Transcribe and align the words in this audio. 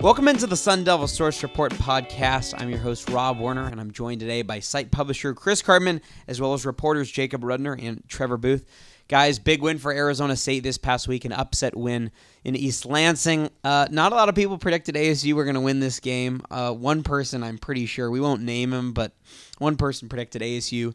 Welcome 0.00 0.28
into 0.28 0.46
the 0.46 0.56
Sun 0.56 0.84
Devil 0.84 1.06
Source 1.06 1.42
Report 1.42 1.72
podcast. 1.72 2.54
I'm 2.56 2.70
your 2.70 2.78
host, 2.78 3.10
Rob 3.10 3.38
Warner, 3.38 3.66
and 3.66 3.78
I'm 3.78 3.90
joined 3.90 4.20
today 4.20 4.40
by 4.40 4.58
site 4.60 4.90
publisher 4.90 5.34
Chris 5.34 5.60
Karpman, 5.60 6.00
as 6.26 6.40
well 6.40 6.54
as 6.54 6.64
reporters 6.64 7.10
Jacob 7.10 7.42
Rudner 7.42 7.78
and 7.78 8.02
Trevor 8.08 8.38
Booth. 8.38 8.64
Guys, 9.08 9.38
big 9.38 9.60
win 9.60 9.76
for 9.76 9.92
Arizona 9.92 10.36
State 10.36 10.62
this 10.62 10.78
past 10.78 11.06
week, 11.06 11.26
an 11.26 11.32
upset 11.32 11.76
win 11.76 12.10
in 12.44 12.56
East 12.56 12.86
Lansing. 12.86 13.50
Uh, 13.62 13.88
not 13.90 14.12
a 14.12 14.14
lot 14.14 14.30
of 14.30 14.34
people 14.34 14.56
predicted 14.56 14.94
ASU 14.94 15.34
were 15.34 15.44
going 15.44 15.52
to 15.52 15.60
win 15.60 15.80
this 15.80 16.00
game. 16.00 16.40
Uh, 16.50 16.72
one 16.72 17.02
person, 17.02 17.42
I'm 17.42 17.58
pretty 17.58 17.84
sure, 17.84 18.10
we 18.10 18.20
won't 18.20 18.40
name 18.40 18.72
him, 18.72 18.94
but 18.94 19.12
one 19.58 19.76
person 19.76 20.08
predicted 20.08 20.40
ASU 20.40 20.94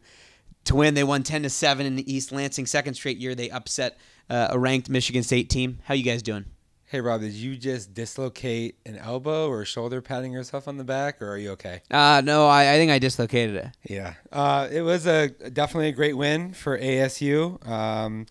to 0.63 0.75
win. 0.75 0.95
They 0.95 1.03
won 1.03 1.21
10 1.21 1.43
to 1.43 1.51
7 1.51 1.85
in 1.85 1.95
the 1.95 2.11
East 2.11 2.31
Lansing. 2.31 2.65
Second 2.65 2.95
straight 2.95 3.17
year, 3.17 3.35
they 3.35 3.51
upset 3.51 3.99
uh, 4.31 4.47
a 4.49 4.57
ranked 4.57 4.89
Michigan 4.89 5.21
State 5.21 5.51
team. 5.51 5.77
How 5.83 5.93
you 5.93 6.03
guys 6.03 6.23
doing? 6.23 6.45
Hey 6.87 7.01
Rob, 7.01 7.21
did 7.21 7.33
you 7.33 7.57
just 7.57 7.95
dislocate 7.95 8.75
an 8.85 8.95
elbow 8.95 9.49
or 9.49 9.65
shoulder 9.65 10.03
patting 10.03 10.31
yourself 10.31 10.67
on 10.67 10.77
the 10.77 10.83
back, 10.83 11.19
or 11.19 11.31
are 11.31 11.37
you 11.37 11.49
okay? 11.51 11.81
Uh, 11.89 12.21
no, 12.23 12.45
I, 12.45 12.73
I 12.73 12.77
think 12.77 12.91
I 12.91 12.99
dislocated 12.99 13.55
it. 13.55 13.67
Yeah, 13.89 14.13
uh, 14.31 14.67
it 14.71 14.81
was 14.83 15.07
a 15.07 15.29
definitely 15.29 15.89
a 15.89 15.93
great 15.93 16.15
win 16.15 16.53
for 16.53 16.77
ASU. 16.77 17.67
Um, 17.67 18.27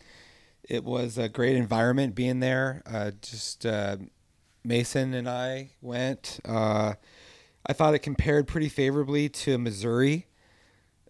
it 0.62 0.84
was 0.84 1.18
a 1.18 1.28
great 1.28 1.56
environment 1.56 2.14
being 2.14 2.38
there. 2.38 2.82
Uh, 2.86 3.10
just 3.20 3.66
uh, 3.66 3.96
Mason 4.62 5.14
and 5.14 5.28
I 5.28 5.70
went. 5.80 6.38
Uh, 6.44 6.94
I 7.66 7.72
thought 7.72 7.94
it 7.94 8.00
compared 8.00 8.46
pretty 8.46 8.68
favorably 8.68 9.28
to 9.30 9.58
Missouri 9.58 10.28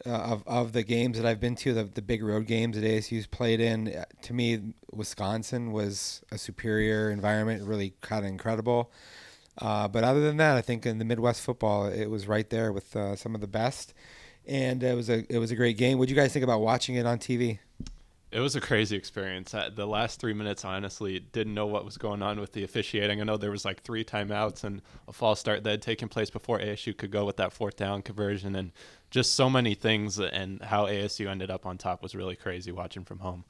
uh, 0.07 0.11
of, 0.11 0.43
of 0.47 0.73
the 0.73 0.83
games 0.83 1.17
that 1.17 1.27
I've 1.27 1.41
been 1.41 1.57
to, 1.57 1.73
the, 1.73 1.85
the 1.85 2.03
big 2.03 2.23
road 2.23 2.47
games 2.47 2.77
that 2.77 2.85
ASU's 2.85 3.27
played 3.27 3.61
in, 3.61 3.89
uh, 3.89 4.05
to 4.23 4.33
me, 4.33 4.75
Wisconsin 4.93 5.73
was 5.73 6.23
a 6.31 6.39
superior 6.39 7.11
environment, 7.11 7.63
really 7.65 7.95
kind 8.01 8.25
of 8.25 8.31
incredible. 8.31 8.91
Uh, 9.59 9.89
but 9.89 10.05
other 10.05 10.21
than 10.21 10.37
that, 10.39 10.57
I 10.57 10.63
think 10.63 10.85
in 10.85 10.99
the 10.99 11.05
Midwest 11.05 11.41
football, 11.41 11.87
it 11.87 12.07
was 12.07 12.27
right 12.27 12.49
there 12.51 12.73
with 12.73 12.95
uh, 12.97 13.15
some 13.17 13.35
of 13.35 13.41
the 13.41 13.47
best, 13.47 13.95
and 14.47 14.83
it 14.83 14.97
was 14.97 15.09
a 15.09 15.25
it 15.33 15.39
was 15.39 15.51
a 15.53 15.57
great 15.57 15.79
game. 15.79 15.99
What 15.99 16.09
do 16.09 16.15
you 16.15 16.21
guys 16.21 16.33
think 16.33 16.43
about 16.43 16.61
watching 16.61 16.97
it 16.97 17.07
on 17.07 17.19
TV? 17.19 17.61
It 18.35 18.41
was 18.41 18.57
a 18.57 18.61
crazy 18.61 18.97
experience. 18.97 19.53
The 19.53 19.87
last 19.87 20.19
three 20.19 20.35
minutes, 20.35 20.65
honestly, 20.65 21.21
didn't 21.21 21.55
know 21.55 21.67
what 21.67 21.85
was 21.85 21.97
going 21.97 22.21
on 22.21 22.41
with 22.41 22.51
the 22.51 22.65
officiating. 22.65 23.21
I 23.21 23.25
know 23.25 23.37
there 23.37 23.53
was 23.53 23.65
like 23.65 23.83
three 23.83 24.05
timeouts 24.05 24.65
and 24.65 24.83
a 25.07 25.13
false 25.13 25.39
start 25.39 25.63
that 25.63 25.71
had 25.71 25.83
taken 25.83 26.09
place 26.09 26.31
before 26.31 26.59
ASU 26.59 26.97
could 26.97 27.13
go 27.13 27.25
with 27.25 27.37
that 27.37 27.53
fourth 27.53 27.77
down 27.77 28.03
conversion, 28.03 28.57
and 28.57 28.73
just 29.13 29.37
so 29.37 29.49
many 29.49 29.77
things. 29.77 30.19
And 30.19 30.61
how 30.63 30.87
ASU 30.87 31.29
ended 31.29 31.49
up 31.49 31.65
on 31.65 31.79
top 31.79 32.03
was 32.03 32.17
really 32.17 32.35
crazy 32.35 32.73
watching 32.73 33.05
from 33.05 33.21
home. 33.21 33.45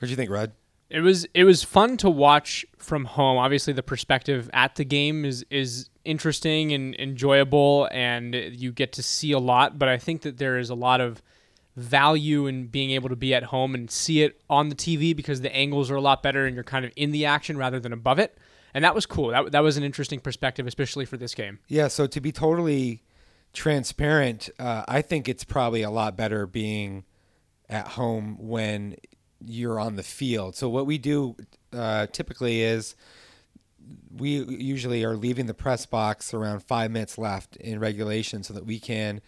What 0.00 0.06
do 0.06 0.10
you 0.10 0.16
think, 0.16 0.30
Rod? 0.30 0.50
It 0.88 1.02
was 1.02 1.24
it 1.32 1.44
was 1.44 1.62
fun 1.62 1.96
to 1.98 2.10
watch 2.10 2.66
from 2.78 3.04
home. 3.04 3.38
Obviously, 3.38 3.72
the 3.74 3.84
perspective 3.84 4.50
at 4.52 4.74
the 4.74 4.84
game 4.84 5.24
is 5.24 5.46
is 5.50 5.88
interesting 6.04 6.72
and 6.72 6.98
enjoyable, 6.98 7.88
and 7.92 8.34
you 8.34 8.72
get 8.72 8.92
to 8.94 9.04
see 9.04 9.30
a 9.30 9.38
lot. 9.38 9.78
But 9.78 9.88
I 9.88 9.98
think 9.98 10.22
that 10.22 10.38
there 10.38 10.58
is 10.58 10.68
a 10.68 10.74
lot 10.74 11.00
of 11.00 11.22
value 11.80 12.46
in 12.46 12.66
being 12.66 12.90
able 12.90 13.08
to 13.08 13.16
be 13.16 13.34
at 13.34 13.44
home 13.44 13.74
and 13.74 13.90
see 13.90 14.22
it 14.22 14.40
on 14.48 14.68
the 14.68 14.74
TV 14.74 15.14
because 15.14 15.40
the 15.40 15.54
angles 15.54 15.90
are 15.90 15.96
a 15.96 16.00
lot 16.00 16.22
better 16.22 16.46
and 16.46 16.54
you're 16.54 16.64
kind 16.64 16.84
of 16.84 16.92
in 16.96 17.10
the 17.10 17.24
action 17.24 17.56
rather 17.56 17.80
than 17.80 17.92
above 17.92 18.18
it. 18.18 18.36
And 18.72 18.84
that 18.84 18.94
was 18.94 19.06
cool. 19.06 19.28
That, 19.28 19.52
that 19.52 19.60
was 19.60 19.76
an 19.76 19.82
interesting 19.82 20.20
perspective, 20.20 20.66
especially 20.66 21.04
for 21.04 21.16
this 21.16 21.34
game. 21.34 21.58
Yeah. 21.68 21.88
So 21.88 22.06
to 22.06 22.20
be 22.20 22.30
totally 22.32 23.02
transparent, 23.52 24.48
uh, 24.58 24.84
I 24.86 25.02
think 25.02 25.28
it's 25.28 25.44
probably 25.44 25.82
a 25.82 25.90
lot 25.90 26.16
better 26.16 26.46
being 26.46 27.04
at 27.68 27.88
home 27.88 28.36
when 28.38 28.96
you're 29.44 29.80
on 29.80 29.96
the 29.96 30.02
field. 30.02 30.54
So 30.54 30.68
what 30.68 30.86
we 30.86 30.98
do 30.98 31.36
uh, 31.72 32.06
typically 32.06 32.62
is 32.62 32.94
we 34.14 34.44
usually 34.44 35.04
are 35.04 35.16
leaving 35.16 35.46
the 35.46 35.54
press 35.54 35.86
box 35.86 36.34
around 36.34 36.60
five 36.60 36.90
minutes 36.90 37.16
left 37.16 37.56
in 37.56 37.80
regulation 37.80 38.42
so 38.42 38.54
that 38.54 38.66
we 38.66 38.78
can 38.78 39.20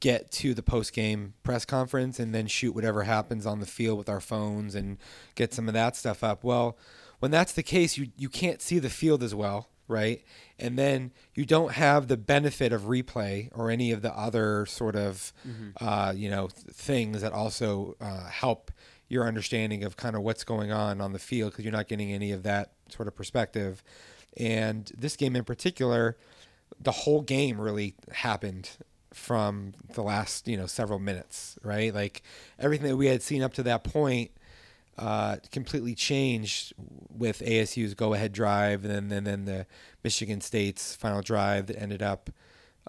get 0.00 0.30
to 0.30 0.54
the 0.54 0.62
post 0.62 0.92
game 0.92 1.34
press 1.42 1.64
conference 1.64 2.18
and 2.18 2.34
then 2.34 2.46
shoot 2.46 2.74
whatever 2.74 3.02
happens 3.02 3.46
on 3.46 3.60
the 3.60 3.66
field 3.66 3.98
with 3.98 4.08
our 4.08 4.20
phones 4.20 4.74
and 4.74 4.98
get 5.34 5.52
some 5.52 5.68
of 5.68 5.74
that 5.74 5.96
stuff 5.96 6.22
up. 6.22 6.44
Well, 6.44 6.76
when 7.18 7.30
that's 7.30 7.52
the 7.52 7.62
case, 7.62 7.96
you 7.96 8.08
you 8.16 8.28
can't 8.28 8.62
see 8.62 8.78
the 8.78 8.90
field 8.90 9.22
as 9.22 9.34
well, 9.34 9.68
right? 9.88 10.22
And 10.58 10.78
then 10.78 11.12
you 11.34 11.44
don't 11.44 11.72
have 11.72 12.08
the 12.08 12.16
benefit 12.16 12.72
of 12.72 12.82
replay 12.82 13.50
or 13.54 13.70
any 13.70 13.90
of 13.90 14.02
the 14.02 14.12
other 14.16 14.66
sort 14.66 14.94
of 14.94 15.32
mm-hmm. 15.46 15.84
uh, 15.84 16.12
you 16.12 16.30
know 16.30 16.48
things 16.48 17.22
that 17.22 17.32
also 17.32 17.96
uh, 18.00 18.28
help 18.28 18.70
your 19.08 19.26
understanding 19.26 19.84
of 19.84 19.96
kind 19.96 20.14
of 20.14 20.22
what's 20.22 20.44
going 20.44 20.70
on 20.70 21.00
on 21.00 21.12
the 21.12 21.18
field 21.18 21.52
because 21.52 21.64
you're 21.64 21.72
not 21.72 21.88
getting 21.88 22.12
any 22.12 22.30
of 22.30 22.42
that 22.42 22.72
sort 22.88 23.08
of 23.08 23.16
perspective. 23.16 23.82
And 24.36 24.92
this 24.96 25.16
game 25.16 25.34
in 25.34 25.44
particular, 25.44 26.16
the 26.78 26.92
whole 26.92 27.22
game 27.22 27.60
really 27.60 27.94
happened 28.12 28.70
from 29.18 29.74
the 29.94 30.02
last 30.02 30.48
you 30.48 30.56
know 30.56 30.66
several 30.66 30.98
minutes, 30.98 31.58
right? 31.62 31.94
Like 31.94 32.22
everything 32.58 32.88
that 32.88 32.96
we 32.96 33.06
had 33.06 33.22
seen 33.22 33.42
up 33.42 33.52
to 33.54 33.62
that 33.64 33.84
point 33.84 34.30
uh, 34.98 35.36
completely 35.52 35.94
changed 35.94 36.72
with 37.10 37.40
ASU's 37.40 37.94
go-ahead 37.94 38.32
drive, 38.32 38.84
and 38.84 39.10
then 39.10 39.12
and 39.12 39.26
then 39.26 39.44
the 39.44 39.66
Michigan 40.02 40.40
State's 40.40 40.94
final 40.94 41.22
drive 41.22 41.66
that 41.66 41.80
ended 41.80 42.02
up 42.02 42.30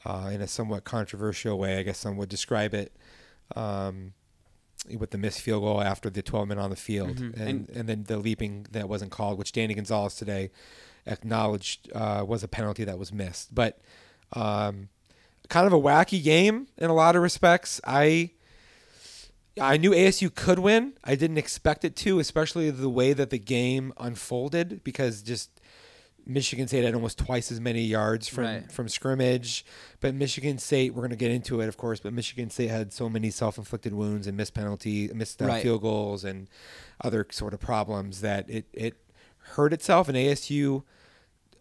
uh, 0.05 0.29
in 0.31 0.41
a 0.41 0.47
somewhat 0.47 0.83
controversial 0.83 1.57
way. 1.57 1.77
I 1.77 1.83
guess 1.83 1.97
some 1.97 2.17
would 2.17 2.29
describe 2.29 2.73
it. 2.73 2.95
Um, 3.55 4.13
with 4.97 5.11
the 5.11 5.17
missed 5.17 5.41
field 5.41 5.61
goal 5.61 5.81
after 5.81 6.09
the 6.09 6.21
12 6.21 6.47
men 6.47 6.57
on 6.57 6.69
the 6.69 6.75
field, 6.75 7.17
mm-hmm. 7.17 7.39
and, 7.39 7.49
and, 7.49 7.69
and 7.69 7.89
then 7.89 8.03
the 8.05 8.17
leaping 8.17 8.65
that 8.71 8.87
wasn't 8.87 9.11
called, 9.11 9.37
which 9.37 9.51
Danny 9.51 9.73
Gonzales 9.73 10.15
today 10.15 10.51
acknowledged 11.05 11.91
uh, 11.93 12.23
was 12.25 12.43
a 12.43 12.47
penalty 12.47 12.85
that 12.85 12.97
was 12.97 13.11
missed. 13.11 13.53
But 13.53 13.81
um, 14.33 14.87
kind 15.49 15.67
of 15.67 15.73
a 15.73 15.79
wacky 15.79 16.23
game 16.23 16.67
in 16.77 16.89
a 16.89 16.93
lot 16.93 17.15
of 17.15 17.21
respects. 17.21 17.81
I 17.85 18.31
I 19.59 19.77
knew 19.77 19.91
ASU 19.91 20.33
could 20.33 20.59
win. 20.59 20.93
I 21.03 21.15
didn't 21.15 21.37
expect 21.37 21.83
it 21.83 21.95
to, 21.97 22.19
especially 22.19 22.69
the 22.69 22.89
way 22.89 23.13
that 23.13 23.29
the 23.29 23.39
game 23.39 23.93
unfolded 23.97 24.83
because 24.83 25.21
just 25.21 25.59
Michigan 26.25 26.67
State 26.67 26.85
had 26.85 26.93
almost 26.93 27.17
twice 27.17 27.51
as 27.51 27.59
many 27.59 27.81
yards 27.81 28.27
from 28.27 28.43
right. 28.45 28.71
from 28.71 28.87
scrimmage, 28.87 29.65
but 29.99 30.13
Michigan 30.13 30.59
State 30.59 30.93
we're 30.93 31.01
going 31.01 31.09
to 31.09 31.17
get 31.17 31.31
into 31.31 31.59
it, 31.61 31.67
of 31.67 31.75
course. 31.75 31.99
But 31.99 32.13
Michigan 32.13 32.49
State 32.49 32.69
had 32.69 32.93
so 32.93 33.09
many 33.09 33.31
self-inflicted 33.31 33.93
wounds 33.93 34.27
and 34.27 34.37
missed 34.37 34.53
penalty, 34.53 35.09
missed 35.13 35.41
uh, 35.41 35.47
right. 35.47 35.63
field 35.63 35.81
goals, 35.81 36.23
and 36.23 36.47
other 37.03 37.25
sort 37.31 37.53
of 37.53 37.59
problems 37.59 38.21
that 38.21 38.49
it 38.49 38.65
it 38.73 38.95
hurt 39.55 39.73
itself. 39.73 40.07
And 40.07 40.15
ASU 40.15 40.83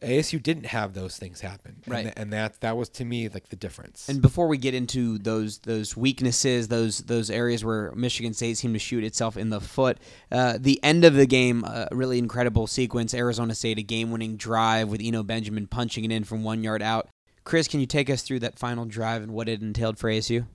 ASU 0.00 0.42
didn't 0.42 0.66
have 0.66 0.94
those 0.94 1.16
things 1.16 1.40
happen, 1.40 1.76
right? 1.86 2.06
And, 2.06 2.18
and, 2.18 2.32
that 2.32 2.60
that 2.60 2.76
was 2.76 2.88
to 2.90 3.04
me 3.04 3.28
like 3.28 3.48
the 3.48 3.56
difference. 3.56 4.08
And 4.08 4.22
before 4.22 4.46
we 4.46 4.56
get 4.56 4.74
into 4.74 5.18
those 5.18 5.58
those 5.58 5.96
weaknesses, 5.96 6.68
those 6.68 6.98
those 6.98 7.30
areas 7.30 7.64
where 7.64 7.92
Michigan 7.92 8.32
State 8.34 8.56
seemed 8.58 8.74
to 8.74 8.78
shoot 8.78 9.04
itself 9.04 9.36
in 9.36 9.50
the 9.50 9.60
foot, 9.60 9.98
uh, 10.30 10.58
the 10.60 10.82
end 10.82 11.04
of 11.04 11.14
the 11.14 11.26
game, 11.26 11.64
a 11.64 11.88
really 11.92 12.18
incredible 12.18 12.66
sequence. 12.66 13.12
Arizona 13.12 13.54
State 13.54 13.78
a 13.78 13.82
game 13.82 14.10
winning 14.10 14.36
drive 14.36 14.88
with 14.88 15.00
Eno 15.02 15.22
Benjamin 15.22 15.66
punching 15.66 16.04
it 16.04 16.12
in 16.12 16.24
from 16.24 16.44
one 16.44 16.62
yard 16.62 16.82
out. 16.82 17.08
Chris, 17.44 17.66
can 17.66 17.80
you 17.80 17.86
take 17.86 18.10
us 18.10 18.22
through 18.22 18.40
that 18.40 18.58
final 18.58 18.84
drive 18.84 19.22
and 19.22 19.32
what 19.32 19.48
it 19.48 19.62
entailed 19.62 19.98
for 19.98 20.10
ASU? 20.10 20.46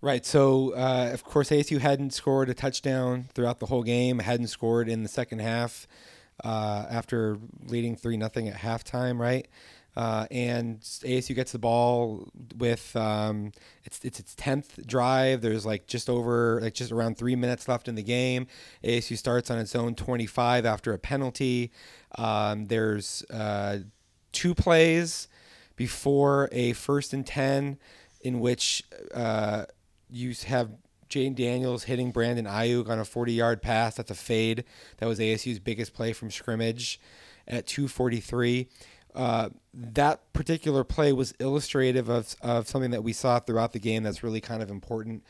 Right. 0.00 0.24
So, 0.24 0.74
uh, 0.74 1.10
of 1.12 1.24
course, 1.24 1.50
ASU 1.50 1.80
hadn't 1.80 2.12
scored 2.12 2.48
a 2.48 2.54
touchdown 2.54 3.28
throughout 3.34 3.58
the 3.58 3.66
whole 3.66 3.82
game. 3.82 4.20
Hadn't 4.20 4.46
scored 4.46 4.88
in 4.88 5.02
the 5.02 5.08
second 5.08 5.40
half 5.40 5.86
uh, 6.44 6.86
after 6.90 7.38
leading 7.66 7.96
three 7.96 8.16
nothing 8.16 8.48
at 8.48 8.56
halftime, 8.56 9.18
right? 9.18 9.48
Uh, 9.96 10.26
and 10.30 10.80
ASU 10.80 11.34
gets 11.34 11.50
the 11.50 11.58
ball 11.58 12.28
with 12.56 12.94
um, 12.94 13.50
it's 13.82 13.98
it's 14.04 14.20
its 14.20 14.32
tenth 14.36 14.86
drive. 14.86 15.40
There's 15.40 15.66
like 15.66 15.88
just 15.88 16.08
over 16.08 16.60
like 16.60 16.74
just 16.74 16.92
around 16.92 17.18
three 17.18 17.34
minutes 17.34 17.66
left 17.66 17.88
in 17.88 17.96
the 17.96 18.02
game. 18.04 18.46
ASU 18.84 19.18
starts 19.18 19.50
on 19.50 19.58
its 19.58 19.74
own 19.74 19.96
25 19.96 20.64
after 20.64 20.92
a 20.92 20.98
penalty. 20.98 21.72
Um, 22.16 22.66
there's 22.68 23.24
uh, 23.24 23.78
two 24.30 24.54
plays 24.54 25.26
before 25.74 26.48
a 26.52 26.74
first 26.74 27.12
and 27.12 27.26
ten 27.26 27.76
in 28.20 28.38
which 28.38 28.84
uh, 29.12 29.64
you 30.08 30.32
have 30.46 30.70
Jayden 31.08 31.34
Daniels 31.34 31.84
hitting 31.84 32.10
Brandon 32.10 32.44
Aiyuk 32.44 32.88
on 32.88 32.98
a 32.98 33.04
40 33.04 33.32
yard 33.32 33.62
pass. 33.62 33.96
That's 33.96 34.10
a 34.10 34.14
fade. 34.14 34.64
That 34.98 35.06
was 35.06 35.18
ASU's 35.18 35.58
biggest 35.58 35.94
play 35.94 36.12
from 36.12 36.30
scrimmage 36.30 37.00
at 37.46 37.66
243. 37.66 38.68
Uh, 39.14 39.48
that 39.74 40.32
particular 40.32 40.84
play 40.84 41.12
was 41.12 41.32
illustrative 41.40 42.08
of, 42.08 42.34
of 42.42 42.68
something 42.68 42.90
that 42.90 43.02
we 43.02 43.12
saw 43.12 43.40
throughout 43.40 43.72
the 43.72 43.78
game 43.78 44.02
that's 44.02 44.22
really 44.22 44.40
kind 44.40 44.62
of 44.62 44.70
important. 44.70 45.24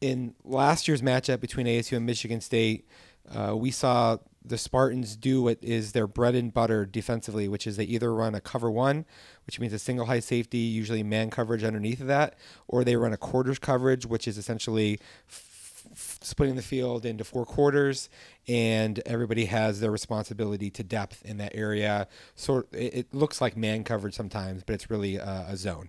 In 0.00 0.34
last 0.44 0.86
year's 0.86 1.02
matchup 1.02 1.40
between 1.40 1.66
ASU 1.66 1.96
and 1.96 2.06
Michigan 2.06 2.40
State, 2.40 2.86
uh, 3.34 3.56
we 3.56 3.70
saw 3.70 4.18
the 4.44 4.58
Spartans 4.58 5.16
do 5.16 5.42
what 5.42 5.58
is 5.62 5.92
their 5.92 6.06
bread 6.06 6.34
and 6.34 6.52
butter 6.52 6.84
defensively, 6.84 7.48
which 7.48 7.66
is 7.66 7.76
they 7.76 7.84
either 7.84 8.14
run 8.14 8.34
a 8.34 8.40
cover 8.40 8.70
one, 8.70 9.06
which 9.46 9.58
means 9.58 9.72
a 9.72 9.78
single 9.78 10.06
high 10.06 10.20
safety, 10.20 10.58
usually 10.58 11.02
man 11.02 11.30
coverage 11.30 11.64
underneath 11.64 12.00
of 12.00 12.08
that, 12.08 12.36
or 12.68 12.84
they 12.84 12.96
run 12.96 13.12
a 13.12 13.16
quarters 13.16 13.58
coverage, 13.58 14.04
which 14.04 14.28
is 14.28 14.36
essentially 14.36 15.00
f- 15.28 15.82
f- 15.92 16.18
splitting 16.20 16.56
the 16.56 16.62
field 16.62 17.06
into 17.06 17.24
four 17.24 17.46
quarters, 17.46 18.10
and 18.46 19.00
everybody 19.06 19.46
has 19.46 19.80
their 19.80 19.90
responsibility 19.90 20.70
to 20.70 20.84
depth 20.84 21.22
in 21.24 21.38
that 21.38 21.54
area. 21.54 22.06
Sort 22.34 22.68
it, 22.72 22.94
it 22.94 23.14
looks 23.14 23.40
like 23.40 23.56
man 23.56 23.82
coverage 23.82 24.14
sometimes, 24.14 24.62
but 24.62 24.74
it's 24.74 24.90
really 24.90 25.18
uh, 25.18 25.44
a 25.48 25.56
zone. 25.56 25.88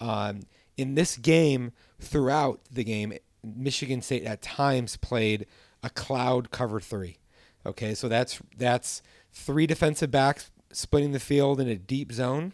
Um, 0.00 0.42
in 0.76 0.94
this 0.94 1.16
game, 1.16 1.72
throughout 1.98 2.60
the 2.70 2.84
game, 2.84 3.14
Michigan 3.42 4.00
State 4.00 4.24
at 4.24 4.42
times 4.42 4.96
played 4.96 5.46
a 5.82 5.90
cloud 5.90 6.50
cover 6.50 6.80
three. 6.80 7.18
Okay, 7.66 7.94
so 7.94 8.08
that's 8.08 8.40
that's 8.56 9.02
three 9.32 9.66
defensive 9.66 10.10
backs 10.10 10.50
splitting 10.72 11.12
the 11.12 11.20
field 11.20 11.60
in 11.60 11.68
a 11.68 11.76
deep 11.76 12.12
zone. 12.12 12.52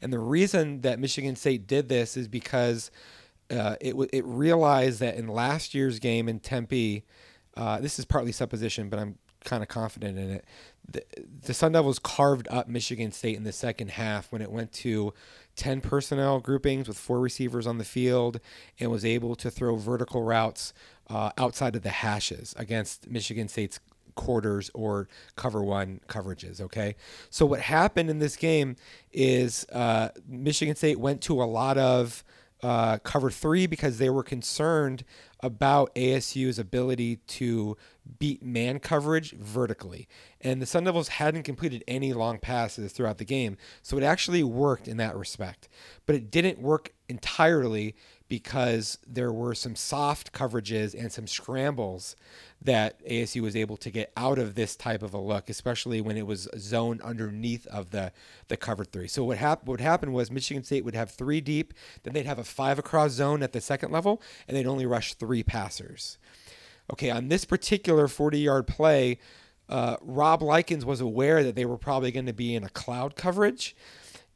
And 0.00 0.12
the 0.12 0.18
reason 0.18 0.82
that 0.82 0.98
Michigan 0.98 1.36
State 1.36 1.66
did 1.66 1.88
this 1.88 2.16
is 2.16 2.28
because 2.28 2.90
uh, 3.50 3.76
it 3.80 3.94
it 4.12 4.24
realized 4.24 5.00
that 5.00 5.16
in 5.16 5.26
last 5.26 5.74
year's 5.74 5.98
game 5.98 6.28
in 6.28 6.38
Tempe, 6.38 7.04
uh, 7.56 7.80
this 7.80 7.98
is 7.98 8.04
partly 8.04 8.32
supposition, 8.32 8.88
but 8.88 8.98
I'm 8.98 9.18
kind 9.44 9.62
of 9.62 9.68
confident 9.68 10.18
in 10.18 10.30
it. 10.30 10.44
The, 10.90 11.04
the 11.42 11.54
Sun 11.54 11.72
Devils 11.72 11.98
carved 11.98 12.48
up 12.50 12.68
Michigan 12.68 13.12
State 13.12 13.36
in 13.36 13.44
the 13.44 13.52
second 13.52 13.90
half 13.92 14.32
when 14.32 14.42
it 14.42 14.50
went 14.50 14.72
to 14.74 15.12
10 15.58 15.80
personnel 15.80 16.40
groupings 16.40 16.88
with 16.88 16.96
four 16.96 17.20
receivers 17.20 17.66
on 17.66 17.78
the 17.78 17.84
field 17.84 18.40
and 18.80 18.90
was 18.90 19.04
able 19.04 19.34
to 19.34 19.50
throw 19.50 19.76
vertical 19.76 20.22
routes 20.22 20.72
uh, 21.10 21.30
outside 21.36 21.76
of 21.76 21.82
the 21.82 21.90
hashes 21.90 22.54
against 22.56 23.10
Michigan 23.10 23.48
State's 23.48 23.80
quarters 24.14 24.70
or 24.74 25.08
cover 25.36 25.62
one 25.62 26.00
coverages. 26.08 26.60
Okay. 26.60 26.96
So 27.28 27.44
what 27.44 27.60
happened 27.60 28.08
in 28.08 28.18
this 28.18 28.36
game 28.36 28.76
is 29.12 29.66
uh, 29.72 30.10
Michigan 30.26 30.76
State 30.76 30.98
went 30.98 31.20
to 31.22 31.42
a 31.42 31.44
lot 31.44 31.76
of 31.76 32.24
uh, 32.62 32.98
cover 32.98 33.30
three 33.30 33.66
because 33.66 33.98
they 33.98 34.10
were 34.10 34.24
concerned 34.24 35.04
about 35.40 35.94
ASU's 35.94 36.58
ability 36.58 37.16
to 37.16 37.76
beat 38.18 38.42
man 38.42 38.78
coverage 38.78 39.32
vertically. 39.32 40.08
And 40.40 40.60
the 40.60 40.66
Sun 40.66 40.84
Devils 40.84 41.08
hadn't 41.08 41.44
completed 41.44 41.84
any 41.86 42.12
long 42.12 42.38
passes 42.38 42.92
throughout 42.92 43.18
the 43.18 43.24
game. 43.24 43.56
So 43.82 43.96
it 43.96 44.02
actually 44.02 44.42
worked 44.42 44.88
in 44.88 44.96
that 44.96 45.16
respect. 45.16 45.68
But 46.06 46.16
it 46.16 46.30
didn't 46.30 46.60
work 46.60 46.92
entirely 47.08 47.94
because 48.28 48.98
there 49.06 49.32
were 49.32 49.54
some 49.54 49.74
soft 49.74 50.32
coverages 50.32 50.98
and 50.98 51.10
some 51.10 51.26
scrambles 51.26 52.14
that 52.60 53.04
ASU 53.06 53.40
was 53.40 53.56
able 53.56 53.76
to 53.78 53.90
get 53.90 54.12
out 54.16 54.38
of 54.38 54.54
this 54.54 54.76
type 54.76 55.02
of 55.02 55.14
a 55.14 55.18
look, 55.18 55.48
especially 55.48 56.00
when 56.00 56.16
it 56.16 56.26
was 56.26 56.48
zoned 56.58 57.00
underneath 57.02 57.66
of 57.68 57.90
the 57.90 58.12
the 58.48 58.56
cover 58.56 58.84
three. 58.84 59.08
So 59.08 59.24
what 59.24 59.38
happened 59.38 59.68
what 59.68 59.80
happened 59.80 60.12
was 60.12 60.30
Michigan 60.30 60.64
State 60.64 60.84
would 60.84 60.94
have 60.94 61.10
three 61.10 61.40
deep, 61.40 61.72
then 62.02 62.12
they'd 62.12 62.26
have 62.26 62.38
a 62.38 62.44
five 62.44 62.78
across 62.78 63.12
zone 63.12 63.42
at 63.42 63.52
the 63.52 63.60
second 63.60 63.92
level, 63.92 64.20
and 64.46 64.56
they'd 64.56 64.66
only 64.66 64.86
rush 64.86 65.14
three 65.14 65.42
passers. 65.42 66.18
Okay, 66.92 67.10
on 67.10 67.28
this 67.28 67.44
particular 67.44 68.08
40 68.08 68.38
yard 68.38 68.66
play, 68.66 69.18
uh, 69.68 69.96
Rob 70.00 70.42
Likens 70.42 70.84
was 70.84 71.00
aware 71.00 71.42
that 71.44 71.54
they 71.54 71.66
were 71.66 71.76
probably 71.78 72.10
going 72.10 72.26
to 72.26 72.32
be 72.32 72.54
in 72.54 72.64
a 72.64 72.70
cloud 72.70 73.14
coverage, 73.16 73.76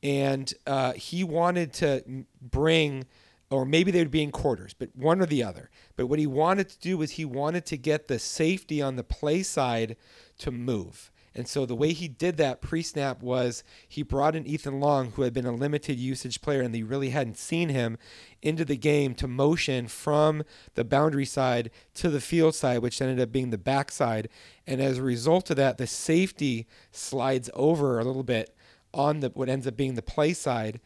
and 0.02 0.52
uh, 0.66 0.92
he 0.92 1.24
wanted 1.24 1.72
to 1.74 2.24
bring 2.40 3.06
or 3.52 3.64
maybe 3.64 3.90
they 3.90 3.98
would 3.98 4.10
be 4.10 4.22
in 4.22 4.30
quarters, 4.30 4.74
but 4.74 4.90
one 4.94 5.20
or 5.20 5.26
the 5.26 5.42
other. 5.42 5.70
But 5.96 6.06
what 6.06 6.18
he 6.18 6.26
wanted 6.26 6.68
to 6.70 6.78
do 6.78 6.98
was 6.98 7.12
he 7.12 7.24
wanted 7.24 7.66
to 7.66 7.76
get 7.76 8.08
the 8.08 8.18
safety 8.18 8.80
on 8.80 8.96
the 8.96 9.04
play 9.04 9.42
side 9.42 9.96
to 10.38 10.50
move. 10.50 11.10
And 11.34 11.48
so 11.48 11.64
the 11.64 11.74
way 11.74 11.92
he 11.92 12.08
did 12.08 12.36
that 12.36 12.60
pre 12.60 12.82
snap 12.82 13.22
was 13.22 13.64
he 13.88 14.02
brought 14.02 14.36
in 14.36 14.46
Ethan 14.46 14.80
Long, 14.80 15.12
who 15.12 15.22
had 15.22 15.32
been 15.32 15.46
a 15.46 15.52
limited 15.52 15.98
usage 15.98 16.42
player 16.42 16.60
and 16.60 16.74
they 16.74 16.82
really 16.82 17.10
hadn't 17.10 17.38
seen 17.38 17.70
him, 17.70 17.96
into 18.42 18.64
the 18.64 18.76
game 18.76 19.14
to 19.14 19.28
motion 19.28 19.86
from 19.86 20.42
the 20.74 20.84
boundary 20.84 21.24
side 21.24 21.70
to 21.94 22.10
the 22.10 22.20
field 22.20 22.54
side, 22.54 22.80
which 22.80 23.00
ended 23.00 23.20
up 23.20 23.32
being 23.32 23.50
the 23.50 23.58
backside. 23.58 24.28
And 24.66 24.80
as 24.80 24.98
a 24.98 25.02
result 25.02 25.48
of 25.50 25.56
that, 25.56 25.78
the 25.78 25.86
safety 25.86 26.66
slides 26.90 27.48
over 27.54 27.98
a 27.98 28.04
little 28.04 28.24
bit 28.24 28.54
on 28.92 29.20
the 29.20 29.30
what 29.30 29.48
ends 29.48 29.66
up 29.66 29.76
being 29.76 29.94
the 29.94 30.02
play 30.02 30.34
side 30.34 30.80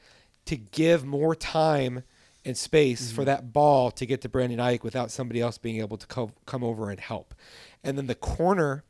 to 0.44 0.56
give 0.56 1.04
more 1.04 1.34
time 1.34 2.04
and 2.46 2.56
space 2.56 3.08
mm-hmm. 3.08 3.16
for 3.16 3.24
that 3.24 3.52
ball 3.52 3.90
to 3.90 4.06
get 4.06 4.20
to 4.22 4.28
Brandon 4.28 4.60
Aiyuk 4.60 4.84
without 4.84 5.10
somebody 5.10 5.40
else 5.40 5.58
being 5.58 5.80
able 5.80 5.96
to 5.96 6.06
co- 6.06 6.32
come 6.46 6.62
over 6.62 6.90
and 6.90 7.00
help. 7.00 7.34
And 7.82 7.98
then 7.98 8.06
the 8.06 8.14
corner 8.14 8.84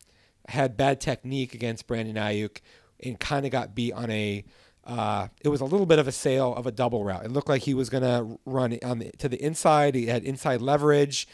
had 0.48 0.76
bad 0.76 1.00
technique 1.00 1.54
against 1.54 1.86
Brandon 1.86 2.16
Aiyuk 2.16 2.58
and 3.02 3.18
kind 3.18 3.46
of 3.46 3.52
got 3.52 3.74
beat 3.74 3.92
on 3.92 4.10
a. 4.10 4.44
Uh, 4.84 5.28
it 5.40 5.48
was 5.48 5.60
a 5.60 5.64
little 5.64 5.86
bit 5.86 5.98
of 5.98 6.06
a 6.06 6.12
sale 6.12 6.54
of 6.54 6.66
a 6.66 6.70
double 6.70 7.02
route. 7.02 7.24
It 7.24 7.32
looked 7.32 7.48
like 7.48 7.62
he 7.62 7.74
was 7.74 7.90
going 7.90 8.04
to 8.04 8.38
run 8.44 8.78
on 8.84 9.00
the, 9.00 9.10
to 9.18 9.28
the 9.28 9.42
inside. 9.42 9.96
He 9.96 10.06
had 10.06 10.22
inside 10.22 10.60
leverage, 10.60 11.26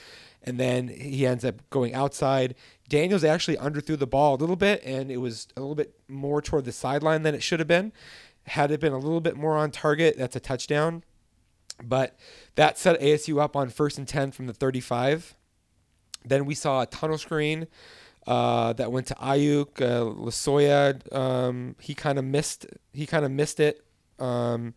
and 0.43 0.59
then 0.59 0.89
he 0.89 1.27
ends 1.27 1.45
up 1.45 1.69
going 1.69 1.93
outside. 1.93 2.55
Daniels 2.89 3.25
actually 3.25 3.59
underthrew 3.59 3.99
the 3.99 4.07
ball 4.07 4.37
a 4.37 4.39
little 4.39 4.57
bit, 4.57 4.83
and 4.85 5.11
it 5.11 5.19
was 5.19 5.49
a 5.55 5.61
little 5.61 5.75
bit 5.75 5.95
more 6.09 6.41
toward 6.41 6.65
the 6.65 6.73
sideline 6.73 7.25
than 7.25 7.35
it 7.35 7.43
should 7.43 7.59
have 7.59 7.69
been. 7.69 7.93
Had 8.47 8.71
it 8.71 8.81
been 8.81 8.93
a 8.95 8.99
little 8.99 9.21
bit 9.21 9.37
more 9.37 9.59
on 9.59 9.71
target, 9.71 10.17
that's 10.17 10.35
a 10.35 10.41
touchdown. 10.41 11.03
But 11.89 12.17
that 12.55 12.79
set 12.79 13.01
ASU 13.01 13.41
up 13.41 13.57
on 13.57 13.69
first 13.69 13.99
and 13.99 14.07
10 14.07 14.33
from 14.33 14.47
the 14.47 14.53
35. 14.53 15.35
Then 16.25 16.45
we 16.47 16.55
saw 16.55 16.83
a 16.83 16.87
tunnel 16.87 17.19
screen 17.19 17.67
uh, 18.27 18.73
that 18.75 18.93
went 18.93 19.07
to 19.09 19.15
Aiyuk. 19.15 19.81
Uh, 19.81 20.15
Losoya, 20.15 21.15
um, 21.15 21.77
he 21.81 21.95
kind 21.95 22.19
of 22.19 22.25
missed. 22.25 22.67
He 22.93 23.07
kind 23.07 23.25
of 23.25 23.31
missed 23.31 23.61
it. 23.61 23.85
Um, 24.19 24.75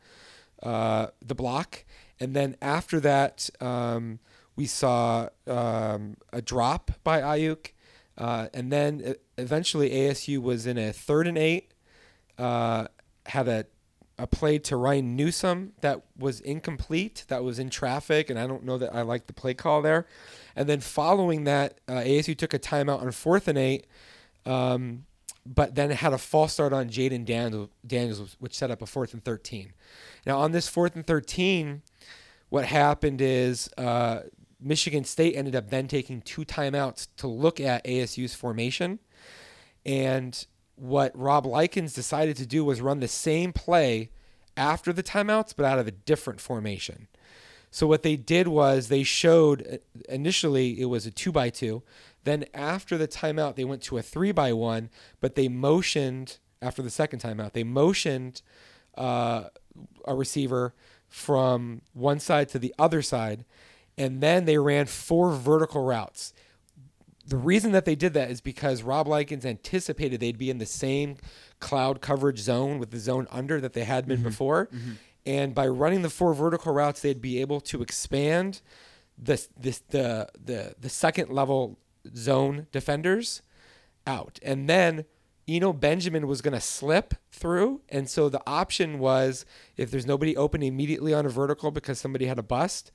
uh, 0.64 1.08
the 1.24 1.36
block, 1.36 1.86
and 2.20 2.36
then 2.36 2.56
after 2.62 3.00
that, 3.02 3.50
um, 3.62 4.20
we 4.56 4.66
saw 4.66 5.30
um, 5.46 6.18
a 6.34 6.42
drop 6.42 6.92
by 7.04 7.22
Aiyuk, 7.22 7.72
uh, 8.18 8.48
and 8.54 8.72
then 8.72 9.16
eventually 9.38 9.92
ASU 9.92 10.42
was 10.42 10.66
in 10.66 10.78
a 10.78 10.92
third 10.92 11.28
and 11.28 11.38
eight. 11.38 11.74
Uh, 12.38 12.88
had 13.28 13.48
a 13.48 13.66
a 14.18 14.28
play 14.28 14.58
to 14.60 14.78
Ryan 14.78 15.16
Newsome 15.16 15.74
that 15.82 16.02
was 16.18 16.40
incomplete, 16.40 17.26
that 17.28 17.44
was 17.44 17.60
in 17.60 17.70
traffic, 17.70 18.30
and 18.30 18.40
I 18.40 18.48
don't 18.48 18.64
know 18.64 18.78
that 18.78 18.96
I 18.96 19.02
like 19.02 19.28
the 19.28 19.34
play 19.34 19.54
call 19.54 19.82
there. 19.82 20.08
And 20.56 20.70
then 20.70 20.80
following 20.80 21.44
that, 21.44 21.80
uh, 21.88 21.96
ASU 21.96 22.38
took 22.38 22.54
a 22.54 22.60
timeout 22.60 23.02
on 23.02 23.12
fourth 23.12 23.48
and 23.48 23.58
eight, 23.58 23.88
um, 24.46 25.06
but 25.46 25.76
then 25.76 25.92
had 25.92 26.14
a 26.14 26.18
false 26.18 26.54
start 26.54 26.72
on 26.72 26.90
Jayden 26.90 27.26
Daniels, 27.26 28.38
which 28.40 28.56
set 28.56 28.72
up 28.72 28.82
a 28.82 28.86
fourth 28.86 29.14
and 29.14 29.24
13. 29.24 29.74
Now, 30.26 30.40
on 30.40 30.54
this 30.54 30.68
fourth 30.68 30.96
and 30.96 31.06
13, 31.06 31.82
what 32.50 32.66
happened 32.66 33.22
is 33.22 33.70
uh, 33.78 34.22
Michigan 34.60 35.04
State 35.04 35.36
ended 35.36 35.56
up 35.56 35.70
then 35.70 35.88
taking 35.88 36.22
two 36.22 36.46
timeouts 36.46 37.10
to 37.18 37.28
look 37.28 37.60
at 37.60 37.84
ASU's 37.84 38.34
formation. 38.34 39.00
And 39.86 40.46
what 40.76 41.18
Rob 41.18 41.46
Likens 41.46 41.94
decided 41.94 42.38
to 42.38 42.46
do 42.46 42.64
was 42.66 42.82
run 42.82 43.00
the 43.00 43.08
same 43.08 43.54
play 43.54 44.10
after 44.58 44.94
the 44.94 45.04
timeouts, 45.04 45.54
but 45.56 45.66
out 45.66 45.80
of 45.80 45.88
a 45.88 45.92
different 45.92 46.40
formation. 46.40 47.08
So 47.72 47.88
what 47.88 48.04
they 48.04 48.16
did 48.16 48.48
was 48.48 48.88
they 48.88 49.04
showed 49.04 49.82
initially 50.08 50.80
it 50.80 50.86
was 50.86 51.06
a 51.06 51.12
two 51.12 51.32
by 51.32 51.50
two. 51.50 51.84
Then 52.24 52.46
after 52.54 52.98
the 52.98 53.08
timeout, 53.08 53.56
they 53.56 53.66
went 53.66 53.82
to 53.84 53.98
a 53.98 54.02
three 54.02 54.32
by 54.32 54.54
one, 54.54 54.90
but 55.20 55.36
they 55.36 55.48
motioned 55.48 56.38
after 56.62 56.82
the 56.82 56.90
second 56.90 57.22
timeout. 57.22 57.52
They 57.52 57.66
motioned 57.66 58.42
uh, 58.98 59.46
a 60.06 60.16
receiver 60.16 60.74
from 61.08 61.82
one 61.94 62.20
side 62.20 62.50
to 62.50 62.60
the 62.60 62.74
other 62.80 63.02
side, 63.02 63.46
and 63.98 64.22
then 64.22 64.46
they 64.46 64.58
ran 64.58 64.86
four 64.86 65.32
vertical 65.34 65.84
routes 65.84 66.34
the 67.28 67.38
reason 67.38 67.72
that 67.72 67.86
they 67.86 67.96
did 67.96 68.14
that 68.14 68.30
is 68.30 68.42
because 68.42 68.84
Rob 68.84 69.08
Likens 69.08 69.46
anticipated 69.46 70.20
they'd 70.20 70.38
be 70.38 70.50
in 70.50 70.60
the 70.60 70.66
same 70.66 71.18
cloud 71.60 72.02
coverage 72.02 72.40
zone 72.40 72.78
with 72.78 72.92
the 72.92 73.00
zone 73.00 73.28
under 73.32 73.60
that 73.62 73.74
they 73.74 73.84
had 73.84 74.08
been 74.08 74.18
mm-hmm. 74.18 74.28
before. 74.28 74.68
Mm-hmm. 74.68 74.92
And 75.26 75.56
by 75.56 75.68
running 75.68 76.04
the 76.04 76.10
four 76.10 76.34
vertical 76.36 76.72
routes, 76.72 77.02
they'd 77.02 77.22
be 77.22 77.42
able 77.42 77.62
to 77.62 77.82
expand 77.82 78.62
this, 79.18 79.50
this 79.58 79.80
the 79.90 80.28
the 80.44 80.76
the 80.80 80.90
second 80.90 81.30
level 81.30 81.80
zone 82.16 82.68
defenders 82.72 83.42
out. 84.06 84.40
And 84.44 84.70
then 84.70 85.06
Eno 85.48 85.74
Benjamin 85.74 86.28
was 86.28 86.42
going 86.42 86.54
to 86.54 86.62
slip 86.62 87.16
through. 87.32 87.82
And 87.90 88.10
so 88.10 88.30
the 88.30 88.42
option 88.48 89.00
was 89.00 89.46
if 89.78 89.92
there's 89.92 90.06
nobody 90.06 90.36
open 90.36 90.64
immediately 90.64 91.14
on 91.14 91.26
a 91.26 91.30
vertical 91.30 91.72
because 91.72 92.00
somebody 92.00 92.26
had 92.26 92.40
a 92.40 92.44
bust, 92.44 92.92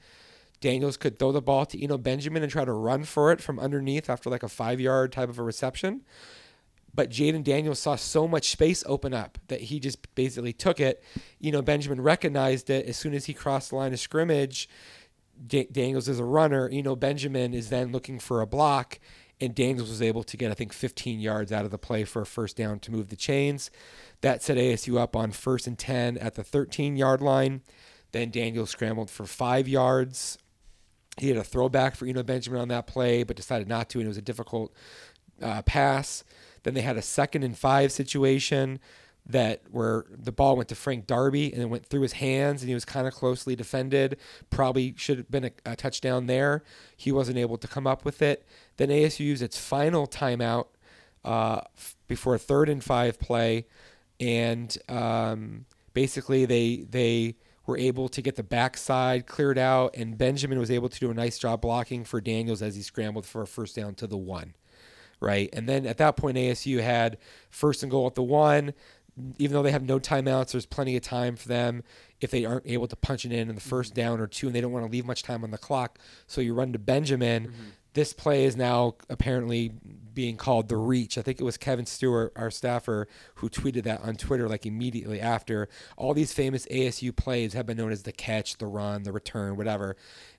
Daniels 0.60 0.96
could 0.96 1.18
throw 1.18 1.32
the 1.32 1.40
ball 1.40 1.64
to 1.66 1.82
Eno 1.82 1.96
Benjamin 1.96 2.42
and 2.42 2.52
try 2.52 2.64
to 2.64 2.72
run 2.72 3.04
for 3.04 3.32
it 3.32 3.40
from 3.40 3.58
underneath 3.58 4.10
after 4.10 4.28
like 4.28 4.42
a 4.42 4.48
five 4.48 4.80
yard 4.80 5.12
type 5.12 5.28
of 5.28 5.38
a 5.38 5.42
reception. 5.42 6.02
But 6.92 7.10
Jayden 7.10 7.44
Daniels 7.44 7.78
saw 7.78 7.96
so 7.96 8.26
much 8.26 8.50
space 8.50 8.82
open 8.86 9.14
up 9.14 9.38
that 9.48 9.62
he 9.62 9.78
just 9.78 10.14
basically 10.14 10.52
took 10.52 10.80
it. 10.80 11.02
Eno 11.42 11.62
Benjamin 11.62 12.00
recognized 12.00 12.68
it 12.68 12.86
as 12.86 12.96
soon 12.96 13.14
as 13.14 13.26
he 13.26 13.34
crossed 13.34 13.70
the 13.70 13.76
line 13.76 13.92
of 13.92 14.00
scrimmage. 14.00 14.68
D- 15.46 15.68
Daniels 15.70 16.08
is 16.08 16.18
a 16.18 16.24
runner. 16.24 16.68
Eno 16.70 16.96
Benjamin 16.96 17.54
is 17.54 17.70
then 17.70 17.92
looking 17.92 18.18
for 18.18 18.40
a 18.40 18.46
block, 18.46 18.98
and 19.40 19.54
Daniels 19.54 19.88
was 19.88 20.02
able 20.02 20.24
to 20.24 20.36
get, 20.36 20.50
I 20.50 20.54
think, 20.54 20.72
15 20.72 21.20
yards 21.20 21.52
out 21.52 21.64
of 21.64 21.70
the 21.70 21.78
play 21.78 22.04
for 22.04 22.22
a 22.22 22.26
first 22.26 22.56
down 22.56 22.80
to 22.80 22.90
move 22.90 23.08
the 23.08 23.16
chains. 23.16 23.70
That 24.20 24.42
set 24.42 24.58
ASU 24.58 24.98
up 24.98 25.14
on 25.14 25.30
first 25.30 25.66
and 25.66 25.78
10 25.78 26.18
at 26.18 26.34
the 26.34 26.44
13 26.44 26.96
yard 26.96 27.22
line. 27.22 27.62
Then 28.12 28.30
Daniels 28.30 28.70
scrambled 28.70 29.10
for 29.10 29.24
five 29.24 29.68
yards 29.68 30.36
He 31.20 31.28
had 31.28 31.36
a 31.36 31.44
throwback 31.44 31.96
for 31.96 32.06
Eno 32.06 32.22
Benjamin 32.22 32.60
on 32.60 32.68
that 32.68 32.86
play, 32.86 33.22
but 33.22 33.36
decided 33.36 33.68
not 33.68 33.88
to, 33.90 33.98
and 33.98 34.06
it 34.06 34.08
was 34.08 34.16
a 34.16 34.22
difficult 34.22 34.72
uh, 35.42 35.62
pass. 35.62 36.24
Then 36.62 36.74
they 36.74 36.80
had 36.80 36.96
a 36.96 37.02
second 37.02 37.42
and 37.42 37.56
five 37.56 37.92
situation 37.92 38.80
that 39.26 39.62
where 39.70 40.06
the 40.10 40.32
ball 40.32 40.56
went 40.56 40.68
to 40.70 40.74
Frank 40.74 41.06
Darby 41.06 41.52
and 41.52 41.62
it 41.62 41.66
went 41.66 41.86
through 41.86 42.00
his 42.00 42.14
hands 42.14 42.62
and 42.62 42.68
he 42.68 42.74
was 42.74 42.84
kind 42.84 43.06
of 43.06 43.14
closely 43.14 43.54
defended. 43.54 44.16
Probably 44.48 44.94
should 44.96 45.18
have 45.18 45.30
been 45.30 45.44
a, 45.44 45.50
a 45.66 45.76
touchdown 45.76 46.26
there. 46.26 46.62
He 46.96 47.12
wasn't 47.12 47.38
able 47.38 47.58
to 47.58 47.68
come 47.68 47.86
up 47.86 48.04
with 48.04 48.22
it. 48.22 48.46
Then 48.76 48.88
ASU 48.88 49.20
used 49.20 49.42
its 49.42 49.58
final 49.58 50.06
timeout 50.06 50.66
uh, 51.24 51.60
f- 51.76 51.96
before 52.08 52.34
a 52.34 52.38
third 52.38 52.68
and 52.68 52.82
five 52.82 53.20
play, 53.20 53.66
and 54.18 54.76
um, 54.88 55.66
basically 55.92 56.46
they 56.46 56.86
they 56.88 57.36
were 57.70 57.78
able 57.78 58.08
to 58.10 58.20
get 58.20 58.36
the 58.36 58.42
backside 58.42 59.26
cleared 59.26 59.58
out, 59.58 59.96
and 59.96 60.18
Benjamin 60.18 60.58
was 60.58 60.70
able 60.70 60.88
to 60.88 61.00
do 61.00 61.10
a 61.10 61.14
nice 61.14 61.38
job 61.38 61.62
blocking 61.62 62.04
for 62.04 62.20
Daniels 62.20 62.60
as 62.60 62.76
he 62.76 62.82
scrambled 62.82 63.24
for 63.24 63.42
a 63.42 63.46
first 63.46 63.76
down 63.76 63.94
to 63.94 64.06
the 64.06 64.18
one 64.18 64.54
right? 65.20 65.50
And 65.52 65.68
then 65.68 65.86
at 65.86 65.98
that 65.98 66.16
point, 66.16 66.36
ASU 66.36 66.80
had 66.80 67.18
first 67.50 67.82
and 67.82 67.90
goal 67.90 68.06
at 68.06 68.14
the 68.14 68.22
one. 68.22 68.72
Even 69.38 69.54
though 69.54 69.62
they 69.62 69.70
have 69.70 69.82
no 69.82 69.98
timeouts, 69.98 70.52
there's 70.52 70.64
plenty 70.64 70.96
of 70.96 71.02
time 71.02 71.36
for 71.36 71.46
them 71.46 71.82
if 72.20 72.30
they 72.30 72.46
aren't 72.46 72.66
able 72.66 72.88
to 72.88 72.96
punch 72.96 73.26
it 73.26 73.32
in 73.32 73.50
in 73.50 73.54
the 73.54 73.60
first 73.60 73.94
down 73.94 74.18
or 74.18 74.26
two, 74.26 74.46
and 74.46 74.56
they 74.56 74.62
don't 74.62 74.72
want 74.72 74.86
to 74.86 74.90
leave 74.90 75.04
much 75.04 75.22
time 75.22 75.44
on 75.44 75.50
the 75.50 75.58
clock. 75.58 75.98
So 76.26 76.40
you 76.40 76.54
run 76.54 76.72
to 76.72 76.78
Benjamin. 76.78 77.48
Mm-hmm. 77.48 77.62
This 77.92 78.12
play 78.12 78.44
is 78.44 78.56
now 78.56 78.94
apparently 79.08 79.72
being 80.14 80.36
called 80.36 80.68
the 80.68 80.76
reach. 80.76 81.18
I 81.18 81.22
think 81.22 81.40
it 81.40 81.44
was 81.44 81.56
Kevin 81.56 81.86
Stewart, 81.86 82.32
our 82.36 82.50
staffer, 82.50 83.08
who 83.36 83.48
tweeted 83.48 83.84
that 83.84 84.02
on 84.02 84.16
Twitter 84.16 84.48
like 84.48 84.66
immediately 84.66 85.20
after. 85.20 85.68
All 85.96 86.14
these 86.14 86.32
famous 86.32 86.66
ASU 86.66 87.14
plays 87.14 87.52
have 87.54 87.66
been 87.66 87.76
known 87.76 87.92
as 87.92 88.02
the 88.02 88.12
catch, 88.12 88.58
the 88.58 88.66
run, 88.66 89.02
the 89.04 89.12
return, 89.12 89.56
whatever. 89.56 89.96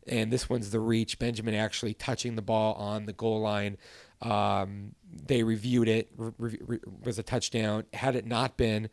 And 0.07 0.31
this 0.31 0.49
one's 0.49 0.71
the 0.71 0.79
reach. 0.79 1.19
Benjamin 1.19 1.53
actually 1.53 1.93
touching 1.93 2.35
the 2.35 2.41
ball 2.41 2.73
on 2.75 3.05
the 3.05 3.13
goal 3.13 3.41
line. 3.41 3.77
Um, 4.21 4.95
they 5.11 5.43
reviewed 5.43 5.87
it, 5.87 6.09
re- 6.15 6.59
re- 6.61 6.79
was 7.03 7.17
a 7.17 7.23
touchdown. 7.23 7.85
Had 7.93 8.15
it 8.15 8.25
not 8.25 8.57
been, 8.57 8.89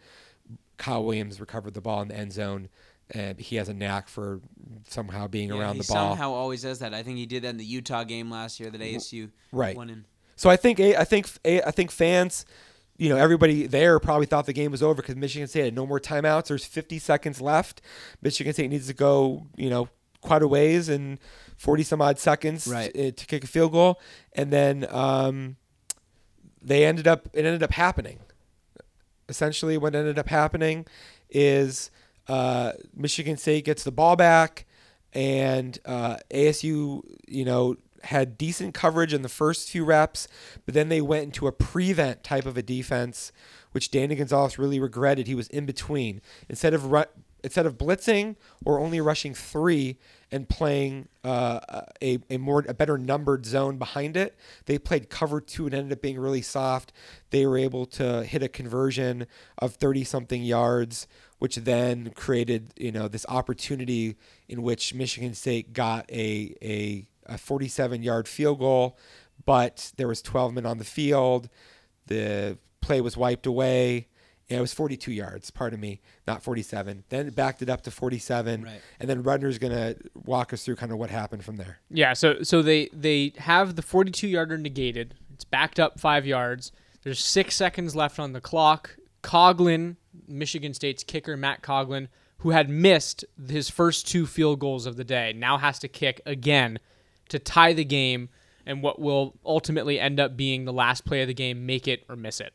Kyle 0.78 1.04
Williams 1.04 1.40
recovered 1.40 1.74
the 1.74 1.80
ball 1.80 2.00
in 2.02 2.08
the 2.08 2.16
end 2.16 2.32
zone. 2.32 2.68
And 3.12 3.40
he 3.40 3.56
has 3.56 3.68
a 3.68 3.74
knack 3.74 4.08
for 4.08 4.40
somehow 4.88 5.28
being 5.28 5.48
Yeah, 5.48 5.58
around 5.58 5.78
the 5.78 5.84
ball. 5.84 6.10
somehow 6.10 6.32
always 6.32 6.62
does 6.62 6.80
that. 6.80 6.92
I 6.92 7.02
think 7.02 7.16
he 7.16 7.24
did 7.26 7.42
that 7.44 7.50
in 7.50 7.56
the 7.56 7.64
Utah 7.64 8.04
game 8.04 8.30
last 8.30 8.60
year 8.60 8.70
that 8.70 8.80
ASU 8.80 9.30
right. 9.50 9.74
won 9.76 9.88
in. 9.88 10.04
So 10.36 10.50
I 10.50 10.56
think 10.56 10.78
I 10.78 11.04
think 11.04 11.26
I 11.44 11.70
think 11.70 11.90
fans, 11.90 12.44
you 12.98 13.08
know, 13.08 13.16
everybody 13.16 13.66
there 13.66 13.98
probably 13.98 14.26
thought 14.26 14.44
the 14.46 14.52
game 14.52 14.70
was 14.70 14.82
over 14.82 14.96
because 15.02 15.16
Michigan 15.16 15.48
State 15.48 15.64
had 15.64 15.74
no 15.74 15.86
more 15.86 15.98
timeouts. 15.98 16.48
There's 16.48 16.64
50 16.66 16.98
seconds 16.98 17.40
left. 17.40 17.80
Michigan 18.22 18.52
State 18.52 18.70
needs 18.70 18.86
to 18.88 18.94
go, 18.94 19.46
you 19.56 19.70
know, 19.70 19.88
quite 20.20 20.42
a 20.42 20.48
ways 20.48 20.88
in 20.88 21.18
40 21.56 21.82
some 21.84 22.02
odd 22.02 22.18
seconds 22.18 22.66
Right. 22.68 22.92
to, 22.94 23.12
to 23.12 23.26
kick 23.26 23.42
a 23.42 23.46
field 23.46 23.72
goal, 23.72 24.00
and 24.34 24.52
then 24.52 24.86
um, 24.90 25.56
they 26.60 26.84
ended 26.84 27.08
up. 27.08 27.28
It 27.32 27.44
ended 27.46 27.62
up 27.62 27.72
happening. 27.72 28.18
Essentially, 29.28 29.76
what 29.76 29.94
ended 29.94 30.18
up 30.18 30.28
happening 30.28 30.86
is 31.30 31.90
uh, 32.28 32.72
Michigan 32.94 33.36
State 33.36 33.64
gets 33.64 33.84
the 33.84 33.92
ball 33.92 34.16
back, 34.16 34.66
and 35.12 35.78
uh, 35.84 36.16
ASU, 36.30 37.02
you 37.26 37.44
know, 37.44 37.76
had 38.04 38.38
decent 38.38 38.74
coverage 38.74 39.12
in 39.12 39.22
the 39.22 39.28
first 39.28 39.68
few 39.68 39.84
reps, 39.84 40.28
but 40.64 40.74
then 40.74 40.88
they 40.88 41.00
went 41.00 41.24
into 41.24 41.46
a 41.46 41.52
prevent 41.52 42.22
type 42.22 42.46
of 42.46 42.56
a 42.56 42.62
defense, 42.62 43.32
which 43.72 43.90
Danny 43.90 44.14
Gonzales 44.14 44.58
really 44.58 44.78
regretted. 44.78 45.26
He 45.26 45.34
was 45.34 45.48
in 45.48 45.66
between 45.66 46.20
instead 46.48 46.74
of 46.74 46.92
ru- 46.92 47.04
instead 47.44 47.66
of 47.66 47.78
blitzing 47.78 48.36
or 48.64 48.78
only 48.80 49.00
rushing 49.00 49.32
three 49.34 49.96
and 50.30 50.48
playing 50.48 51.08
uh, 51.24 51.60
a, 52.02 52.18
a 52.28 52.36
more 52.36 52.64
a 52.68 52.74
better 52.74 52.98
numbered 52.98 53.46
zone 53.46 53.78
behind 53.78 54.16
it. 54.16 54.36
They 54.66 54.78
played 54.78 55.08
cover 55.08 55.40
two 55.40 55.66
and 55.66 55.74
ended 55.74 55.92
up 55.92 56.02
being 56.02 56.18
really 56.18 56.42
soft. 56.42 56.92
They 57.30 57.46
were 57.46 57.58
able 57.58 57.86
to 57.86 58.24
hit 58.24 58.42
a 58.42 58.48
conversion 58.48 59.26
of 59.58 59.74
thirty 59.74 60.04
something 60.04 60.42
yards, 60.42 61.06
which 61.38 61.56
then 61.56 62.10
created 62.14 62.72
you 62.76 62.92
know 62.92 63.08
this 63.08 63.26
opportunity 63.28 64.16
in 64.48 64.62
which 64.62 64.94
Michigan 64.94 65.34
State 65.34 65.72
got 65.72 66.10
a 66.10 66.54
a, 66.62 67.06
a 67.26 67.38
forty 67.38 67.68
seven 67.68 68.02
yard 68.02 68.28
field 68.28 68.58
goal, 68.58 68.98
but 69.44 69.92
there 69.96 70.08
was 70.08 70.22
twelve 70.22 70.52
men 70.54 70.66
on 70.66 70.78
the 70.78 70.84
field. 70.84 71.48
The 72.06 72.58
play 72.80 73.00
was 73.00 73.16
wiped 73.16 73.46
away. 73.46 74.08
Yeah, 74.48 74.56
it 74.56 74.60
was 74.62 74.72
42 74.72 75.12
yards, 75.12 75.50
pardon 75.50 75.78
me, 75.78 76.00
not 76.26 76.42
47. 76.42 77.04
Then 77.10 77.26
it 77.26 77.34
backed 77.34 77.60
it 77.60 77.68
up 77.68 77.82
to 77.82 77.90
47. 77.90 78.62
Right. 78.62 78.80
And 78.98 79.08
then 79.08 79.22
Rudner's 79.22 79.58
going 79.58 79.74
to 79.74 79.96
walk 80.24 80.54
us 80.54 80.64
through 80.64 80.76
kind 80.76 80.90
of 80.90 80.96
what 80.96 81.10
happened 81.10 81.44
from 81.44 81.56
there. 81.56 81.80
Yeah, 81.90 82.14
so 82.14 82.42
so 82.42 82.62
they 82.62 82.88
they 82.94 83.34
have 83.36 83.76
the 83.76 83.82
42 83.82 84.26
yarder 84.26 84.56
negated. 84.56 85.14
It's 85.34 85.44
backed 85.44 85.78
up 85.78 86.00
five 86.00 86.24
yards. 86.24 86.72
There's 87.02 87.22
six 87.22 87.56
seconds 87.56 87.94
left 87.94 88.18
on 88.18 88.32
the 88.32 88.40
clock. 88.40 88.96
Coghlin, 89.22 89.96
Michigan 90.26 90.74
State's 90.74 91.04
kicker, 91.04 91.36
Matt 91.36 91.62
Coghlin, 91.62 92.08
who 92.38 92.50
had 92.50 92.70
missed 92.70 93.24
his 93.48 93.68
first 93.68 94.06
two 94.06 94.26
field 94.26 94.60
goals 94.60 94.86
of 94.86 94.96
the 94.96 95.04
day, 95.04 95.32
now 95.34 95.58
has 95.58 95.78
to 95.80 95.88
kick 95.88 96.20
again 96.24 96.78
to 97.28 97.38
tie 97.38 97.72
the 97.72 97.84
game 97.84 98.28
and 98.64 98.82
what 98.82 99.00
will 99.00 99.34
ultimately 99.44 99.98
end 99.98 100.20
up 100.20 100.36
being 100.36 100.64
the 100.64 100.72
last 100.72 101.04
play 101.04 101.22
of 101.22 101.28
the 101.28 101.34
game, 101.34 101.66
make 101.66 101.88
it 101.88 102.04
or 102.08 102.16
miss 102.16 102.40
it. 102.40 102.52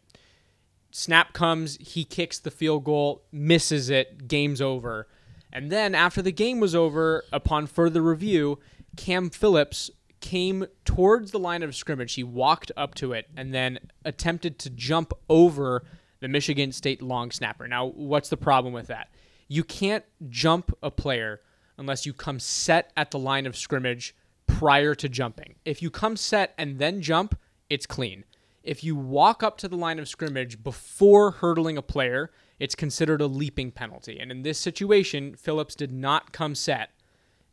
Snap 0.91 1.33
comes, 1.33 1.77
he 1.81 2.03
kicks 2.03 2.37
the 2.37 2.51
field 2.51 2.83
goal, 2.83 3.23
misses 3.31 3.89
it, 3.89 4.27
game's 4.27 4.61
over. 4.61 5.07
And 5.51 5.71
then 5.71 5.95
after 5.95 6.21
the 6.21 6.31
game 6.31 6.59
was 6.59 6.75
over, 6.75 7.23
upon 7.31 7.65
further 7.65 8.01
review, 8.01 8.59
Cam 8.95 9.31
Phillips 9.31 9.89
came 10.19 10.65
towards 10.85 11.31
the 11.31 11.39
line 11.39 11.63
of 11.63 11.75
scrimmage. 11.75 12.13
He 12.13 12.23
walked 12.23 12.71
up 12.77 12.93
to 12.95 13.11
it 13.11 13.27
and 13.35 13.53
then 13.53 13.79
attempted 14.05 14.59
to 14.59 14.69
jump 14.69 15.13
over 15.27 15.83
the 16.23 16.29
Michigan 16.29 16.71
State 16.71 17.01
long 17.01 17.31
snapper. 17.31 17.67
Now, 17.67 17.87
what's 17.87 18.29
the 18.29 18.37
problem 18.37 18.73
with 18.73 18.87
that? 18.87 19.09
You 19.49 19.65
can't 19.65 20.05
jump 20.29 20.71
a 20.81 20.89
player 20.89 21.41
unless 21.77 22.05
you 22.05 22.13
come 22.13 22.39
set 22.39 22.93
at 22.95 23.11
the 23.11 23.19
line 23.19 23.45
of 23.45 23.57
scrimmage 23.57 24.15
prior 24.47 24.95
to 24.95 25.09
jumping. 25.09 25.55
If 25.65 25.81
you 25.81 25.91
come 25.91 26.15
set 26.15 26.53
and 26.57 26.79
then 26.79 27.01
jump, 27.01 27.37
it's 27.69 27.85
clean. 27.85 28.23
If 28.63 28.85
you 28.85 28.95
walk 28.95 29.43
up 29.43 29.57
to 29.57 29.67
the 29.67 29.75
line 29.75 29.99
of 29.99 30.07
scrimmage 30.07 30.63
before 30.63 31.31
hurdling 31.31 31.77
a 31.77 31.81
player, 31.81 32.31
it's 32.57 32.73
considered 32.73 33.19
a 33.19 33.27
leaping 33.27 33.71
penalty. 33.71 34.17
And 34.17 34.31
in 34.31 34.43
this 34.43 34.57
situation, 34.57 35.35
Phillips 35.35 35.75
did 35.75 35.91
not 35.91 36.31
come 36.31 36.55
set, 36.55 36.91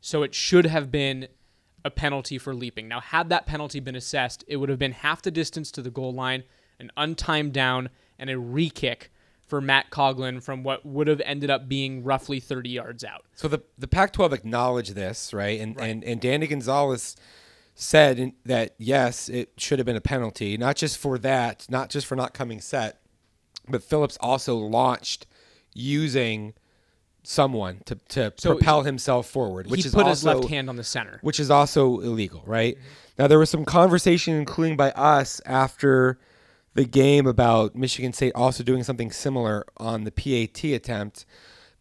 so 0.01 0.23
it 0.23 0.33
should 0.33 0.67
have 0.67 0.93
been 0.93 1.27
a 1.85 1.91
penalty 1.91 2.39
for 2.39 2.55
leaping. 2.55 2.87
Now, 2.87 3.01
had 3.01 3.31
that 3.31 3.47
penalty 3.47 3.81
been 3.81 3.97
assessed, 3.97 4.45
it 4.47 4.59
would 4.59 4.69
have 4.69 4.79
been 4.79 4.93
half 4.93 5.23
the 5.23 5.33
distance 5.33 5.73
to 5.73 5.83
the 5.83 5.91
goal 5.91 6.13
line, 6.13 6.45
an 6.79 6.93
untimed 6.97 7.53
down, 7.53 7.89
and 8.21 8.31
a 8.31 8.39
re 8.39 8.71
kick 8.71 9.11
for 9.51 9.61
Matt 9.61 9.91
Coghlin 9.91 10.41
from 10.41 10.63
what 10.63 10.87
would 10.87 11.09
have 11.09 11.21
ended 11.25 11.51
up 11.51 11.69
being 11.69 12.05
roughly 12.05 12.39
30 12.39 12.71
yards 12.71 13.03
out. 13.03 13.25
So 13.35 13.49
the, 13.49 13.61
the 13.77 13.89
Pac 13.89 14.13
12 14.13 14.33
acknowledged 14.33 14.95
this, 14.95 15.35
right? 15.35 15.61
And, 15.61 15.79
and, 15.81 16.05
and 16.05 16.21
Danny 16.21 16.47
Gonzales 16.47 17.17
said 17.75 18.21
in, 18.21 18.35
that, 18.45 18.77
yes, 18.79 19.29
it 19.29 19.53
should 19.57 19.81
have 19.81 19.87
been 19.87 19.97
a 19.97 20.01
penalty, 20.01 20.57
not 20.57 20.77
just 20.77 20.99
for 20.99 21.19
that, 21.19 21.67
not 21.69 21.91
just 21.91 22.07
for 22.07 22.15
not 22.15 22.33
coming 22.33 22.61
set, 22.61 23.01
but 23.69 23.83
Phillips 23.83 24.17
also 24.21 24.57
launched 24.57 25.27
using 25.75 26.55
someone 27.25 27.81
to, 27.87 27.97
to 28.11 28.33
So 28.37 28.55
propel 28.55 28.83
himself 28.83 29.29
forward, 29.29 29.69
which 29.69 29.83
he 29.83 29.89
is 29.89 29.95
put 29.95 30.07
his 30.07 30.25
left 30.25 30.49
hand 30.49 30.69
on 30.69 30.77
the 30.77 30.85
center. 30.85 31.19
which 31.23 31.41
is 31.41 31.51
also 31.51 31.99
illegal, 32.01 32.43
right? 32.47 32.79
Now 33.19 33.27
there 33.27 33.39
was 33.39 33.51
some 33.51 33.65
conversation, 33.65 34.35
including 34.35 34.77
by 34.77 34.93
us 34.93 35.41
after 35.45 36.19
the 36.81 36.87
game, 36.89 37.27
about 37.27 37.75
Michigan 37.75 38.13
State 38.13 38.33
also 38.35 38.63
doing 38.65 38.83
something 38.83 39.11
similar 39.13 39.67
on 39.77 40.05
the 40.05 40.11
PAT 40.11 40.65
attempt. 40.65 41.27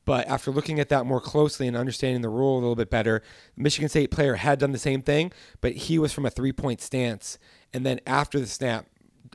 But 0.03 0.27
after 0.27 0.51
looking 0.51 0.79
at 0.79 0.89
that 0.89 1.05
more 1.05 1.21
closely 1.21 1.67
and 1.67 1.77
understanding 1.77 2.21
the 2.21 2.29
rule 2.29 2.55
a 2.55 2.59
little 2.59 2.75
bit 2.75 2.89
better, 2.89 3.21
the 3.55 3.63
Michigan 3.63 3.87
State 3.89 4.11
player 4.11 4.35
had 4.35 4.59
done 4.59 4.71
the 4.71 4.79
same 4.79 5.01
thing, 5.01 5.31
but 5.61 5.73
he 5.73 5.97
was 5.99 6.11
from 6.11 6.25
a 6.25 6.29
three-point 6.29 6.81
stance, 6.81 7.37
and 7.73 7.85
then 7.85 7.99
after 8.05 8.39
the 8.39 8.47
snap, 8.47 8.87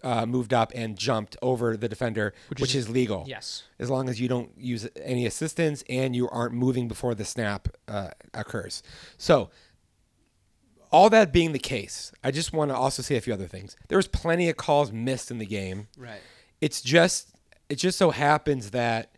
uh, 0.02 0.26
moved 0.26 0.52
up 0.52 0.72
and 0.74 0.98
jumped 0.98 1.36
over 1.40 1.76
the 1.76 1.88
defender, 1.88 2.34
which, 2.48 2.74
is, 2.74 2.90
legal 2.90 3.24
Yes. 3.26 3.62
as 3.78 3.88
long 3.88 4.08
as 4.08 4.20
you 4.20 4.28
don't 4.28 4.50
use 4.58 4.86
any 5.00 5.24
assistance 5.24 5.84
and 5.88 6.14
you 6.14 6.28
aren't 6.28 6.52
moving 6.52 6.88
before 6.88 7.14
the 7.14 7.24
snap 7.24 7.68
uh, 7.88 8.10
occurs. 8.34 8.82
So, 9.16 9.50
all 10.94 11.10
that 11.10 11.32
being 11.32 11.50
the 11.50 11.58
case, 11.58 12.12
I 12.22 12.30
just 12.30 12.52
want 12.52 12.70
to 12.70 12.76
also 12.76 13.02
say 13.02 13.16
a 13.16 13.20
few 13.20 13.34
other 13.34 13.48
things. 13.48 13.76
There 13.88 13.98
was 13.98 14.06
plenty 14.06 14.48
of 14.48 14.56
calls 14.56 14.92
missed 14.92 15.28
in 15.28 15.38
the 15.38 15.46
game. 15.46 15.88
Right. 15.98 16.20
It's 16.60 16.80
just 16.80 17.34
it 17.68 17.76
just 17.76 17.98
so 17.98 18.10
happens 18.10 18.70
that 18.70 19.10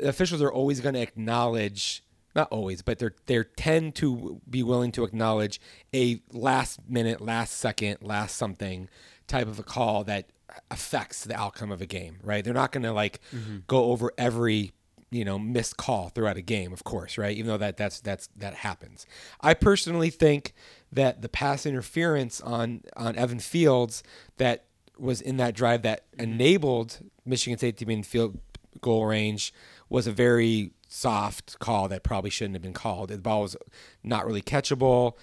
officials 0.00 0.42
are 0.42 0.52
always 0.52 0.80
going 0.80 0.94
to 0.96 1.00
acknowledge 1.00 2.02
not 2.34 2.48
always, 2.50 2.82
but 2.82 2.98
they're 2.98 3.14
they 3.26 3.40
tend 3.56 3.94
to 3.96 4.40
be 4.50 4.64
willing 4.64 4.90
to 4.92 5.04
acknowledge 5.04 5.60
a 5.94 6.20
last 6.32 6.80
minute, 6.88 7.20
last 7.20 7.56
second, 7.56 7.98
last 8.02 8.36
something 8.36 8.88
type 9.28 9.46
of 9.46 9.60
a 9.60 9.62
call 9.62 10.02
that 10.04 10.30
affects 10.72 11.22
the 11.22 11.38
outcome 11.38 11.70
of 11.70 11.80
a 11.80 11.86
game, 11.86 12.18
right? 12.24 12.44
They're 12.44 12.52
not 12.52 12.72
going 12.72 12.82
to 12.82 12.92
like 12.92 13.20
mm-hmm. 13.32 13.58
go 13.68 13.84
over 13.84 14.12
every 14.18 14.72
you 15.10 15.24
know 15.24 15.38
missed 15.38 15.76
call 15.76 16.08
throughout 16.08 16.36
a 16.36 16.42
game, 16.42 16.72
of 16.72 16.84
course, 16.84 17.18
right? 17.18 17.36
Even 17.36 17.48
though 17.48 17.58
that 17.58 17.76
that's 17.76 18.00
that's 18.00 18.28
that 18.36 18.54
happens. 18.54 19.06
I 19.40 19.54
personally 19.54 20.10
think 20.10 20.54
that 20.92 21.22
the 21.22 21.28
pass 21.28 21.66
interference 21.66 22.40
on 22.40 22.82
on 22.96 23.16
Evan 23.16 23.40
Fields 23.40 24.02
that 24.36 24.64
was 24.98 25.20
in 25.20 25.38
that 25.38 25.54
drive 25.54 25.82
that 25.82 26.04
enabled 26.18 26.98
Michigan 27.24 27.58
State 27.58 27.76
to 27.78 27.86
be 27.86 27.94
in 27.94 28.02
field 28.02 28.38
goal 28.80 29.06
range 29.06 29.52
was 29.88 30.06
a 30.06 30.12
very 30.12 30.72
soft 30.88 31.58
call 31.58 31.88
that 31.88 32.02
probably 32.02 32.30
shouldn't 32.30 32.54
have 32.54 32.62
been 32.62 32.72
called. 32.72 33.08
The 33.08 33.18
ball 33.18 33.42
was 33.42 33.56
not 34.02 34.26
really 34.26 34.42
catchable. 34.42 35.14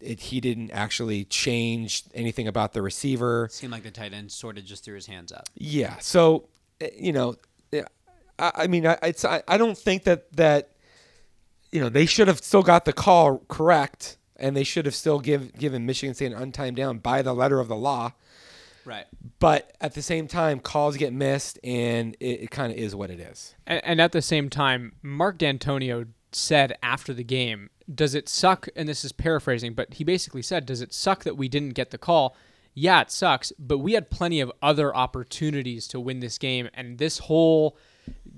It, 0.00 0.20
he 0.20 0.40
didn't 0.40 0.70
actually 0.70 1.24
change 1.24 2.04
anything 2.14 2.46
about 2.46 2.72
the 2.72 2.82
receiver. 2.82 3.48
Seemed 3.50 3.72
like 3.72 3.82
the 3.82 3.90
tight 3.90 4.12
end 4.12 4.30
sort 4.30 4.58
of 4.58 4.64
just 4.64 4.84
threw 4.84 4.94
his 4.94 5.06
hands 5.06 5.32
up. 5.32 5.48
Yeah. 5.54 5.98
So, 5.98 6.48
eh, 6.80 6.90
you 6.96 7.12
know, 7.12 7.36
I, 8.38 8.52
I 8.54 8.66
mean, 8.66 8.86
I, 8.86 8.98
it's, 9.02 9.24
I, 9.24 9.42
I 9.48 9.58
don't 9.58 9.78
think 9.78 10.04
that 10.04 10.32
that 10.36 10.70
you 11.72 11.80
know 11.80 11.88
they 11.88 12.06
should 12.06 12.28
have 12.28 12.38
still 12.38 12.62
got 12.62 12.84
the 12.84 12.92
call 12.92 13.38
correct, 13.48 14.16
and 14.36 14.56
they 14.56 14.64
should 14.64 14.86
have 14.86 14.94
still 14.94 15.20
give 15.20 15.52
given 15.54 15.86
Michigan 15.86 16.14
State 16.14 16.32
an 16.32 16.52
untimed 16.52 16.76
down 16.76 16.98
by 16.98 17.22
the 17.22 17.34
letter 17.34 17.60
of 17.60 17.68
the 17.68 17.76
law. 17.76 18.12
Right. 18.84 19.06
But 19.38 19.72
at 19.80 19.94
the 19.94 20.02
same 20.02 20.28
time, 20.28 20.60
calls 20.60 20.96
get 20.96 21.12
missed, 21.12 21.58
and 21.64 22.16
it, 22.20 22.42
it 22.42 22.50
kind 22.50 22.70
of 22.70 22.78
is 22.78 22.94
what 22.94 23.10
it 23.10 23.18
is. 23.18 23.54
And, 23.66 23.82
and 23.84 24.00
at 24.00 24.12
the 24.12 24.22
same 24.22 24.50
time, 24.50 24.92
Mark 25.02 25.38
Dantonio 25.38 26.08
said 26.32 26.76
after 26.82 27.14
the 27.14 27.24
game, 27.24 27.70
"Does 27.92 28.14
it 28.14 28.28
suck?" 28.28 28.68
And 28.76 28.88
this 28.88 29.04
is 29.04 29.12
paraphrasing, 29.12 29.74
but 29.74 29.94
he 29.94 30.04
basically 30.04 30.42
said, 30.42 30.66
"Does 30.66 30.80
it 30.80 30.92
suck 30.92 31.24
that 31.24 31.36
we 31.36 31.48
didn't 31.48 31.70
get 31.70 31.90
the 31.90 31.98
call?" 31.98 32.36
Yeah, 32.74 33.00
it 33.02 33.10
sucks, 33.10 33.52
but 33.58 33.78
we 33.78 33.92
had 33.92 34.10
plenty 34.10 34.40
of 34.40 34.50
other 34.60 34.94
opportunities 34.94 35.86
to 35.88 36.00
win 36.00 36.20
this 36.20 36.38
game, 36.38 36.68
and 36.74 36.98
this 36.98 37.18
whole 37.18 37.76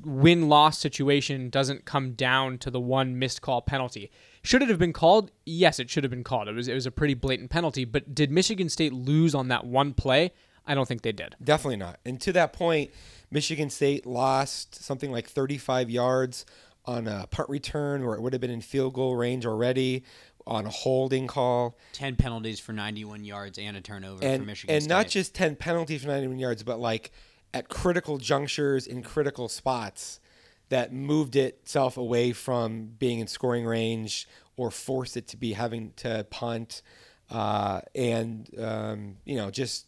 win 0.05 0.49
loss 0.49 0.79
situation 0.79 1.51
doesn't 1.51 1.85
come 1.85 2.13
down 2.13 2.59
to 2.59 2.71
the 2.71 2.81
one 2.81 3.19
missed 3.19 3.43
call 3.43 3.61
penalty. 3.61 4.11
Should 4.43 4.63
it 4.63 4.69
have 4.69 4.79
been 4.79 4.93
called? 4.93 5.33
Yes, 5.45 5.81
it 5.81 5.91
should 5.91 6.05
have 6.05 6.11
been 6.11 6.25
called. 6.25 6.49
It 6.49 6.55
was 6.55 6.69
it 6.69 6.75
was 6.75 6.87
a 6.87 6.93
pretty 6.93 7.15
blatant 7.15 7.51
penalty, 7.51 7.85
but 7.85 8.15
did 8.15 8.31
Michigan 8.31 8.69
State 8.69 8.93
lose 8.93 9.35
on 9.35 9.49
that 9.49 9.67
one 9.67 9.93
play? 9.93 10.33
I 10.67 10.75
don't 10.75 10.87
think 10.87 11.03
they 11.03 11.13
did. 11.13 11.37
Definitely 11.43 11.77
not. 11.77 12.01
And 12.05 12.21
to 12.23 12.33
that 12.33 12.53
point, 12.53 12.91
Michigan 13.31 13.71
State 13.71 14.07
lost 14.07 14.75
something 14.75 15.13
like 15.13 15.29
35 15.29 15.91
yards 15.91 16.45
on 16.85 17.07
a 17.09 17.27
punt 17.29 17.49
return 17.49 18.05
where 18.05 18.15
it 18.15 18.21
would 18.23 18.33
have 18.33 18.41
been 18.41 18.51
in 18.51 18.61
field 18.61 18.95
goal 18.95 19.17
range 19.17 19.47
already 19.47 20.05
on 20.47 20.67
a 20.67 20.71
holding 20.71 21.27
call. 21.27 21.77
10 21.93 22.17
penalties 22.17 22.61
for 22.61 22.73
91 22.73 23.25
yards 23.25 23.59
and 23.59 23.77
a 23.77 23.81
turnover 23.81 24.25
and, 24.25 24.43
for 24.43 24.47
Michigan 24.47 24.73
State. 24.73 24.77
and 24.77 24.89
not 24.89 25.09
just 25.09 25.35
10 25.35 25.57
penalties 25.57 26.03
for 26.03 26.09
91 26.09 26.39
yards, 26.39 26.63
but 26.63 26.79
like 26.79 27.11
at 27.57 27.69
critical 27.69 28.19
junctures 28.19 28.87
in 28.87 29.03
critical 29.03 29.49
spots 29.49 30.21
that 30.69 30.93
moved 30.93 31.37
itself 31.37 31.97
away 31.97 32.33
from 32.33 32.91
being 32.99 33.19
in 33.19 33.27
scoring 33.27 33.65
range 33.65 34.29
or 34.57 34.71
forced 34.71 35.17
it 35.17 35.27
to 35.29 35.37
be 35.37 35.55
having 35.55 35.93
to 35.97 36.27
punt. 36.31 36.83
Uh, 37.31 37.81
and, 37.95 38.51
um, 38.59 39.17
you 39.25 39.37
know, 39.37 39.51
just, 39.51 39.87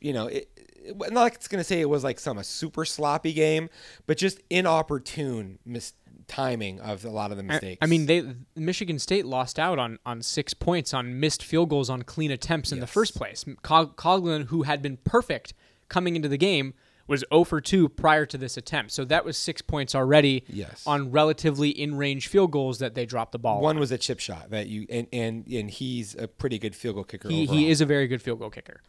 you 0.00 0.12
know, 0.12 0.26
it, 0.26 0.48
it, 0.56 0.96
not 1.12 1.22
like 1.22 1.34
it's 1.34 1.48
going 1.48 1.60
to 1.60 1.64
say 1.64 1.80
it 1.80 1.88
was 1.88 2.04
like 2.04 2.20
some 2.20 2.38
a 2.38 2.44
super 2.44 2.84
sloppy 2.84 3.32
game, 3.32 3.68
but 4.06 4.16
just 4.16 4.40
inopportune 4.50 5.58
mis- 5.64 5.94
timing 6.26 6.80
of 6.80 7.04
a 7.04 7.10
lot 7.10 7.30
of 7.30 7.36
the 7.36 7.42
mistakes. 7.42 7.78
I 7.82 7.86
mean, 7.86 8.06
they 8.06 8.24
Michigan 8.56 8.98
State 8.98 9.26
lost 9.26 9.58
out 9.58 9.78
on 9.78 9.98
on 10.06 10.22
six 10.22 10.54
points 10.54 10.94
on 10.94 11.20
missed 11.20 11.42
field 11.42 11.68
goals 11.68 11.90
on 11.90 12.02
clean 12.02 12.30
attempts 12.30 12.72
in 12.72 12.80
the 12.80 12.86
first 12.86 13.14
place. 13.14 13.44
Cog- 13.62 13.96
Coghlin, 13.96 14.46
who 14.46 14.62
had 14.62 14.80
been 14.80 14.96
perfect 14.98 15.54
coming 15.88 16.16
into 16.16 16.28
the 16.28 16.38
game, 16.38 16.74
was 17.06 17.24
0 17.32 17.44
for 17.44 17.60
2 17.60 17.88
prior 17.90 18.24
to 18.26 18.38
this 18.38 18.56
attempt. 18.56 18.92
So 18.92 19.04
that 19.06 19.24
was 19.24 19.36
six 19.36 19.60
points 19.62 19.94
already 19.94 20.44
Yes. 20.48 20.82
on 20.86 21.10
relatively 21.10 21.68
in 21.70 21.96
range 21.96 22.28
field 22.28 22.50
goals 22.50 22.78
that 22.78 22.94
they 22.94 23.04
dropped 23.06 23.32
the 23.32 23.38
ball. 23.38 23.60
one 23.60 23.76
on. 23.76 23.80
was 23.80 23.92
a 23.92 23.98
chip 23.98 24.20
shot 24.20 24.50
that 24.50 24.66
you, 24.68 24.86
and, 24.88 25.06
and, 25.12 25.46
and 25.48 25.70
he's 25.70 26.14
a 26.14 26.26
pretty 26.28 26.58
good 26.58 26.74
field 26.74 26.94
goal 26.94 27.04
kicker. 27.04 27.28
he, 27.28 27.42
overall. 27.44 27.58
he 27.58 27.68
is 27.70 27.80
a 27.80 27.86
very 27.86 28.06
good 28.06 28.22
field 28.22 28.38
goal 28.38 28.50
kicker. 28.50 28.80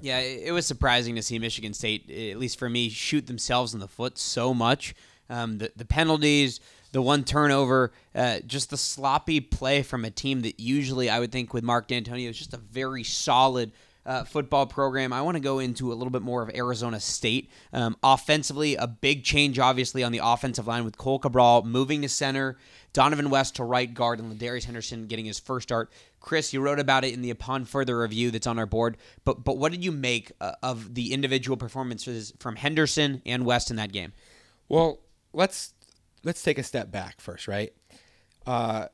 Yeah, 0.00 0.18
it 0.18 0.48
it 0.48 0.52
was 0.52 0.66
surprising 0.66 1.14
to 1.14 1.22
see 1.22 1.38
Michigan 1.38 1.72
State, 1.72 2.10
at 2.10 2.36
least 2.38 2.58
for 2.58 2.68
me, 2.68 2.88
shoot 2.90 3.26
themselves 3.26 3.72
in 3.74 3.80
the 3.80 3.88
foot 3.88 4.18
so 4.18 4.52
much. 4.52 4.94
Um, 5.30 5.56
the, 5.58 5.72
the 5.76 5.84
penalties, 5.86 6.60
the 6.92 7.00
one 7.00 7.24
turnover, 7.24 7.92
uh, 8.14 8.40
just 8.46 8.68
the 8.70 8.76
sloppy 8.76 9.40
play 9.40 9.82
from 9.82 10.04
a 10.04 10.10
team 10.10 10.42
that 10.42 10.60
usually 10.60 11.08
I 11.08 11.20
would 11.20 11.32
think 11.32 11.54
with 11.54 11.64
Mark 11.64 11.88
Dantonio 11.88 12.28
is 12.28 12.36
just 12.36 12.52
a 12.52 12.58
very 12.58 13.02
solid 13.04 13.72
uh, 14.06 14.24
football 14.24 14.66
program. 14.66 15.12
I 15.12 15.22
want 15.22 15.36
to 15.36 15.40
go 15.40 15.58
into 15.58 15.92
a 15.92 15.94
little 15.94 16.10
bit 16.10 16.22
more 16.22 16.42
of 16.42 16.50
Arizona 16.54 17.00
State. 17.00 17.50
Um, 17.72 17.96
offensively, 18.02 18.76
a 18.76 18.86
big 18.86 19.24
change, 19.24 19.58
obviously, 19.58 20.02
on 20.02 20.12
the 20.12 20.20
offensive 20.22 20.66
line 20.66 20.84
with 20.84 20.98
Cohl 20.98 21.18
Cabral 21.18 21.62
moving 21.64 22.02
to 22.02 22.08
center, 22.08 22.56
Donovan 22.92 23.30
West 23.30 23.56
to 23.56 23.64
right 23.64 23.92
guard, 23.92 24.20
and 24.20 24.32
Ladarius 24.32 24.64
Henderson 24.64 25.06
getting 25.06 25.24
his 25.24 25.38
first 25.38 25.68
start. 25.68 25.90
Chris, 26.20 26.52
you 26.52 26.60
wrote 26.60 26.78
about 26.78 27.04
it 27.04 27.12
in 27.12 27.22
the 27.22 27.30
Upon 27.30 27.64
Further 27.64 27.98
review 27.98 28.30
that's 28.30 28.46
on 28.46 28.58
our 28.58 28.66
board, 28.66 28.96
but 29.24 29.44
but 29.44 29.58
what 29.58 29.72
did 29.72 29.84
you 29.84 29.92
make 29.92 30.32
uh, 30.40 30.52
of 30.62 30.94
the 30.94 31.12
individual 31.12 31.56
performances 31.56 32.32
from 32.38 32.56
Henderson 32.56 33.20
and 33.26 33.44
West 33.44 33.70
in 33.70 33.76
that 33.76 33.92
game? 33.92 34.12
Well, 34.68 35.00
let's 35.32 35.74
let's 36.22 36.42
take 36.42 36.58
a 36.58 36.62
step 36.62 36.90
back 36.90 37.20
first, 37.20 37.46
right? 37.46 37.72
Uh, 38.46 38.88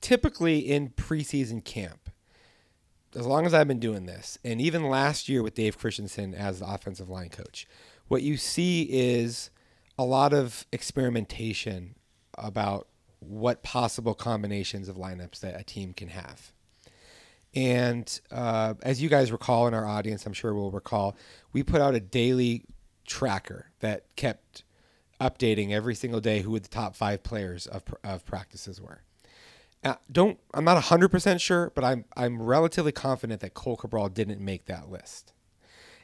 typically 0.00 0.58
in 0.58 0.90
preseason 0.90 1.64
camp, 1.64 2.10
as 3.14 3.26
long 3.26 3.46
as 3.46 3.54
I've 3.54 3.68
been 3.68 3.80
doing 3.80 4.06
this, 4.06 4.38
and 4.44 4.60
even 4.60 4.88
last 4.88 5.28
year 5.28 5.42
with 5.42 5.54
Dave 5.54 5.78
Christensen 5.78 6.34
as 6.34 6.60
the 6.60 6.66
offensive 6.66 7.08
line 7.08 7.28
coach, 7.28 7.66
what 8.08 8.22
you 8.22 8.36
see 8.36 8.82
is 8.90 9.50
a 9.98 10.04
lot 10.04 10.32
of 10.32 10.66
experimentation 10.72 11.94
about 12.38 12.88
what 13.20 13.62
possible 13.62 14.14
combinations 14.14 14.88
of 14.88 14.96
lineups 14.96 15.40
that 15.40 15.60
a 15.60 15.64
team 15.64 15.92
can 15.92 16.08
have. 16.08 16.52
And 17.54 18.20
uh, 18.30 18.74
as 18.82 19.02
you 19.02 19.08
guys 19.08 19.30
recall 19.30 19.66
in 19.68 19.74
our 19.74 19.86
audience, 19.86 20.24
I'm 20.24 20.32
sure 20.32 20.54
will 20.54 20.70
recall, 20.70 21.14
we 21.52 21.62
put 21.62 21.80
out 21.80 21.94
a 21.94 22.00
daily 22.00 22.64
tracker 23.06 23.66
that 23.80 24.04
kept 24.16 24.64
updating 25.20 25.70
every 25.70 25.94
single 25.94 26.20
day 26.20 26.40
who 26.40 26.58
the 26.58 26.68
top 26.68 26.96
five 26.96 27.22
players 27.22 27.66
of, 27.66 27.84
of 28.02 28.24
practices 28.24 28.80
were. 28.80 29.02
Uh, 29.84 29.94
don't 30.10 30.38
I'm 30.54 30.64
not 30.64 30.82
100% 30.82 31.40
sure, 31.40 31.72
but 31.74 31.84
I'm 31.84 32.04
I'm 32.16 32.40
relatively 32.40 32.92
confident 32.92 33.40
that 33.40 33.54
Cohl 33.54 33.76
Cabral 33.76 34.08
didn't 34.08 34.40
make 34.40 34.66
that 34.66 34.90
list. 34.90 35.32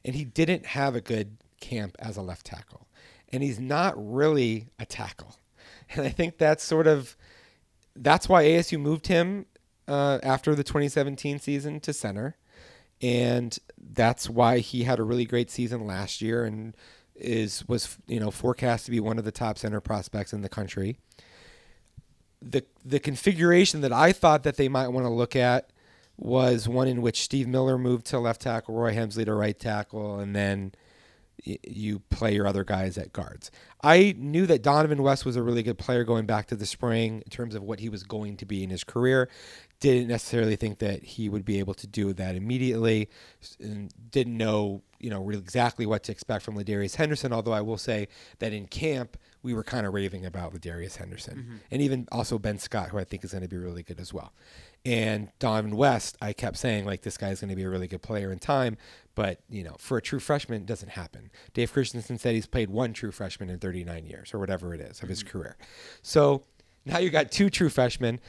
And 0.05 0.15
he 0.15 0.25
didn't 0.25 0.67
have 0.67 0.95
a 0.95 1.01
good 1.01 1.39
camp 1.61 1.97
as 1.99 2.17
a 2.17 2.23
left 2.23 2.47
tackle. 2.47 2.89
And 3.31 3.43
he's 3.43 3.61
not 3.61 3.95
really 3.97 4.69
a 4.79 4.87
tackle. 4.87 5.37
And 5.91 6.05
I 6.05 6.11
think 6.11 6.37
that's 6.37 6.63
sort 6.65 6.87
of 6.87 7.17
that's 7.97 8.29
why 8.29 8.45
ASU 8.45 8.79
moved 8.79 9.07
him 9.07 9.47
uh, 9.87 10.19
after 10.23 10.55
the 10.55 10.65
2017 10.65 11.39
season 11.39 11.81
to 11.81 11.93
center, 11.93 12.37
and 13.01 13.59
that's 13.77 14.29
why 14.29 14.59
he 14.59 14.85
had 14.85 14.99
a 14.99 15.03
really 15.03 15.25
great 15.25 15.51
season 15.51 15.87
last 15.87 16.21
year 16.21 16.45
and 16.45 16.77
is 17.15 17.67
was 17.67 17.99
you 18.07 18.21
know 18.21 18.31
forecast 18.31 18.85
to 18.85 18.91
be 18.91 19.01
one 19.01 19.19
of 19.19 19.25
the 19.25 19.33
top 19.33 19.59
center 19.59 19.81
prospects 19.81 20.33
in 20.33 20.43
the 20.43 20.49
country. 20.49 20.99
The 22.41 22.65
the 22.85 23.01
configuration 23.01 23.81
that 23.81 23.93
I 23.93 24.13
thought 24.13 24.45
that 24.45 24.57
they 24.57 24.69
might 24.69 24.89
want 24.89 25.05
to 25.05 25.11
look 25.11 25.35
at 25.35 25.71
was 26.17 26.69
one 26.69 26.89
in 26.89 27.01
which 27.03 27.23
Steve 27.23 27.47
Miller 27.47 27.79
moved 27.79 28.07
to 28.07 28.19
left 28.19 28.43
tackle, 28.43 28.75
Roy 28.75 28.95
Hemsley 28.95 29.25
to 29.25 29.35
right 29.35 29.59
tackle, 29.59 30.19
and 30.19 30.35
then 30.35 30.73
you 31.45 32.01
play 32.11 32.35
your 32.35 32.47
other 32.47 32.65
guys 32.65 32.99
at 32.99 33.13
guards. 33.13 33.51
I 33.83 34.15
knew 34.19 34.47
that 34.47 34.63
Donovan 34.63 35.03
West 35.03 35.25
was 35.25 35.37
a 35.37 35.43
really 35.43 35.63
good 35.63 35.79
player 35.79 36.03
going 36.03 36.27
back 36.27 36.49
to 36.49 36.57
the 36.57 36.67
spring 36.67 37.23
in 37.25 37.31
terms 37.31 37.55
of 37.55 37.63
what 37.63 37.79
he 37.79 37.89
was 37.89 38.03
going 38.03 38.37
to 38.39 38.47
be 38.47 38.65
in 38.65 38.71
his 38.71 38.83
career. 38.83 39.29
Didn't 39.79 40.09
necessarily 40.09 40.57
think 40.57 40.81
that 40.81 41.05
he 41.05 41.29
would 41.29 41.45
be 41.45 41.61
able 41.61 41.75
to 41.75 41.87
do 41.87 42.13
that 42.15 42.35
immediately, 42.35 43.09
and 43.61 43.93
didn't 44.11 44.37
know 44.37 44.83
you 44.99 45.11
know 45.11 45.23
really 45.23 45.41
exactly 45.41 45.87
what 45.87 46.03
to 46.05 46.13
expect 46.13 46.45
from 46.45 46.57
Ladarius 46.57 46.97
Henderson. 46.97 47.33
Although 47.33 47.53
I 47.53 47.61
will 47.61 47.79
say 47.79 48.09
that 48.41 48.53
in 48.53 48.67
camp 48.67 49.17
we 49.43 49.55
were 49.55 49.63
kind 49.63 49.87
of 49.87 49.95
raving 49.95 50.27
about 50.27 50.53
Ladarius 50.53 50.97
Henderson, 50.97 51.61
and 51.71 51.81
even 51.81 52.09
also 52.11 52.39
Ben 52.39 52.59
Scott, 52.59 52.91
who 52.91 52.99
I 52.99 53.05
think 53.05 53.25
is 53.25 53.33
going 53.33 53.43
to 53.43 53.49
be 53.49 53.57
really 53.57 53.83
good 53.83 54.01
as 54.01 54.13
well. 54.13 54.33
And 54.85 55.29
Donovan 55.39 55.77
West, 55.77 56.17
I 56.21 56.33
kept 56.33 56.57
saying 56.57 56.85
like 56.85 57.03
this 57.03 57.17
guy's 57.17 57.41
going 57.41 57.51
to 57.51 57.57
be 57.57 57.63
a 57.65 57.69
really 57.69 57.89
good 57.89 58.03
player 58.03 58.33
in 58.33 58.39
time, 58.39 58.77
but 59.15 59.41
you 59.49 59.65
know, 59.65 59.77
for 59.79 59.99
a 59.99 60.03
true 60.03 60.21
freshman, 60.21 60.63
it 60.63 60.67
doesn't 60.67 60.91
happen. 60.91 61.31
Dave 61.55 61.73
Christensen 61.73 62.19
said 62.19 62.35
he's 62.35 62.47
played 62.47 62.71
one 62.71 62.93
true 62.93 63.13
freshman 63.13 63.51
in 63.51 63.59
39 63.59 64.07
years 64.07 64.33
or 64.33 64.39
whatever 64.39 64.75
it 64.75 64.81
is 64.81 65.03
of 65.03 65.09
his 65.09 65.23
career. 65.23 65.57
So 66.03 66.45
now 66.85 66.99
you 66.99 67.11
got 67.11 67.31
two 67.31 67.51
true 67.51 67.69
freshmen. 67.69 68.21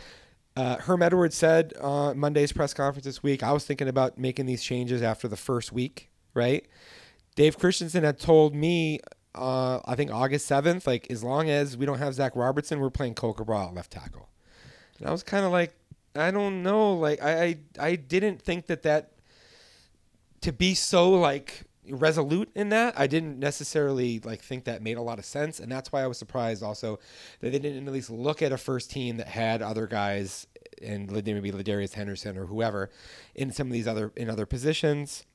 Uh, 0.55 0.77
Herm 0.77 1.01
Edwards 1.01 1.35
said 1.35 1.73
uh, 1.79 2.13
Monday's 2.13 2.51
press 2.51 2.73
conference 2.73 3.05
this 3.05 3.23
week. 3.23 3.43
I 3.43 3.51
was 3.51 3.65
thinking 3.65 3.87
about 3.87 4.17
making 4.17 4.45
these 4.45 4.63
changes 4.63 5.01
after 5.01 5.27
the 5.27 5.37
first 5.37 5.71
week, 5.71 6.09
right? 6.33 6.67
Dave 7.35 7.57
Christensen 7.57 8.03
had 8.03 8.19
told 8.19 8.53
me, 8.53 8.99
uh, 9.35 9.79
I 9.85 9.95
think 9.95 10.11
August 10.11 10.49
7th, 10.49 10.87
like 10.87 11.09
as 11.09 11.23
long 11.23 11.49
as 11.49 11.77
we 11.77 11.85
don't 11.85 11.99
have 11.99 12.13
Zach 12.13 12.35
Robertson, 12.35 12.79
we're 12.79 12.89
playing 12.89 13.15
Cohl 13.15 13.33
Cabral 13.33 13.69
at 13.69 13.73
left 13.73 13.91
tackle. 13.91 14.29
And 14.97 15.07
I 15.07 15.11
was 15.11 15.23
kind 15.23 15.45
of 15.45 15.51
like, 15.51 15.73
I 16.15 16.31
don't 16.31 16.63
know, 16.63 16.93
like 16.95 17.21
I, 17.21 17.43
I 17.43 17.57
I 17.79 17.95
didn't 17.95 18.41
think 18.41 18.65
that 18.67 18.83
that 18.83 19.11
to 20.41 20.51
be 20.51 20.73
so 20.73 21.11
like 21.11 21.63
resolute 21.87 22.49
in 22.55 22.69
that. 22.69 22.99
I 22.99 23.07
didn't 23.07 23.39
necessarily 23.39 24.19
like 24.19 24.41
think 24.41 24.65
that 24.65 24.81
made 24.81 24.97
a 24.97 25.01
lot 25.01 25.19
of 25.19 25.25
sense, 25.25 25.59
and 25.59 25.71
that's 25.71 25.91
why 25.91 26.03
I 26.03 26.07
was 26.07 26.17
surprised 26.17 26.63
also 26.63 26.99
that 27.41 27.51
they 27.51 27.59
didn't 27.59 27.87
at 27.87 27.93
least 27.93 28.09
look 28.09 28.41
at 28.41 28.51
a 28.51 28.57
first 28.57 28.91
team 28.91 29.17
that 29.17 29.27
had 29.27 29.61
other 29.61 29.87
guys 29.87 30.47
and 30.81 31.11
maybe 31.11 31.51
Ladarius 31.51 31.93
Henderson 31.93 32.37
or 32.37 32.45
whoever 32.45 32.89
in 33.35 33.51
some 33.51 33.67
of 33.67 33.73
these 33.73 33.87
other 33.87 34.11
in 34.15 34.29
other 34.29 34.45
positions. 34.45 35.25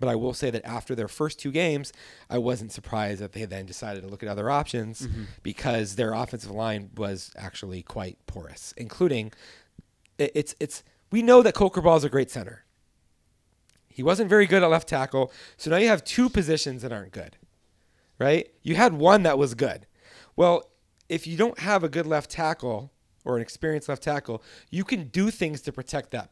But 0.00 0.08
I 0.08 0.14
will 0.14 0.34
say 0.34 0.50
that 0.50 0.64
after 0.64 0.94
their 0.94 1.08
first 1.08 1.38
two 1.38 1.50
games, 1.50 1.92
I 2.30 2.38
wasn't 2.38 2.72
surprised 2.72 3.20
that 3.20 3.32
they 3.32 3.44
then 3.44 3.66
decided 3.66 4.02
to 4.02 4.08
look 4.08 4.22
at 4.22 4.28
other 4.28 4.50
options 4.50 5.06
mm-hmm. 5.06 5.24
because 5.42 5.96
their 5.96 6.12
offensive 6.12 6.50
line 6.50 6.90
was 6.96 7.32
actually 7.36 7.82
quite 7.82 8.18
porous, 8.26 8.72
including 8.76 9.32
it's 10.18 10.54
it's 10.60 10.82
we 11.10 11.22
know 11.22 11.42
that 11.42 11.54
Cohl 11.54 11.70
Cabral 11.70 11.96
is 11.96 12.04
a 12.04 12.08
great 12.08 12.30
center. 12.30 12.64
He 13.88 14.02
wasn't 14.02 14.30
very 14.30 14.46
good 14.46 14.62
at 14.62 14.70
left 14.70 14.88
tackle, 14.88 15.32
so 15.56 15.70
now 15.70 15.76
you 15.76 15.88
have 15.88 16.04
two 16.04 16.28
positions 16.28 16.82
that 16.82 16.92
aren't 16.92 17.12
good. 17.12 17.36
Right? 18.18 18.50
You 18.62 18.74
had 18.74 18.94
one 18.94 19.22
that 19.22 19.38
was 19.38 19.54
good. 19.54 19.86
Well, 20.34 20.70
if 21.08 21.26
you 21.26 21.36
don't 21.36 21.60
have 21.60 21.84
a 21.84 21.88
good 21.88 22.06
left 22.06 22.30
tackle 22.30 22.92
or 23.28 23.36
an 23.36 23.42
experienced 23.42 23.90
left 23.90 24.02
tackle, 24.02 24.42
you 24.70 24.82
can 24.82 25.04
do 25.08 25.30
things 25.30 25.60
to 25.60 25.70
protect 25.70 26.10
that 26.10 26.30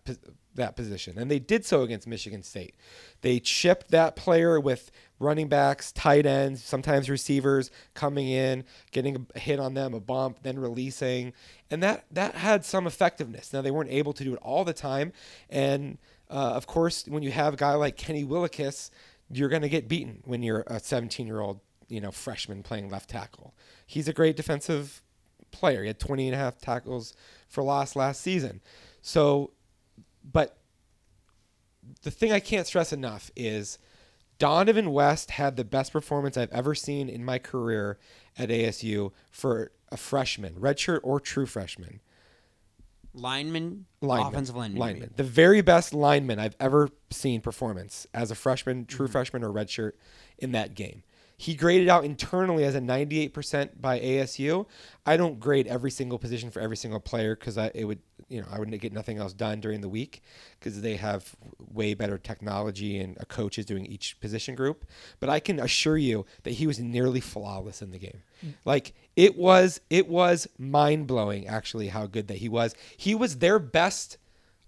that 0.55 0.75
position. 0.75 1.19
And 1.19 1.31
they 1.31 1.39
did 1.39 1.67
so 1.67 1.83
against 1.83 2.07
Michigan 2.07 2.43
State. 2.43 2.75
They 3.21 3.39
chipped 3.39 3.91
that 3.91 4.17
player 4.17 4.59
with 4.59 4.91
running 5.19 5.49
backs, 5.49 5.93
tight 5.93 6.25
ends, 6.25 6.65
sometimes 6.65 7.11
receivers 7.11 7.71
coming 7.93 8.29
in, 8.29 8.65
getting 8.91 9.27
a 9.35 9.39
hit 9.39 9.61
on 9.61 9.75
them, 9.75 9.93
a 9.93 10.01
bump, 10.01 10.39
then 10.43 10.59
releasing. 10.59 11.35
And 11.71 11.83
that 11.83 12.07
that 12.11 12.35
had 12.37 12.65
some 12.65 12.87
effectiveness. 12.87 13.53
Now 13.53 13.61
they 13.61 13.71
weren't 13.71 13.91
able 13.91 14.15
to 14.15 14.25
do 14.25 14.33
it 14.33 14.41
all 14.41 14.65
the 14.65 14.73
time. 14.73 15.13
And 15.51 15.99
uh, 16.31 16.55
of 16.55 16.67
course, 16.67 17.05
when 17.07 17.23
you 17.23 17.31
have 17.31 17.55
a 17.55 17.57
guy 17.59 17.75
like 17.75 17.99
Kenny 17.99 18.25
Willekes, 18.25 18.91
you're 19.31 19.51
going 19.51 19.63
to 19.63 19.69
get 19.69 19.87
beaten 19.87 20.23
when 20.25 20.43
you're 20.43 20.65
a 20.67 20.81
17 20.81 21.27
year 21.27 21.41
old, 21.41 21.61
you 21.89 22.01
know, 22.01 22.11
freshman 22.11 22.63
playing 22.63 22.89
left 22.89 23.11
tackle. 23.11 23.55
He's 23.87 24.09
a 24.09 24.15
great 24.15 24.35
defensive 24.35 25.03
player. 25.57 25.83
He 25.83 25.89
had 25.89 25.99
20 25.99 26.29
and 26.29 26.35
a 26.35 26.39
half 26.39 26.59
tackles 26.61 27.15
for 27.49 27.63
loss 27.63 27.97
last 27.97 28.21
season. 28.21 28.61
So 29.03 29.53
but 30.33 30.59
the 32.03 32.11
thing 32.11 32.33
I 32.33 32.41
can't 32.41 32.67
stress 32.67 32.93
enough 32.93 33.31
is 33.37 33.79
Donovan 34.39 34.93
West 34.93 35.33
had 35.33 35.57
the 35.57 35.65
best 35.65 35.93
performance 35.93 36.37
I've 36.37 36.53
ever 36.53 36.75
seen 36.75 37.09
in 37.09 37.25
my 37.25 37.39
career 37.39 37.99
at 38.37 38.49
ASU 38.49 39.13
for 39.31 39.71
a 39.91 39.97
freshman, 39.97 40.55
redshirt 40.55 41.01
or 41.03 41.21
true 41.21 41.47
freshman. 41.47 42.01
Lineman, 43.15 43.87
lineman 44.03 44.35
offensive 44.35 44.57
lineman. 44.57 44.79
Lineman. 44.79 45.11
The 45.17 45.25
very 45.25 45.63
best 45.63 45.95
lineman 45.95 46.39
I've 46.39 46.57
ever 46.61 46.91
seen 47.11 47.41
performance 47.41 48.07
as 48.13 48.31
a 48.31 48.35
freshman, 48.35 48.85
true 48.85 49.07
mm-hmm. 49.07 49.13
freshman, 49.13 49.43
or 49.43 49.51
redshirt 49.51 49.93
in 50.37 50.53
that 50.53 50.75
game. 50.75 51.03
He 51.39 51.55
graded 51.55 51.89
out 51.89 52.05
internally 52.05 52.65
as 52.65 52.75
a 52.75 52.81
98% 52.81 53.81
by 53.81 54.01
ASU. 54.01 54.67
I 55.05 55.19
don't 55.19 55.39
grade 55.39 55.67
every 55.67 55.91
single 55.91 56.19
position 56.19 56.51
for 56.51 56.61
every 56.61 56.79
single 56.79 56.99
player 56.99 57.37
because 57.37 57.59
I 57.59 57.71
it 57.75 57.85
would, 57.85 57.99
you 58.29 58.41
know, 58.41 58.47
I 58.51 58.59
would 58.59 58.81
get 58.81 58.93
nothing 58.93 59.19
else 59.19 59.35
done 59.35 59.61
during 59.61 59.83
the 59.83 59.89
week 59.89 60.23
because 60.59 60.81
they 60.81 60.97
have 60.97 61.37
way 61.73 61.93
better 61.93 62.17
technology 62.17 62.99
and 62.99 63.19
a 63.21 63.27
coach 63.27 63.59
is 63.59 63.67
doing 63.67 63.85
each 63.85 64.19
position 64.19 64.55
group. 64.55 64.87
But 65.21 65.29
I 65.29 65.39
can 65.41 65.61
assure 65.61 65.99
you 65.99 66.25
that 66.45 66.53
he 66.53 66.67
was 66.67 66.79
nearly 66.79 67.21
flawless 67.21 67.83
in 67.83 67.91
the 67.91 67.99
game. 67.99 68.23
Mm. 68.45 68.55
Like 68.65 68.95
it 69.15 69.37
was, 69.37 69.81
it 69.91 70.09
was 70.09 70.49
mind 70.59 71.07
blowing 71.07 71.47
actually 71.47 71.89
how 71.89 72.07
good 72.07 72.29
that 72.29 72.39
he 72.39 72.49
was. 72.49 72.75
He 72.97 73.15
was 73.15 73.39
their 73.39 73.59
best 73.59 74.17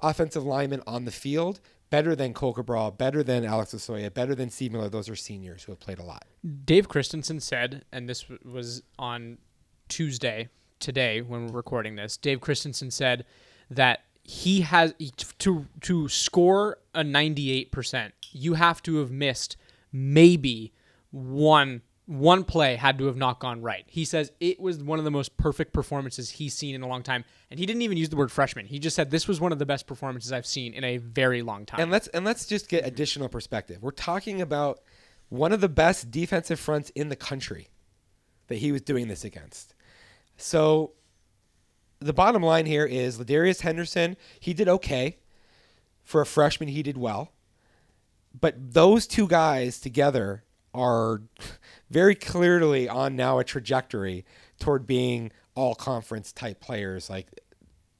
offensive 0.00 0.44
lineman 0.44 0.82
on 0.86 1.06
the 1.06 1.10
field 1.10 1.60
better 1.90 2.14
than 2.14 2.34
Cohl 2.34 2.54
Cabral, 2.54 2.90
better 2.90 3.22
than 3.22 3.44
Alex 3.44 3.74
Losoya, 3.74 4.12
better 4.12 4.34
than 4.34 4.50
Steve 4.50 4.72
Miller. 4.72 4.88
Those 4.88 5.08
are 5.08 5.16
seniors 5.16 5.64
who 5.64 5.72
have 5.72 5.80
played 5.80 5.98
a 5.98 6.04
lot. 6.04 6.24
Dave 6.64 6.88
Christensen 6.88 7.40
said, 7.40 7.84
and 7.92 8.08
this 8.08 8.26
was 8.44 8.82
on 8.98 9.38
Tuesday, 9.88 10.48
today 10.80 11.20
when 11.20 11.46
we're 11.46 11.52
recording 11.52 11.96
this. 11.96 12.16
Dave 12.16 12.40
Christensen 12.40 12.90
said 12.90 13.24
that 13.70 14.00
he 14.22 14.60
has 14.62 14.94
to 15.38 15.66
to 15.80 16.08
score 16.08 16.78
a 16.94 17.02
98%. 17.02 18.12
You 18.32 18.54
have 18.54 18.82
to 18.82 18.96
have 18.98 19.10
missed 19.10 19.56
maybe 19.92 20.72
one 21.10 21.82
one 22.08 22.42
play 22.42 22.74
had 22.76 22.96
to 22.96 23.04
have 23.04 23.18
not 23.18 23.38
gone 23.38 23.60
right. 23.60 23.84
He 23.86 24.06
says 24.06 24.32
it 24.40 24.58
was 24.58 24.82
one 24.82 24.98
of 24.98 25.04
the 25.04 25.10
most 25.10 25.36
perfect 25.36 25.74
performances 25.74 26.30
he's 26.30 26.54
seen 26.54 26.74
in 26.74 26.80
a 26.82 26.88
long 26.88 27.02
time, 27.02 27.22
and 27.50 27.60
he 27.60 27.66
didn't 27.66 27.82
even 27.82 27.98
use 27.98 28.08
the 28.08 28.16
word 28.16 28.32
freshman. 28.32 28.64
He 28.64 28.78
just 28.78 28.96
said 28.96 29.10
this 29.10 29.28
was 29.28 29.42
one 29.42 29.52
of 29.52 29.58
the 29.58 29.66
best 29.66 29.86
performances 29.86 30.32
I've 30.32 30.46
seen 30.46 30.72
in 30.72 30.84
a 30.84 30.96
very 30.96 31.42
long 31.42 31.66
time. 31.66 31.80
And 31.80 31.90
let's 31.90 32.08
and 32.08 32.24
let's 32.24 32.46
just 32.46 32.70
get 32.70 32.86
additional 32.86 33.28
perspective. 33.28 33.82
We're 33.82 33.90
talking 33.90 34.40
about 34.40 34.80
one 35.28 35.52
of 35.52 35.60
the 35.60 35.68
best 35.68 36.10
defensive 36.10 36.58
fronts 36.58 36.88
in 36.94 37.10
the 37.10 37.16
country 37.16 37.68
that 38.46 38.56
he 38.56 38.72
was 38.72 38.80
doing 38.80 39.08
this 39.08 39.22
against. 39.22 39.74
So 40.38 40.92
the 42.00 42.14
bottom 42.14 42.42
line 42.42 42.64
here 42.64 42.86
is 42.86 43.18
Ladarius 43.18 43.60
Henderson, 43.60 44.16
he 44.40 44.54
did 44.54 44.66
okay. 44.66 45.18
For 46.04 46.22
a 46.22 46.26
freshman, 46.26 46.70
he 46.70 46.82
did 46.82 46.96
well. 46.96 47.32
But 48.40 48.72
those 48.72 49.06
two 49.06 49.28
guys 49.28 49.78
together 49.78 50.44
are 50.72 51.22
very 51.90 52.14
clearly 52.14 52.88
on 52.88 53.16
now 53.16 53.38
a 53.38 53.44
trajectory 53.44 54.24
toward 54.58 54.86
being 54.86 55.32
all 55.54 55.74
conference 55.74 56.32
type 56.32 56.60
players 56.60 57.10
like 57.10 57.26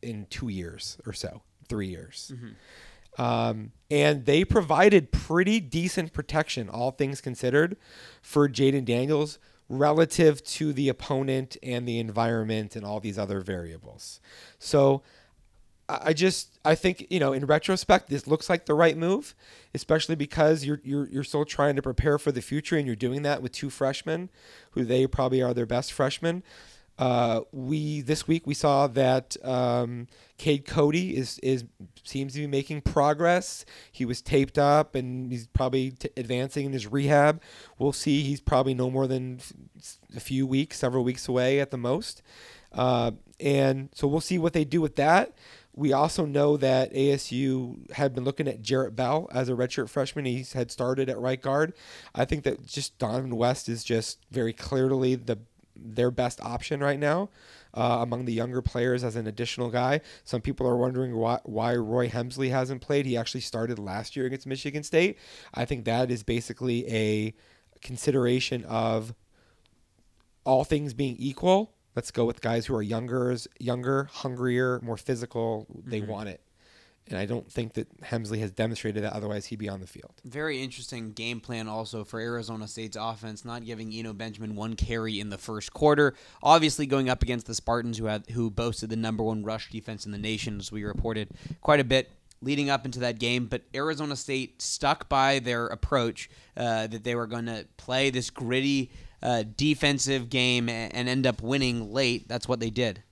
in 0.03 0.27
two 0.31 0.49
years 0.49 0.99
or 1.07 1.13
so, 1.13 1.43
three 1.69 1.89
years. 1.89 2.33
Mm-hmm. 2.35 3.23
Um, 3.23 3.73
and 3.91 4.27
they 4.27 4.45
provided 4.45 5.11
pretty 5.11 5.59
decent 5.59 6.13
protection, 6.13 6.69
all 6.69 6.93
things 6.93 7.21
considered, 7.21 7.77
for 8.23 8.49
Jayden 8.49 8.85
Daniels 8.85 9.39
relative 9.69 10.43
to 10.45 10.73
the 10.73 10.89
opponent 10.89 11.57
and 11.63 11.87
the 11.87 11.99
environment 11.99 12.77
and 12.77 12.85
all 12.85 13.01
these 13.01 13.19
other 13.19 13.41
variables. 13.41 14.21
So 14.59 15.03
I 15.89 16.13
just 16.13 16.59
I 16.65 16.75
think 16.75 17.07
you 17.09 17.19
know 17.19 17.33
in 17.33 17.47
retrospect 17.47 18.11
this 18.11 18.27
looks 18.27 18.51
like 18.51 18.67
the 18.67 18.75
right 18.75 18.97
move, 18.97 19.35
especially 19.75 20.17
because 20.17 20.65
you're 20.65 20.81
you're 20.85 21.09
you're 21.09 21.25
still 21.25 21.45
trying 21.45 21.77
to 21.77 21.83
prepare 21.83 22.19
for 22.19 22.31
the 22.31 22.43
future 22.43 22.77
and 22.77 22.87
you're 22.87 22.97
doing 22.97 23.23
that 23.23 23.43
with 23.43 23.53
two 23.53 23.71
freshmen, 23.71 24.29
who 24.73 24.85
they 24.85 25.07
probably 25.07 25.43
are 25.43 25.55
their 25.55 25.67
best 25.67 25.93
freshmen. 25.93 26.43
Uh, 26.99 27.43
we 27.53 28.01
this 28.01 28.27
week 28.27 28.45
we 28.45 28.55
saw 28.55 28.89
that 28.89 29.37
um, 29.45 30.09
Cade 30.37 30.67
Coady 30.67 31.17
is 31.17 31.39
is 31.39 31.65
seems 32.03 32.35
to 32.35 32.41
be 32.41 32.47
making 32.47 32.83
progress. 32.83 33.65
He 33.93 34.05
was 34.05 34.21
taped 34.21 34.59
up 34.59 34.95
and 34.97 35.31
he's 35.31 35.47
probably 35.47 35.93
t- 35.93 36.11
advancing 36.17 36.67
in 36.67 36.73
his 36.73 36.89
rehab. 36.89 37.41
We'll 37.79 37.93
see. 37.93 38.23
He's 38.23 38.41
probably 38.41 38.75
no 38.75 38.91
more 38.91 39.07
than 39.07 39.41
a 40.17 40.21
few 40.21 40.45
weeks, 40.47 40.79
several 40.79 41.05
weeks 41.05 41.29
away 41.29 41.61
at 41.61 41.71
the 41.71 41.79
most. 41.79 42.21
Uh, 42.73 43.13
and 43.41 43.91
so 43.95 44.09
we'll 44.09 44.21
see 44.21 44.39
what 44.39 44.53
they 44.53 44.65
do 44.65 44.81
with 44.81 44.97
that. 44.97 45.35
We 45.79 45.93
also 45.93 46.27
know 46.27 46.57
that 46.57 46.93
ASU 46.93 47.89
had 47.93 48.13
been 48.13 48.25
looking 48.25 48.49
at 48.49 48.63
Jarrett 48.63 48.97
Bell 48.97 49.29
as 49.33 49.49
a 49.49 49.53
redshirt 49.53 49.89
freshman. 49.89 50.25
He 50.25 50.45
had 50.53 50.73
started 50.73 51.09
at 51.09 51.21
right 51.21 51.41
guard. 51.41 51.73
I 52.13 52.25
think 52.25 52.43
that 52.43 52.67
just 52.67 52.99
Donovan 52.99 53.37
West 53.37 53.69
is 53.69 53.85
just 53.85 54.19
very 54.33 54.53
clearly 54.53 55.15
the 55.15 55.39
their 55.81 56.11
best 56.11 56.41
option 56.41 56.81
right 56.81 56.99
now 56.99 57.29
uh, 57.73 57.99
among 58.01 58.25
the 58.25 58.33
younger 58.33 58.61
players 58.61 59.05
as 59.05 59.15
an 59.15 59.29
additional 59.29 59.71
guy. 59.71 60.01
Some 60.25 60.41
people 60.41 60.67
are 60.67 60.77
wondering 60.77 61.15
why, 61.15 61.39
why 61.45 61.77
Roy 61.77 62.09
Hemsley 62.09 62.51
hasn't 62.51 62.83
played. 62.83 63.07
He 63.07 63.17
actually 63.17 63.43
started 63.43 63.79
last 63.79 64.17
year 64.17 64.27
against 64.27 64.49
Michigan 64.49 64.83
State. 64.83 65.17
I 65.55 65.65
think 65.65 65.85
that 65.85 66.11
is 66.11 66.25
basically 66.25 66.93
a 66.93 67.35
consideration 67.81 68.65
of 68.65 69.15
all 70.43 70.65
things 70.65 70.93
being 70.93 71.15
equal 71.21 71.73
Let's 71.99 72.13
go 72.13 72.27
with 72.27 72.41
guys 72.41 72.65
who 72.65 72.77
are 72.77 72.83
younger, 72.83 73.37
younger, 73.59 74.09
hungrier, 74.13 74.79
more 74.85 74.97
physical. 74.97 75.67
They 75.85 76.01
mm-hmm. 76.01 76.09
want 76.09 76.29
it. 76.29 76.41
And 77.09 77.19
I 77.19 77.27
don't 77.27 77.51
think 77.51 77.73
that 77.73 77.89
Hemsley 78.03 78.39
has 78.39 78.53
demonstrated 78.53 79.03
that. 79.03 79.15
Otherwise, 79.15 79.47
he'd 79.47 79.59
be 79.59 79.69
on 79.69 79.81
the 79.81 79.89
field. 79.89 80.13
Very 80.25 80.63
interesting 80.63 81.11
game 81.11 81.41
plan 81.41 81.67
also 81.67 82.05
for 82.05 82.21
Arizona 82.21 82.69
State's 82.69 82.97
offense, 82.97 83.45
not 83.45 83.65
giving 83.65 83.93
Eno 83.93 84.13
Benjamin 84.13 84.55
one 84.55 84.77
carry 84.77 85.19
in 85.19 85.31
the 85.31 85.39
first 85.39 85.73
quarter. 85.73 86.15
Obviously, 86.41 86.87
going 86.87 87.09
up 87.09 87.25
against 87.25 87.47
the 87.47 87.55
Spartans, 87.57 87.99
who 87.99 88.05
had 88.05 88.31
who 88.31 88.49
boasted 88.49 88.91
the 88.91 88.97
number 88.97 89.25
one 89.25 89.43
rush 89.43 89.69
defense 89.69 90.07
in 90.07 90.13
the 90.13 90.19
nation, 90.19 90.61
as 90.61 90.71
we 90.71 90.85
reported 90.85 91.31
quite 91.63 91.81
a 91.81 91.85
bit 91.85 92.13
leading 92.41 92.71
up 92.71 92.85
into 92.85 93.01
that 93.01 93.19
game. 93.19 93.47
But 93.47 93.63
Arizona 93.75 94.15
State 94.15 94.63
stuck 94.63 95.09
by 95.09 95.41
their 95.41 95.67
approach 95.67 96.31
uh, 96.57 96.87
that 96.87 97.03
they 97.03 97.17
were 97.17 97.27
going 97.27 97.47
to 97.47 97.67
play 97.77 98.11
this 98.11 98.31
gritty 98.31 98.93
uh, 99.23 99.45
defensive 99.57 100.29
game 100.31 100.69
and 100.69 101.09
end 101.09 101.27
up 101.27 101.43
winning 101.43 101.93
late. 101.93 102.29
That's 102.29 102.49
what 102.49 102.61
they 102.61 102.71
did. 102.71 103.03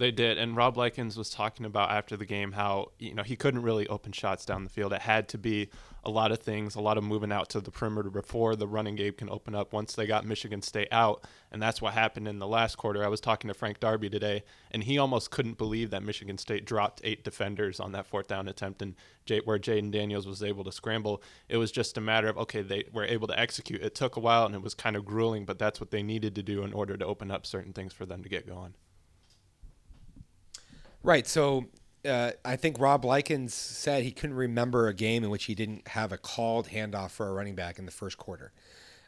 They 0.00 0.10
did, 0.10 0.38
and 0.38 0.56
Rob 0.56 0.78
Likens 0.78 1.18
was 1.18 1.28
talking 1.28 1.66
about 1.66 1.90
after 1.90 2.16
the 2.16 2.24
game 2.24 2.52
how 2.52 2.92
you 2.98 3.12
know 3.12 3.22
he 3.22 3.36
couldn't 3.36 3.60
really 3.60 3.86
open 3.88 4.12
shots 4.12 4.46
down 4.46 4.64
the 4.64 4.70
field. 4.70 4.94
It 4.94 5.02
had 5.02 5.28
to 5.28 5.36
be 5.36 5.68
a 6.02 6.10
lot 6.10 6.32
of 6.32 6.38
things, 6.38 6.74
a 6.74 6.80
lot 6.80 6.96
of 6.96 7.04
moving 7.04 7.30
out 7.30 7.50
to 7.50 7.60
the 7.60 7.70
perimeter 7.70 8.08
before 8.08 8.56
the 8.56 8.66
running 8.66 8.94
game 8.94 9.12
can 9.12 9.28
open 9.28 9.54
up. 9.54 9.74
Once 9.74 9.92
they 9.92 10.06
got 10.06 10.24
Michigan 10.24 10.62
State 10.62 10.88
out, 10.90 11.26
and 11.52 11.60
that's 11.60 11.82
what 11.82 11.92
happened 11.92 12.28
in 12.28 12.38
the 12.38 12.46
last 12.46 12.76
quarter. 12.76 13.04
I 13.04 13.08
was 13.08 13.20
talking 13.20 13.48
to 13.48 13.52
Frank 13.52 13.78
Darby 13.78 14.08
today, 14.08 14.42
and 14.70 14.84
he 14.84 14.96
almost 14.96 15.30
couldn't 15.30 15.58
believe 15.58 15.90
that 15.90 16.02
Michigan 16.02 16.38
State 16.38 16.64
dropped 16.64 17.02
eight 17.04 17.22
defenders 17.22 17.78
on 17.78 17.92
that 17.92 18.06
fourth 18.06 18.26
down 18.26 18.48
attempt, 18.48 18.80
and 18.80 18.94
where 19.44 19.58
Jayden 19.58 19.90
Daniels 19.90 20.26
was 20.26 20.42
able 20.42 20.64
to 20.64 20.72
scramble. 20.72 21.22
It 21.46 21.58
was 21.58 21.70
just 21.70 21.98
a 21.98 22.00
matter 22.00 22.28
of 22.28 22.38
okay, 22.38 22.62
they 22.62 22.84
were 22.90 23.04
able 23.04 23.28
to 23.28 23.38
execute. 23.38 23.82
It 23.82 23.94
took 23.94 24.16
a 24.16 24.20
while, 24.20 24.46
and 24.46 24.54
it 24.54 24.62
was 24.62 24.72
kind 24.72 24.96
of 24.96 25.04
grueling, 25.04 25.44
but 25.44 25.58
that's 25.58 25.78
what 25.78 25.90
they 25.90 26.02
needed 26.02 26.34
to 26.36 26.42
do 26.42 26.62
in 26.62 26.72
order 26.72 26.96
to 26.96 27.04
open 27.04 27.30
up 27.30 27.44
certain 27.44 27.74
things 27.74 27.92
for 27.92 28.06
them 28.06 28.22
to 28.22 28.30
get 28.30 28.46
going. 28.46 28.72
Right. 31.02 31.26
So 31.26 31.66
uh, 32.04 32.32
I 32.44 32.56
think 32.56 32.78
Rob 32.78 33.04
Likens 33.04 33.54
said 33.54 34.02
he 34.02 34.12
couldn't 34.12 34.36
remember 34.36 34.88
a 34.88 34.94
game 34.94 35.24
in 35.24 35.30
which 35.30 35.44
he 35.44 35.54
didn't 35.54 35.88
have 35.88 36.12
a 36.12 36.18
called 36.18 36.68
handoff 36.68 37.10
for 37.10 37.28
a 37.28 37.32
running 37.32 37.54
back 37.54 37.78
in 37.78 37.86
the 37.86 37.92
first 37.92 38.18
quarter. 38.18 38.52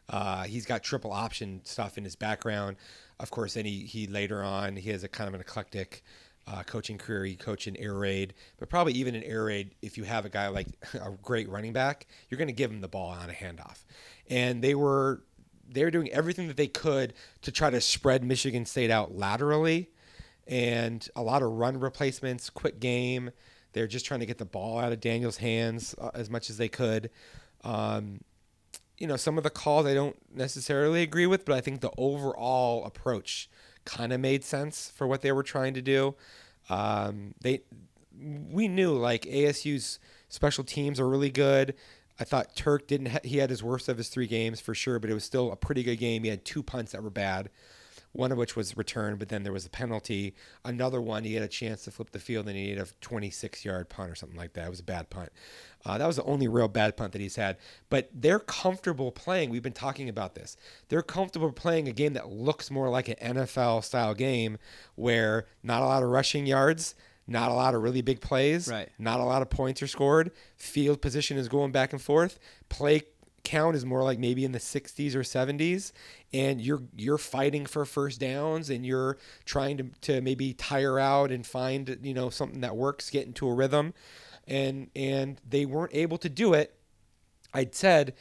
Uh, 0.09 0.43
he's 0.43 0.65
got 0.65 0.83
triple 0.83 1.11
option 1.11 1.61
stuff 1.63 1.97
in 1.97 2.03
his 2.03 2.15
background. 2.15 2.77
Of 3.19 3.31
course, 3.31 3.53
then 3.53 3.65
he, 3.65 3.81
he 3.81 4.07
later 4.07 4.43
on, 4.43 4.75
he 4.75 4.89
has 4.89 5.03
a 5.03 5.07
kind 5.07 5.27
of 5.27 5.33
an 5.33 5.41
eclectic 5.41 6.03
uh, 6.45 6.63
coaching 6.63 6.97
career. 6.97 7.25
He 7.25 7.35
coached 7.35 7.67
in 7.67 7.77
air 7.77 7.93
raid, 7.93 8.33
but 8.57 8.69
probably 8.69 8.93
even 8.93 9.15
in 9.15 9.23
air 9.23 9.45
raid, 9.45 9.75
if 9.81 9.97
you 9.97 10.03
have 10.03 10.25
a 10.25 10.29
guy 10.29 10.47
like 10.49 10.67
a 10.93 11.11
great 11.21 11.47
running 11.49 11.73
back, 11.73 12.07
you're 12.29 12.37
going 12.37 12.47
to 12.47 12.53
give 12.53 12.69
him 12.69 12.81
the 12.81 12.87
ball 12.87 13.09
on 13.09 13.29
a 13.29 13.33
handoff. 13.33 13.83
And 14.29 14.61
they 14.61 14.75
were 14.75 15.23
they 15.69 15.83
were 15.83 15.91
doing 15.91 16.11
everything 16.11 16.47
that 16.47 16.57
they 16.57 16.67
could 16.67 17.13
to 17.41 17.51
try 17.51 17.69
to 17.69 17.79
spread 17.79 18.23
Michigan 18.23 18.65
State 18.65 18.91
out 18.91 19.15
laterally 19.15 19.89
and 20.47 21.07
a 21.15 21.21
lot 21.21 21.41
of 21.41 21.51
run 21.51 21.79
replacements, 21.79 22.49
quick 22.49 22.79
game. 22.79 23.31
They're 23.73 23.87
just 23.87 24.05
trying 24.05 24.19
to 24.19 24.25
get 24.25 24.37
the 24.37 24.45
ball 24.45 24.79
out 24.79 24.91
of 24.91 24.99
Daniel's 24.99 25.37
hands 25.37 25.95
uh, 25.99 26.11
as 26.13 26.29
much 26.29 26.49
as 26.49 26.57
they 26.57 26.69
could. 26.69 27.09
Um, 27.63 28.21
you 28.97 29.07
know, 29.07 29.15
some 29.15 29.37
of 29.37 29.43
the 29.43 29.49
calls 29.49 29.85
I 29.85 29.93
don't 29.93 30.15
necessarily 30.33 31.01
agree 31.01 31.25
with, 31.25 31.45
but 31.45 31.55
I 31.55 31.61
think 31.61 31.81
the 31.81 31.91
overall 31.97 32.85
approach 32.85 33.49
kind 33.85 34.13
of 34.13 34.19
made 34.19 34.43
sense 34.43 34.91
for 34.95 35.07
what 35.07 35.21
they 35.21 35.31
were 35.31 35.43
trying 35.43 35.73
to 35.73 35.81
do. 35.81 36.15
Um, 36.69 37.33
they, 37.41 37.61
we 38.15 38.67
knew 38.67 38.93
like 38.93 39.23
ASU's 39.23 39.99
special 40.29 40.63
teams 40.63 40.99
are 40.99 41.09
really 41.09 41.31
good. 41.31 41.73
I 42.19 42.23
thought 42.25 42.55
Turk 42.55 42.87
didn't. 42.87 43.07
Ha- 43.07 43.19
he 43.23 43.37
had 43.37 43.49
his 43.49 43.63
worst 43.63 43.89
of 43.89 43.97
his 43.97 44.09
three 44.09 44.27
games 44.27 44.61
for 44.61 44.75
sure, 44.75 44.99
but 44.99 45.09
it 45.09 45.13
was 45.15 45.23
still 45.23 45.51
a 45.51 45.55
pretty 45.55 45.81
good 45.83 45.97
game. 45.97 46.23
He 46.23 46.29
had 46.29 46.45
two 46.45 46.61
punts 46.61 46.91
that 46.91 47.01
were 47.01 47.09
bad 47.09 47.49
one 48.13 48.31
of 48.31 48.37
which 48.37 48.55
was 48.55 48.77
returned, 48.77 49.19
but 49.19 49.29
then 49.29 49.43
there 49.43 49.51
was 49.51 49.65
a 49.65 49.69
penalty. 49.69 50.35
Another 50.63 51.01
one, 51.01 51.23
he 51.23 51.33
had 51.33 51.43
a 51.43 51.47
chance 51.47 51.83
to 51.83 51.91
flip 51.91 52.11
the 52.11 52.19
field 52.19 52.47
and 52.47 52.55
he 52.55 52.69
had 52.69 52.79
a 52.79 52.87
26 53.01 53.65
yard 53.65 53.89
punt 53.89 54.11
or 54.11 54.15
something 54.15 54.37
like 54.37 54.53
that. 54.53 54.67
It 54.67 54.69
was 54.69 54.79
a 54.79 54.83
bad 54.83 55.09
punt. 55.09 55.29
Uh, 55.85 55.97
that 55.97 56.05
was 56.07 56.15
the 56.15 56.23
only 56.23 56.47
real 56.47 56.67
bad 56.67 56.95
punt 56.95 57.11
that 57.11 57.21
he's 57.21 57.35
had. 57.35 57.57
But 57.89 58.09
they're 58.13 58.39
comfortable 58.39 59.11
playing. 59.11 59.49
We've 59.49 59.63
been 59.63 59.73
talking 59.73 60.07
about 60.09 60.35
this. 60.35 60.55
They're 60.89 61.01
comfortable 61.01 61.51
playing 61.51 61.87
a 61.87 61.91
game 61.91 62.13
that 62.13 62.29
looks 62.29 62.71
more 62.71 62.89
like 62.89 63.09
an 63.09 63.35
NFL 63.35 63.83
style 63.83 64.13
game 64.13 64.59
where 64.95 65.47
not 65.63 65.81
a 65.81 65.85
lot 65.85 66.03
of 66.03 66.09
rushing 66.09 66.45
yards. 66.45 66.95
Not 67.25 67.51
a 67.51 67.53
lot 67.53 67.73
of 67.73 67.81
really 67.81 68.01
big 68.01 68.19
plays. 68.19 68.67
Right. 68.67 68.89
Not 68.99 69.21
a 69.21 69.23
lot 69.23 69.41
of 69.41 69.49
points 69.49 69.81
are 69.81 69.87
scored. 69.87 70.31
Field 70.57 71.01
position 71.01 71.37
is 71.37 71.47
going 71.47 71.71
back 71.71 71.93
and 71.93 72.01
forth. 72.01 72.37
Play 72.67 73.03
count 73.43 73.75
is 73.75 73.85
more 73.85 74.03
like 74.03 74.19
maybe 74.19 74.45
in 74.45 74.53
the 74.53 74.59
60s 74.59 75.15
or 75.15 75.21
70s 75.21 75.91
and 76.33 76.61
you're 76.61 76.81
you're 76.95 77.17
fighting 77.17 77.65
for 77.65 77.85
first 77.85 78.19
downs 78.19 78.69
and 78.69 78.85
you're 78.85 79.17
trying 79.45 79.77
to, 79.77 79.83
to 80.01 80.21
maybe 80.21 80.53
tire 80.53 80.97
out 80.97 81.31
and 81.31 81.45
find 81.45 81.99
you 82.01 82.13
know 82.13 82.29
something 82.29 82.61
that 82.61 82.75
works 82.75 83.09
get 83.09 83.27
into 83.27 83.47
a 83.47 83.53
rhythm. 83.53 83.93
And 84.47 84.89
and 84.95 85.39
they 85.47 85.65
weren't 85.65 85.93
able 85.93 86.17
to 86.17 86.29
do 86.29 86.53
it. 86.53 86.75
I'd 87.53 87.75
said 87.75 88.13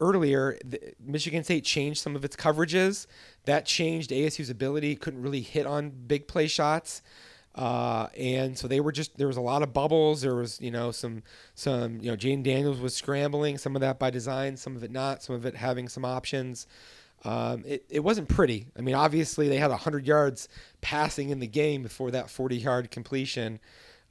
earlier 0.00 0.58
michigan 0.98 1.44
state 1.44 1.64
changed 1.64 2.00
some 2.00 2.16
of 2.16 2.24
its 2.24 2.36
coverages. 2.36 3.06
That 3.44 3.66
changed 3.66 4.12
asu's 4.12 4.50
ability. 4.50 4.96
Couldn't 4.96 5.22
really 5.22 5.42
hit 5.42 5.66
on 5.66 5.90
big 5.90 6.28
play 6.28 6.46
shots 6.46 7.02
uh, 7.54 8.08
and 8.16 8.56
so 8.56 8.66
they 8.66 8.80
were 8.80 8.92
just 8.92 9.16
there 9.18 9.26
was 9.26 9.36
a 9.36 9.42
lot 9.42 9.62
of 9.62 9.72
bubbles. 9.72 10.22
There 10.22 10.34
was 10.34 10.60
you 10.60 10.70
know 10.70 10.90
some 10.90 11.22
some 11.54 12.00
you 12.00 12.10
know 12.10 12.16
Jayden 12.16 12.42
Daniels 12.42 12.80
was 12.80 12.96
scrambling. 12.96 13.58
Some 13.58 13.76
of 13.76 13.80
that 13.80 13.98
by 13.98 14.10
design, 14.10 14.56
some 14.56 14.76
of 14.76 14.82
it 14.82 14.90
not. 14.90 15.22
Some 15.22 15.36
of 15.36 15.44
it 15.44 15.56
having 15.56 15.88
some 15.88 16.04
options. 16.04 16.66
Um, 17.24 17.62
it, 17.66 17.84
it 17.88 18.00
wasn't 18.00 18.28
pretty. 18.28 18.66
I 18.76 18.80
mean, 18.80 18.94
obviously 18.94 19.48
they 19.48 19.58
had 19.58 19.70
100 19.70 20.06
yards 20.06 20.48
passing 20.80 21.30
in 21.30 21.38
the 21.38 21.46
game 21.46 21.82
before 21.82 22.10
that 22.10 22.30
40 22.30 22.56
yard 22.56 22.90
completion 22.90 23.60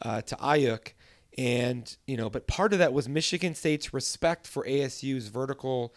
uh, 0.02 0.22
to 0.22 0.36
Aiyuk. 0.38 0.94
And, 1.38 1.96
you 2.08 2.18
know, 2.18 2.30
but 2.30 2.48
part 2.48 2.74
of 2.74 2.80
that 2.80 2.94
was 2.94 3.10
Michigan 3.10 3.56
State's 3.56 3.94
respect 3.94 4.48
for 4.48 4.66
ASU's 4.66 5.28
vertical 5.28 5.94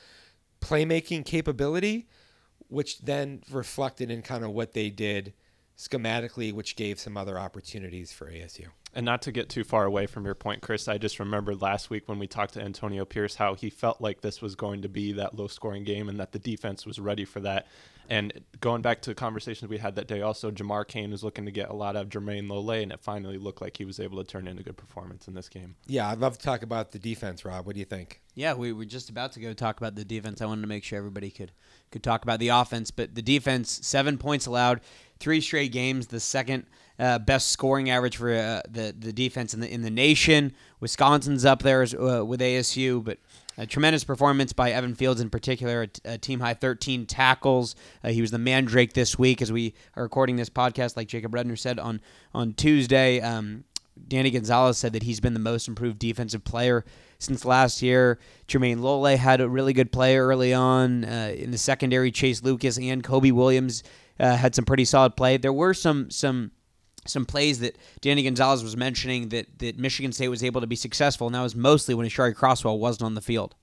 playmaking 0.61 1.25
capability, 1.25 2.09
which 2.69 3.01
then 3.01 3.43
reflected 3.51 4.11
in 4.11 4.23
kind 4.23 4.45
of 4.45 4.51
what 4.51 4.73
they 4.73 4.91
did 4.91 5.35
schematically, 5.77 6.53
which 6.53 6.77
gave 6.77 6.99
some 7.01 7.17
other 7.17 7.39
opportunities 7.39 8.13
for 8.13 8.27
ASU. 8.27 8.67
And 8.95 9.05
not 9.05 9.23
to 9.23 9.33
get 9.33 9.49
too 9.49 9.65
far 9.65 9.85
away 9.85 10.07
from 10.07 10.25
your 10.25 10.37
point, 10.37 10.63
Chris, 10.63 10.87
I 10.87 10.99
just 10.99 11.19
remembered 11.19 11.61
last 11.61 11.91
week 11.91 12.09
when 12.09 12.21
we 12.21 12.29
talked 12.29 12.55
to 12.55 12.63
Antonio 12.63 13.05
Pierce 13.05 13.35
how 13.35 13.55
he 13.55 13.69
felt 13.69 14.01
like 14.01 14.21
this 14.21 14.41
was 14.41 14.55
going 14.55 14.83
to 14.83 14.89
be 14.89 15.13
that 15.13 15.37
low 15.37 15.49
scoring 15.49 15.83
game 15.83 16.09
and 16.09 16.21
that 16.21 16.31
the 16.31 16.39
defense 16.39 16.87
was 16.87 17.01
ready 17.01 17.25
for 17.25 17.41
that. 17.41 17.67
And 18.09 18.41
going 18.61 18.83
back 18.83 19.01
to 19.03 19.11
the 19.11 19.15
conversations 19.15 19.69
we 19.69 19.79
had 19.79 19.97
that 19.97 20.07
day, 20.07 20.21
also, 20.21 20.51
Jamar 20.51 20.87
Cain 20.87 21.11
was 21.11 21.25
looking 21.25 21.47
to 21.47 21.51
get 21.51 21.71
a 21.71 21.73
lot 21.73 21.97
of 21.97 22.09
Jermayne 22.09 22.49
Lole, 22.51 22.71
and 22.71 22.93
it 22.93 23.01
finally 23.01 23.39
looked 23.39 23.63
like 23.63 23.79
he 23.79 23.85
was 23.85 23.99
able 23.99 24.23
to 24.23 24.25
turn 24.25 24.47
in 24.47 24.59
a 24.59 24.63
good 24.63 24.77
performance 24.77 25.27
in 25.27 25.35
this 25.35 25.49
game. 25.49 25.75
Yeah, 25.87 26.09
I'd 26.09 26.19
love 26.19 26.37
to 26.37 26.45
talk 26.45 26.63
about 26.63 26.93
the 26.93 26.99
defense, 26.99 27.45
Rob. 27.45 27.67
What 27.67 27.75
do 27.75 27.81
you 27.81 27.87
think? 27.87 28.21
Yeah, 28.35 28.55
we 28.55 28.73
were 28.73 28.85
just 28.85 29.09
about 29.09 29.33
to 29.33 29.41
go 29.41 29.55
talk 29.55 29.79
about 29.79 29.95
the 29.95 30.05
defense. 30.05 30.43
I 30.43 30.47
wanted 30.47 30.63
to 30.63 30.69
make 30.69 30.85
sure 30.85 30.99
everybody 30.99 31.31
could 31.31 31.53
could 31.91 32.03
talk 32.03 32.25
about 32.25 32.41
the 32.41 32.49
offense, 32.49 32.91
but 32.91 33.15
the 33.15 33.23
defense, 33.23 33.81
seven 33.83 34.19
points 34.19 34.47
allowed, 34.47 34.81
three 35.19 35.41
straight 35.41 35.73
games, 35.73 36.09
the 36.09 36.21
second 36.21 36.67
uh, 36.99 37.19
best 37.19 37.51
scoring 37.51 37.91
average 37.91 38.17
for 38.17 38.33
uh, 38.33 38.63
the 38.69 38.95
the 38.97 39.13
defense 39.13 39.55
in 39.55 39.61
the 39.61 39.73
in 39.73 39.83
the 39.83 39.91
nation. 39.91 40.53
Wisconsin's 40.81 41.45
up 41.45 41.63
there 41.63 41.83
as, 41.83 41.95
uh, 41.95 42.25
with 42.25 42.41
ASU, 42.41 43.03
but 43.03 43.19
a 43.57 43.67
tremendous 43.67 44.05
performance 44.05 44.53
by 44.53 44.73
Evan 44.73 44.95
Fields 44.95 45.21
in 45.21 45.31
particular, 45.31 45.87
a, 46.05 46.19
team 46.19 46.41
high 46.41 46.55
13 46.55 47.07
tackles. 47.07 47.77
Uh, 48.03 48.09
he 48.09 48.21
was 48.21 48.31
the 48.31 48.39
mandrake 48.39 48.93
this 48.93 49.19
week 49.19 49.41
as 49.41 49.53
we 49.53 49.75
are 49.97 50.03
recording 50.03 50.37
this 50.37 50.51
podcast, 50.51 50.97
like 50.97 51.09
Jacob 51.09 51.33
Rudner 51.33 51.59
said 51.59 51.79
on 51.79 52.01
on 52.33 52.53
Tuesday. 52.53 53.21
Um, 53.21 53.65
Danny 54.09 54.31
Gonzales 54.31 54.77
said 54.77 54.93
that 54.93 55.05
he's 55.05 55.21
been 55.21 55.35
the 55.35 55.41
most 55.41 55.69
improved 55.69 55.99
defensive 55.99 56.43
player 56.45 56.85
since 57.19 57.45
last 57.45 57.81
year. 57.81 58.19
Jermayne 58.49 58.81
Lole 58.81 59.17
had 59.17 59.41
a 59.41 59.49
really 59.49 59.73
good 59.73 59.93
play 59.93 60.17
early 60.17 60.53
on 60.53 61.05
uh, 61.05 61.33
in 61.37 61.53
the 61.53 61.59
secondary. 61.59 62.11
Chase 62.11 62.43
Lucas 62.43 62.77
and 62.77 63.05
Kobe 63.05 63.31
Williams 63.31 63.85
uh, 64.19 64.37
had 64.37 64.55
some 64.55 64.65
pretty 64.65 64.85
solid 64.85 65.17
play. 65.17 65.37
There 65.37 65.53
were 65.53 65.75
some 65.75 66.11
some 66.11 66.51
some 67.07 67.25
plays 67.25 67.61
that 67.61 67.77
Danny 68.01 68.23
Gonzales 68.23 68.63
was 68.63 68.77
mentioning 68.77 69.29
that, 69.31 69.59
that 69.59 69.79
Michigan 69.79 70.13
State 70.13 70.29
was 70.29 70.43
able 70.43 70.61
to 70.61 70.67
be 70.67 70.77
successful, 70.77 71.27
and 71.27 71.35
that 71.35 71.43
was 71.43 71.55
mostly 71.55 71.95
when 71.95 72.07
Aashari 72.07 72.35
Crosswell 72.35 72.79
wasn't 72.79 73.03
on 73.03 73.15
the 73.15 73.21
field. 73.21 73.55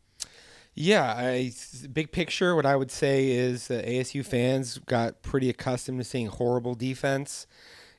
Yeah, 0.73 1.13
I, 1.17 1.51
big 1.91 2.11
picture, 2.11 2.55
what 2.55 2.65
I 2.65 2.75
would 2.75 2.91
say 2.91 3.31
is 3.31 3.67
ASU 3.67 4.25
fans 4.25 4.77
got 4.77 5.21
pretty 5.21 5.49
accustomed 5.49 5.99
to 5.99 6.05
seeing 6.05 6.27
horrible 6.27 6.75
defense 6.75 7.45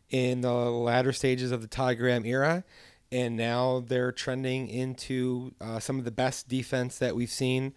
in 0.09 0.41
the 0.41 0.53
latter 0.53 1.13
stages 1.13 1.53
of 1.53 1.61
the 1.61 1.69
Todd 1.69 1.99
Graham 1.99 2.25
era, 2.25 2.65
and 3.11 3.37
now 3.37 3.85
they're 3.87 4.13
trending 4.13 4.69
into 4.69 5.53
uh, 5.61 5.81
some 5.81 5.99
of 5.99 6.05
the 6.05 6.11
best 6.11 6.49
defense 6.49 6.99
that 6.99 7.15
we've 7.15 7.31
seen 7.31 7.75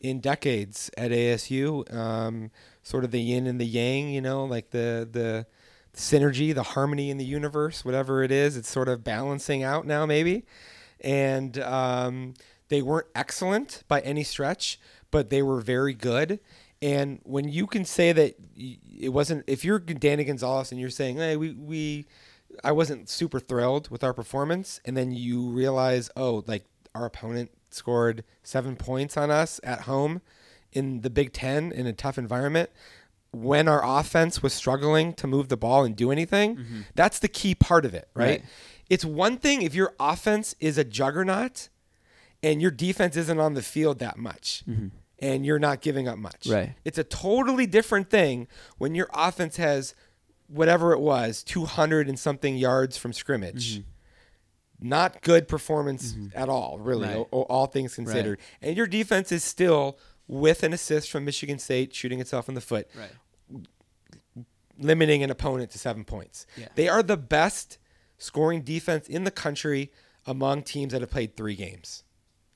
in 0.00 0.20
decades 0.20 0.90
at 0.96 1.10
ASU. 1.10 1.92
Um, 1.92 2.50
sort 2.86 3.02
of 3.02 3.10
the 3.10 3.20
yin 3.20 3.48
and 3.48 3.60
the 3.60 3.66
yang, 3.66 4.10
you 4.10 4.20
know, 4.20 4.44
like 4.44 4.70
the 4.70 5.08
the 5.10 5.46
synergy, 5.96 6.54
the 6.54 6.62
harmony 6.62 7.10
in 7.10 7.16
the 7.16 7.24
universe, 7.24 7.84
whatever 7.84 8.22
it 8.22 8.30
is, 8.30 8.56
it's 8.56 8.68
sort 8.68 8.88
of 8.88 9.02
balancing 9.02 9.62
out 9.62 9.86
now, 9.86 10.06
maybe. 10.06 10.44
And 11.00 11.58
um, 11.58 12.34
they 12.68 12.82
weren't 12.82 13.08
excellent 13.14 13.82
by 13.88 14.00
any 14.00 14.22
stretch, 14.22 14.78
but 15.10 15.30
they 15.30 15.42
were 15.42 15.60
very 15.60 15.94
good. 15.94 16.38
And 16.82 17.20
when 17.24 17.48
you 17.48 17.66
can 17.66 17.86
say 17.86 18.12
that 18.12 18.36
it 18.56 19.08
wasn't, 19.08 19.44
if 19.46 19.64
you're 19.64 19.78
Danny 19.78 20.24
Gonzales 20.24 20.70
and 20.70 20.80
you're 20.80 20.90
saying, 20.90 21.16
hey, 21.16 21.36
we, 21.36 21.52
we, 21.52 22.06
I 22.62 22.72
wasn't 22.72 23.08
super 23.08 23.40
thrilled 23.40 23.88
with 23.88 24.04
our 24.04 24.12
performance, 24.12 24.80
and 24.84 24.96
then 24.96 25.12
you 25.12 25.48
realize, 25.48 26.10
oh, 26.16 26.44
like 26.46 26.64
our 26.94 27.06
opponent 27.06 27.50
scored 27.70 28.24
seven 28.42 28.76
points 28.76 29.16
on 29.16 29.30
us 29.30 29.60
at 29.64 29.82
home 29.82 30.20
in 30.72 31.00
the 31.00 31.10
Big 31.10 31.32
Ten 31.32 31.72
in 31.72 31.86
a 31.86 31.92
tough 31.92 32.18
environment 32.18 32.70
when 33.42 33.68
our 33.68 33.82
offense 33.84 34.42
was 34.42 34.52
struggling 34.52 35.12
to 35.14 35.26
move 35.26 35.48
the 35.48 35.56
ball 35.56 35.84
and 35.84 35.94
do 35.94 36.10
anything, 36.10 36.56
mm-hmm. 36.56 36.80
that's 36.94 37.18
the 37.18 37.28
key 37.28 37.54
part 37.54 37.84
of 37.84 37.94
it, 37.94 38.08
right? 38.14 38.40
right? 38.40 38.44
It's 38.88 39.04
one 39.04 39.36
thing 39.36 39.62
if 39.62 39.74
your 39.74 39.94
offense 39.98 40.54
is 40.60 40.78
a 40.78 40.84
juggernaut 40.84 41.68
and 42.42 42.62
your 42.62 42.70
defense 42.70 43.16
isn't 43.16 43.38
on 43.38 43.54
the 43.54 43.62
field 43.62 43.98
that 43.98 44.16
much. 44.16 44.62
Mm-hmm. 44.68 44.88
And 45.18 45.46
you're 45.46 45.58
not 45.58 45.80
giving 45.80 46.06
up 46.08 46.18
much. 46.18 46.46
Right. 46.46 46.74
It's 46.84 46.98
a 46.98 47.04
totally 47.04 47.66
different 47.66 48.10
thing 48.10 48.48
when 48.76 48.94
your 48.94 49.08
offense 49.14 49.56
has 49.56 49.94
whatever 50.46 50.92
it 50.92 51.00
was, 51.00 51.42
200 51.42 52.06
and 52.06 52.18
something 52.18 52.56
yards 52.56 52.98
from 52.98 53.14
scrimmage. 53.14 53.82
Not 54.78 55.22
good 55.22 55.48
performance 55.48 56.14
at 56.34 56.50
all, 56.50 56.78
really, 56.78 57.08
Right. 57.08 57.26
all, 57.30 57.46
all 57.48 57.66
things 57.66 57.94
considered. 57.94 58.38
And 58.60 58.76
your 58.76 58.86
defense 58.86 59.32
is 59.32 59.42
still 59.42 59.98
with 60.28 60.62
an 60.62 60.74
assist 60.74 61.10
from 61.10 61.24
Michigan 61.24 61.58
State 61.58 61.94
shooting 61.94 62.20
itself 62.20 62.46
in 62.46 62.54
the 62.54 62.60
foot, 62.60 62.88
Right. 62.94 63.10
Limiting 64.78 65.22
an 65.22 65.30
opponent 65.30 65.70
to 65.70 65.78
seven 65.78 66.04
points. 66.04 66.46
Yeah. 66.56 66.68
They 66.74 66.88
are 66.88 67.02
the 67.02 67.16
best 67.16 67.78
scoring 68.18 68.62
defense 68.62 69.08
in 69.08 69.24
the 69.24 69.30
country 69.30 69.90
among 70.26 70.62
teams 70.62 70.92
that 70.92 71.00
have 71.00 71.10
played 71.10 71.36
three 71.36 71.54
games. 71.54 72.04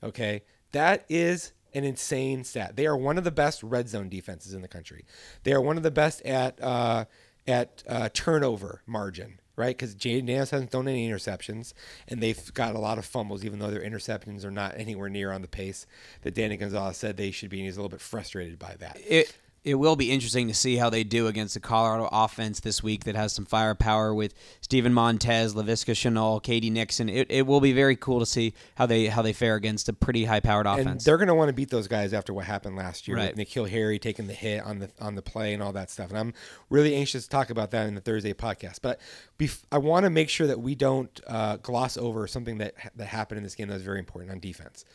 Okay. 0.03 0.43
That 0.71 1.05
is 1.09 1.53
an 1.73 1.83
insane 1.83 2.43
stat. 2.43 2.75
They 2.75 2.85
are 2.85 2.97
one 2.97 3.17
of 3.17 3.23
the 3.23 3.31
best 3.31 3.63
red 3.63 3.87
zone 3.89 4.09
defenses 4.09 4.53
in 4.53 4.61
the 4.61 4.67
country. 4.67 5.05
They 5.43 5.53
are 5.53 5.61
one 5.61 5.77
of 5.77 5.83
the 5.83 5.91
best 5.91 6.21
at 6.23 6.61
uh, 6.61 7.05
at 7.47 7.83
uh, 7.87 8.09
turnover 8.13 8.81
margin, 8.85 9.39
right? 9.55 9.75
Because 9.75 9.95
Jayden 9.95 10.27
Daniels 10.27 10.51
hasn't 10.51 10.71
thrown 10.71 10.87
any 10.87 11.09
interceptions, 11.09 11.73
and 12.07 12.21
they've 12.21 12.53
got 12.53 12.75
a 12.75 12.79
lot 12.79 12.97
of 12.97 13.05
fumbles, 13.05 13.43
even 13.45 13.59
though 13.59 13.71
their 13.71 13.83
interceptions 13.83 14.43
are 14.45 14.51
not 14.51 14.77
anywhere 14.77 15.09
near 15.09 15.31
on 15.31 15.41
the 15.41 15.47
pace 15.47 15.87
that 16.21 16.35
Danny 16.35 16.57
Gonzales 16.57 16.97
said 16.97 17.17
they 17.17 17.31
should 17.31 17.49
be. 17.49 17.59
And 17.59 17.65
he's 17.65 17.77
a 17.77 17.79
little 17.79 17.89
bit 17.89 18.01
frustrated 18.01 18.59
by 18.59 18.75
that. 18.79 18.99
It 19.07 19.33
it 19.63 19.75
will 19.75 19.95
be 19.95 20.09
interesting 20.11 20.47
to 20.47 20.53
see 20.55 20.77
how 20.77 20.89
they 20.89 21.03
do 21.03 21.27
against 21.27 21.53
the 21.53 21.59
Colorado 21.59 22.09
offense 22.11 22.59
this 22.61 22.81
week 22.81 23.03
that 23.03 23.15
has 23.15 23.31
some 23.31 23.45
firepower 23.45 24.11
with 24.11 24.33
Steven 24.61 24.91
Montez, 24.91 25.53
Laviska 25.53 25.93
Shenault, 25.93 26.41
K.D. 26.41 26.71
Nixon. 26.71 27.07
It, 27.09 27.27
it 27.29 27.45
will 27.45 27.61
be 27.61 27.71
very 27.71 27.95
cool 27.95 28.19
to 28.19 28.25
see 28.25 28.53
how 28.75 28.87
they 28.87 29.05
how 29.05 29.21
they 29.21 29.33
fare 29.33 29.53
against 29.55 29.87
a 29.87 29.93
pretty 29.93 30.25
high 30.25 30.39
powered 30.39 30.65
and 30.65 30.79
offense. 30.81 31.03
they're 31.03 31.17
going 31.17 31.27
to 31.27 31.35
want 31.35 31.49
to 31.49 31.53
beat 31.53 31.69
those 31.69 31.87
guys 31.87 32.11
after 32.11 32.33
what 32.33 32.45
happened 32.45 32.75
last 32.75 33.07
year 33.07 33.17
Right. 33.17 33.35
with 33.35 33.47
N'Keal 33.47 33.69
Harry 33.69 33.99
taking 33.99 34.25
the 34.25 34.33
hit 34.33 34.63
on 34.63 34.79
the 34.79 34.89
on 34.99 35.13
the 35.13 35.21
play 35.21 35.53
and 35.53 35.61
all 35.61 35.73
that 35.73 35.91
stuff. 35.91 36.09
And 36.09 36.17
I'm 36.17 36.33
really 36.71 36.95
anxious 36.95 37.25
to 37.25 37.29
talk 37.29 37.51
about 37.51 37.69
that 37.71 37.87
in 37.87 37.93
the 37.93 38.01
Thursday 38.01 38.33
podcast. 38.33 38.79
But 38.81 38.99
bef- 39.37 39.61
I 39.71 39.77
want 39.77 40.05
to 40.05 40.09
make 40.09 40.29
sure 40.29 40.47
that 40.47 40.59
we 40.59 40.73
don't 40.73 41.19
uh, 41.27 41.57
gloss 41.57 41.97
over 41.97 42.25
something 42.25 42.57
that 42.57 42.73
that 42.95 43.07
happened 43.07 43.37
in 43.37 43.43
this 43.43 43.53
game 43.53 43.67
that 43.67 43.75
was 43.75 43.83
very 43.83 43.99
important 43.99 44.31
on 44.31 44.39
defense. 44.39 44.85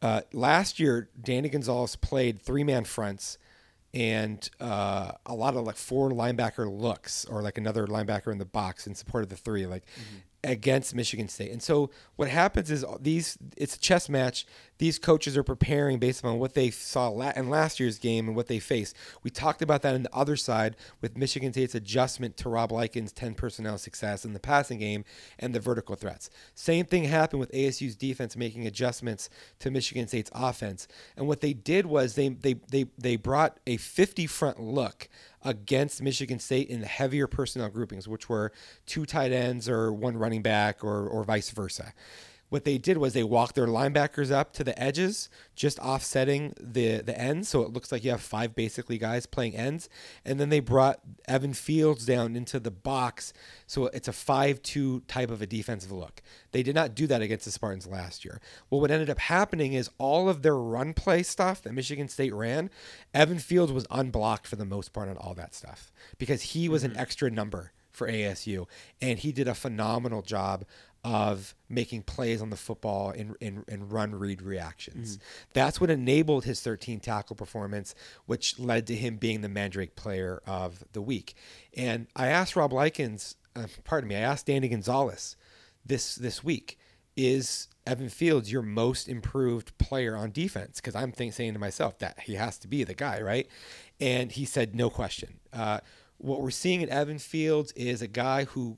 Uh, 0.00 0.20
last 0.32 0.78
year, 0.78 1.10
Danny 1.20 1.48
Gonzales 1.48 1.96
played 1.96 2.40
three 2.40 2.62
man 2.64 2.84
fronts 2.84 3.36
and 3.92 4.48
uh, 4.60 5.12
a 5.26 5.34
lot 5.34 5.56
of 5.56 5.64
like 5.64 5.76
four 5.76 6.10
linebacker 6.10 6.70
looks 6.70 7.24
or 7.24 7.42
like 7.42 7.58
another 7.58 7.86
linebacker 7.86 8.30
in 8.30 8.38
the 8.38 8.44
box 8.44 8.86
in 8.86 8.94
support 8.94 9.24
of 9.24 9.30
the 9.30 9.36
three, 9.36 9.66
like 9.66 9.84
against 10.44 10.94
Michigan 10.94 11.28
State. 11.28 11.50
And 11.50 11.62
so 11.62 11.90
what 12.16 12.28
happens 12.28 12.70
is 12.70 12.84
these 13.00 13.36
it's 13.56 13.76
a 13.76 13.80
chess 13.80 14.08
match. 14.08 14.46
These 14.80 14.98
coaches 14.98 15.36
are 15.36 15.42
preparing 15.42 15.98
based 15.98 16.24
on 16.24 16.38
what 16.38 16.54
they 16.54 16.70
saw 16.70 17.10
in 17.10 17.50
last 17.50 17.78
year's 17.78 17.98
game 17.98 18.28
and 18.28 18.34
what 18.34 18.46
they 18.46 18.58
faced. 18.58 18.96
We 19.22 19.30
talked 19.30 19.60
about 19.60 19.82
that 19.82 19.94
on 19.94 20.04
the 20.04 20.14
other 20.14 20.36
side 20.36 20.74
with 21.02 21.18
Michigan 21.18 21.52
State's 21.52 21.74
adjustment 21.74 22.38
to 22.38 22.48
Rob 22.48 22.72
Likens' 22.72 23.12
10 23.12 23.34
personnel 23.34 23.76
success 23.76 24.24
in 24.24 24.32
the 24.32 24.40
passing 24.40 24.78
game 24.78 25.04
and 25.38 25.54
the 25.54 25.60
vertical 25.60 25.96
threats. 25.96 26.30
Same 26.54 26.86
thing 26.86 27.04
happened 27.04 27.40
with 27.40 27.52
ASU's 27.52 27.94
defense 27.94 28.38
making 28.38 28.66
adjustments 28.66 29.28
to 29.58 29.70
Michigan 29.70 30.08
State's 30.08 30.30
offense. 30.34 30.88
And 31.14 31.28
what 31.28 31.42
they 31.42 31.52
did 31.52 31.84
was 31.84 32.14
they 32.14 32.30
they 32.30 32.54
they, 32.70 32.86
they 32.96 33.16
brought 33.16 33.60
a 33.66 33.76
50 33.76 34.26
front 34.28 34.62
look 34.62 35.10
against 35.44 36.00
Michigan 36.00 36.38
State 36.38 36.70
in 36.70 36.80
the 36.80 36.86
heavier 36.86 37.26
personnel 37.26 37.68
groupings, 37.68 38.08
which 38.08 38.30
were 38.30 38.50
two 38.86 39.04
tight 39.04 39.30
ends 39.30 39.68
or 39.68 39.92
one 39.92 40.16
running 40.16 40.40
back 40.40 40.82
or, 40.82 41.06
or 41.06 41.22
vice 41.22 41.50
versa. 41.50 41.92
What 42.50 42.64
they 42.64 42.78
did 42.78 42.98
was 42.98 43.14
they 43.14 43.22
walked 43.22 43.54
their 43.54 43.66
linebackers 43.66 44.30
up 44.30 44.52
to 44.54 44.64
the 44.64 44.80
edges, 44.80 45.30
just 45.54 45.78
offsetting 45.78 46.52
the 46.60 47.00
the 47.00 47.18
ends, 47.18 47.48
so 47.48 47.62
it 47.62 47.72
looks 47.72 47.90
like 47.90 48.04
you 48.04 48.10
have 48.10 48.20
five 48.20 48.54
basically 48.54 48.98
guys 48.98 49.24
playing 49.24 49.56
ends, 49.56 49.88
and 50.24 50.38
then 50.38 50.50
they 50.50 50.60
brought 50.60 51.00
Evan 51.26 51.54
Fields 51.54 52.04
down 52.04 52.36
into 52.36 52.60
the 52.60 52.70
box, 52.70 53.32
so 53.66 53.86
it's 53.86 54.08
a 54.08 54.12
five-two 54.12 55.00
type 55.06 55.30
of 55.30 55.40
a 55.40 55.46
defensive 55.46 55.92
look. 55.92 56.22
They 56.52 56.62
did 56.62 56.74
not 56.74 56.94
do 56.94 57.06
that 57.06 57.22
against 57.22 57.44
the 57.44 57.52
Spartans 57.52 57.86
last 57.86 58.24
year. 58.24 58.40
Well, 58.68 58.80
what 58.80 58.90
ended 58.90 59.10
up 59.10 59.20
happening 59.20 59.72
is 59.72 59.88
all 59.98 60.28
of 60.28 60.42
their 60.42 60.56
run 60.56 60.92
play 60.92 61.22
stuff 61.22 61.62
that 61.62 61.72
Michigan 61.72 62.08
State 62.08 62.34
ran, 62.34 62.68
Evan 63.14 63.38
Fields 63.38 63.72
was 63.72 63.86
unblocked 63.90 64.46
for 64.46 64.56
the 64.56 64.64
most 64.64 64.92
part 64.92 65.08
on 65.08 65.16
all 65.16 65.34
that 65.34 65.54
stuff 65.54 65.92
because 66.18 66.42
he 66.42 66.68
was 66.68 66.82
an 66.82 66.90
mm-hmm. 66.92 67.00
extra 67.00 67.30
number 67.30 67.72
for 67.90 68.08
ASU, 68.08 68.66
and 69.02 69.18
he 69.18 69.32
did 69.32 69.48
a 69.48 69.54
phenomenal 69.54 70.22
job 70.22 70.64
of 71.02 71.54
making 71.68 72.02
plays 72.02 72.42
on 72.42 72.50
the 72.50 72.56
football 72.56 73.10
and, 73.10 73.34
and, 73.40 73.64
and 73.68 73.90
run 73.90 74.14
read 74.14 74.42
reactions. 74.42 75.18
That's 75.54 75.80
what 75.80 75.88
enabled 75.88 76.44
his 76.44 76.60
13 76.60 77.00
tackle 77.00 77.36
performance, 77.36 77.94
which 78.26 78.58
led 78.58 78.86
to 78.88 78.94
him 78.94 79.16
being 79.16 79.40
the 79.40 79.48
Mandrake 79.48 79.96
player 79.96 80.42
of 80.46 80.84
the 80.92 81.00
week. 81.00 81.34
And 81.74 82.06
I 82.14 82.26
asked 82.28 82.54
Rob 82.54 82.72
Likens, 82.72 83.36
uh, 83.56 83.66
pardon 83.84 84.08
me, 84.08 84.16
I 84.16 84.20
asked 84.20 84.46
Danny 84.46 84.68
Gonzales 84.68 85.36
this 85.84 86.14
this 86.16 86.44
week, 86.44 86.78
is 87.16 87.68
Evan 87.86 88.10
Fields 88.10 88.52
your 88.52 88.62
most 88.62 89.08
improved 89.08 89.76
player 89.78 90.16
on 90.16 90.30
defense? 90.32 90.80
Because 90.80 90.94
I'm 90.94 91.12
think, 91.12 91.32
saying 91.32 91.54
to 91.54 91.58
myself 91.58 91.98
that 91.98 92.20
he 92.20 92.34
has 92.34 92.58
to 92.58 92.68
be 92.68 92.84
the 92.84 92.94
guy, 92.94 93.20
right? 93.20 93.48
And 94.00 94.32
he 94.32 94.44
said, 94.44 94.74
no 94.74 94.90
question. 94.90 95.40
Uh, 95.52 95.80
what 96.18 96.42
we're 96.42 96.50
seeing 96.50 96.82
in 96.82 96.90
Evan 96.90 97.18
Fields 97.18 97.72
is 97.72 98.02
a 98.02 98.06
guy 98.06 98.44
who 98.44 98.76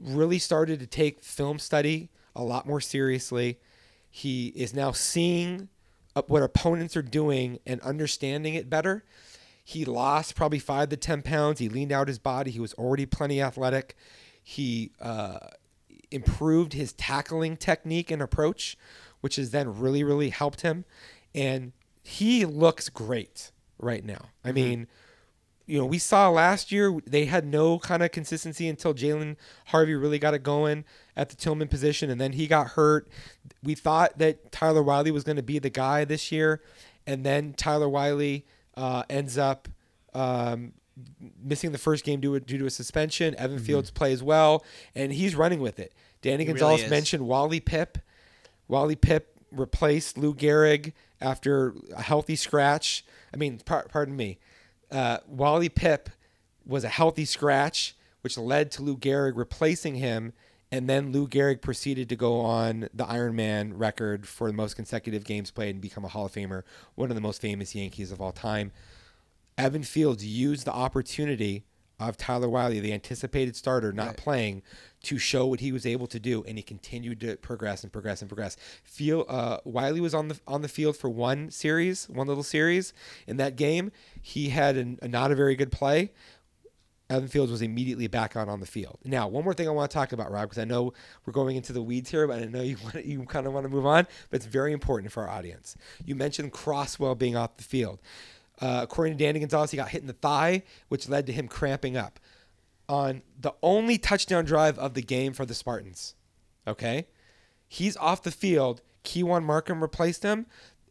really 0.00 0.38
started 0.38 0.80
to 0.80 0.86
take 0.86 1.22
film 1.22 1.58
study 1.58 2.10
a 2.34 2.42
lot 2.42 2.66
more 2.66 2.80
seriously. 2.80 3.58
He 4.10 4.48
is 4.48 4.74
now 4.74 4.92
seeing 4.92 5.68
what 6.26 6.42
opponents 6.42 6.96
are 6.96 7.02
doing 7.02 7.58
and 7.66 7.80
understanding 7.82 8.54
it 8.54 8.68
better. 8.68 9.04
He 9.62 9.84
lost 9.84 10.34
probably 10.34 10.58
five 10.58 10.88
to 10.88 10.96
10 10.96 11.22
pounds. 11.22 11.60
He 11.60 11.68
leaned 11.68 11.92
out 11.92 12.08
his 12.08 12.18
body. 12.18 12.50
He 12.50 12.60
was 12.60 12.72
already 12.74 13.06
plenty 13.06 13.42
athletic. 13.42 13.96
He 14.42 14.92
uh, 15.00 15.38
improved 16.10 16.72
his 16.72 16.92
tackling 16.94 17.56
technique 17.56 18.10
and 18.10 18.22
approach, 18.22 18.78
which 19.20 19.36
has 19.36 19.50
then 19.50 19.78
really, 19.78 20.02
really 20.02 20.30
helped 20.30 20.62
him. 20.62 20.84
And 21.34 21.72
he 22.02 22.46
looks 22.46 22.88
great 22.88 23.52
right 23.78 24.04
now. 24.04 24.30
I 24.44 24.52
mean, 24.52 24.86
you 25.68 25.78
know, 25.78 25.84
we 25.84 25.98
saw 25.98 26.30
last 26.30 26.72
year 26.72 26.98
they 27.06 27.26
had 27.26 27.44
no 27.46 27.78
kind 27.78 28.02
of 28.02 28.10
consistency 28.10 28.68
until 28.68 28.94
Jalen 28.94 29.36
Harvey 29.66 29.94
really 29.94 30.18
got 30.18 30.32
it 30.32 30.42
going 30.42 30.86
at 31.14 31.28
the 31.28 31.36
Tillman 31.36 31.68
position, 31.68 32.08
and 32.08 32.18
then 32.18 32.32
he 32.32 32.46
got 32.46 32.68
hurt. 32.68 33.06
We 33.62 33.74
thought 33.74 34.16
that 34.18 34.50
Tyler 34.50 34.82
Wiley 34.82 35.10
was 35.10 35.24
going 35.24 35.36
to 35.36 35.42
be 35.42 35.58
the 35.58 35.68
guy 35.68 36.06
this 36.06 36.32
year, 36.32 36.62
and 37.06 37.24
then 37.24 37.52
Tyler 37.52 37.88
Wiley 37.88 38.46
uh, 38.76 39.02
ends 39.10 39.36
up 39.36 39.68
um, 40.14 40.72
missing 41.38 41.72
the 41.72 41.78
first 41.78 42.02
game 42.02 42.20
due, 42.20 42.40
due 42.40 42.56
to 42.56 42.64
a 42.64 42.70
suspension. 42.70 43.34
Evan 43.36 43.58
Fields 43.58 43.90
plays 43.90 44.22
well, 44.22 44.64
and 44.94 45.12
he's 45.12 45.36
running 45.36 45.60
with 45.60 45.78
it. 45.78 45.92
Danny 46.22 46.44
He 46.44 46.48
Gonzales 46.48 46.84
is. 46.84 46.90
mentioned 46.90 47.26
Wally 47.28 47.60
Pipp. 47.60 48.00
Wally 48.68 48.96
Pipp 48.96 49.22
replaced 49.52 50.16
Lou 50.16 50.34
Gehrig 50.34 50.94
after 51.20 51.74
a 51.94 52.00
healthy 52.02 52.36
scratch. 52.36 53.04
I 53.34 53.36
mean, 53.36 53.58
par- 53.58 53.86
pardon 53.90 54.16
me. 54.16 54.38
Uh, 54.90 55.18
Wally 55.26 55.68
Pipp 55.68 56.06
was 56.64 56.84
a 56.84 56.88
healthy 56.88 57.24
scratch, 57.24 57.96
which 58.20 58.38
led 58.38 58.70
to 58.72 58.82
Lou 58.82 58.96
Gehrig 58.96 59.36
replacing 59.36 59.96
him. 59.96 60.32
And 60.70 60.88
then 60.88 61.12
Lou 61.12 61.26
Gehrig 61.26 61.62
proceeded 61.62 62.10
to 62.10 62.16
go 62.16 62.40
on 62.40 62.88
the 62.92 63.04
Ironman 63.04 63.72
record 63.74 64.28
for 64.28 64.48
the 64.48 64.56
most 64.56 64.76
consecutive 64.76 65.24
games 65.24 65.50
played 65.50 65.74
and 65.74 65.80
become 65.80 66.04
a 66.04 66.08
Hall 66.08 66.26
of 66.26 66.32
Famer, 66.32 66.62
one 66.94 67.10
of 67.10 67.14
the 67.14 67.22
most 67.22 67.40
famous 67.40 67.74
Yankees 67.74 68.12
of 68.12 68.20
all 68.20 68.32
time. 68.32 68.70
Evan 69.56 69.82
Fields 69.82 70.24
used 70.24 70.66
the 70.66 70.72
opportunity 70.72 71.64
of 72.00 72.16
Tyler 72.16 72.48
Wiley, 72.48 72.80
the 72.80 72.92
anticipated 72.92 73.56
starter, 73.56 73.92
not 73.92 74.16
playing, 74.16 74.62
to 75.02 75.18
show 75.18 75.46
what 75.46 75.60
he 75.60 75.72
was 75.72 75.86
able 75.86 76.06
to 76.08 76.18
do, 76.18 76.44
and 76.44 76.58
he 76.58 76.62
continued 76.62 77.20
to 77.20 77.36
progress 77.36 77.82
and 77.82 77.92
progress 77.92 78.20
and 78.20 78.28
progress. 78.28 78.56
Feel 78.82 79.24
uh, 79.28 79.58
Wiley 79.64 80.00
was 80.00 80.14
on 80.14 80.28
the 80.28 80.40
on 80.46 80.62
the 80.62 80.68
field 80.68 80.96
for 80.96 81.08
one 81.08 81.50
series, 81.50 82.08
one 82.08 82.26
little 82.26 82.42
series 82.42 82.92
in 83.26 83.36
that 83.36 83.56
game. 83.56 83.92
He 84.20 84.50
had 84.50 84.76
an, 84.76 84.98
a 85.02 85.08
not 85.08 85.30
a 85.30 85.34
very 85.34 85.56
good 85.56 85.72
play. 85.72 86.12
Evan 87.10 87.28
Fields 87.28 87.50
was 87.50 87.62
immediately 87.62 88.06
back 88.06 88.36
on 88.36 88.48
on 88.48 88.60
the 88.60 88.66
field. 88.66 88.98
Now, 89.04 89.28
one 89.28 89.42
more 89.42 89.54
thing 89.54 89.66
I 89.66 89.70
want 89.70 89.90
to 89.90 89.94
talk 89.94 90.12
about, 90.12 90.30
Rob, 90.30 90.42
because 90.42 90.58
I 90.58 90.64
know 90.64 90.92
we're 91.24 91.32
going 91.32 91.56
into 91.56 91.72
the 91.72 91.82
weeds 91.82 92.10
here, 92.10 92.26
but 92.26 92.42
I 92.42 92.44
know 92.44 92.60
you 92.60 92.76
want 92.84 93.04
you 93.04 93.22
kind 93.24 93.46
of 93.46 93.52
want 93.52 93.64
to 93.64 93.70
move 93.70 93.86
on, 93.86 94.06
but 94.30 94.36
it's 94.36 94.46
very 94.46 94.72
important 94.72 95.12
for 95.12 95.26
our 95.26 95.30
audience. 95.30 95.76
You 96.04 96.14
mentioned 96.14 96.52
Crosswell 96.52 97.16
being 97.16 97.36
off 97.36 97.56
the 97.56 97.64
field. 97.64 98.00
Uh, 98.60 98.80
according 98.82 99.16
to 99.16 99.24
Danny 99.24 99.38
Gonzales, 99.40 99.70
he 99.70 99.76
got 99.76 99.88
hit 99.90 100.00
in 100.00 100.06
the 100.08 100.12
thigh, 100.12 100.62
which 100.88 101.08
led 101.08 101.26
to 101.26 101.32
him 101.32 101.46
cramping 101.48 101.96
up 101.96 102.18
on 102.88 103.22
the 103.38 103.54
only 103.62 103.98
touchdown 103.98 104.44
drive 104.44 104.78
of 104.78 104.94
the 104.94 105.02
game 105.02 105.32
for 105.32 105.46
the 105.46 105.54
Spartans. 105.54 106.14
Okay, 106.66 107.06
he's 107.68 107.96
off 107.96 108.22
the 108.22 108.30
field. 108.30 108.82
Keon 109.04 109.44
Markham 109.44 109.80
replaced 109.80 110.22
him. 110.22 110.46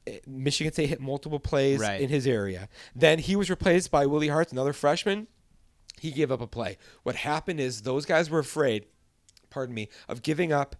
Eh, 0.08 0.20
Michigan 0.26 0.72
State 0.74 0.90
hit 0.90 1.02
multiple 1.02 1.40
plays 1.40 1.80
Right. 1.80 2.00
in 2.02 2.10
his 2.10 2.26
area. 2.26 2.70
Then 2.96 3.20
he 3.20 3.36
was 3.36 3.50
replaced 3.50 3.92
by 3.92 4.06
Willie 4.06 4.30
Harts, 4.30 4.52
another 4.52 4.74
freshman. 4.74 5.28
He 6.00 6.12
gave 6.12 6.32
up 6.32 6.42
a 6.42 6.48
play. 6.48 6.78
What 7.04 7.16
happened 7.16 7.60
is 7.60 7.82
those 7.82 8.06
guys 8.06 8.30
were 8.30 8.40
afraid, 8.40 8.86
pardon 9.50 9.76
me, 9.76 9.90
of 10.08 10.22
giving 10.24 10.52
up 10.54 10.76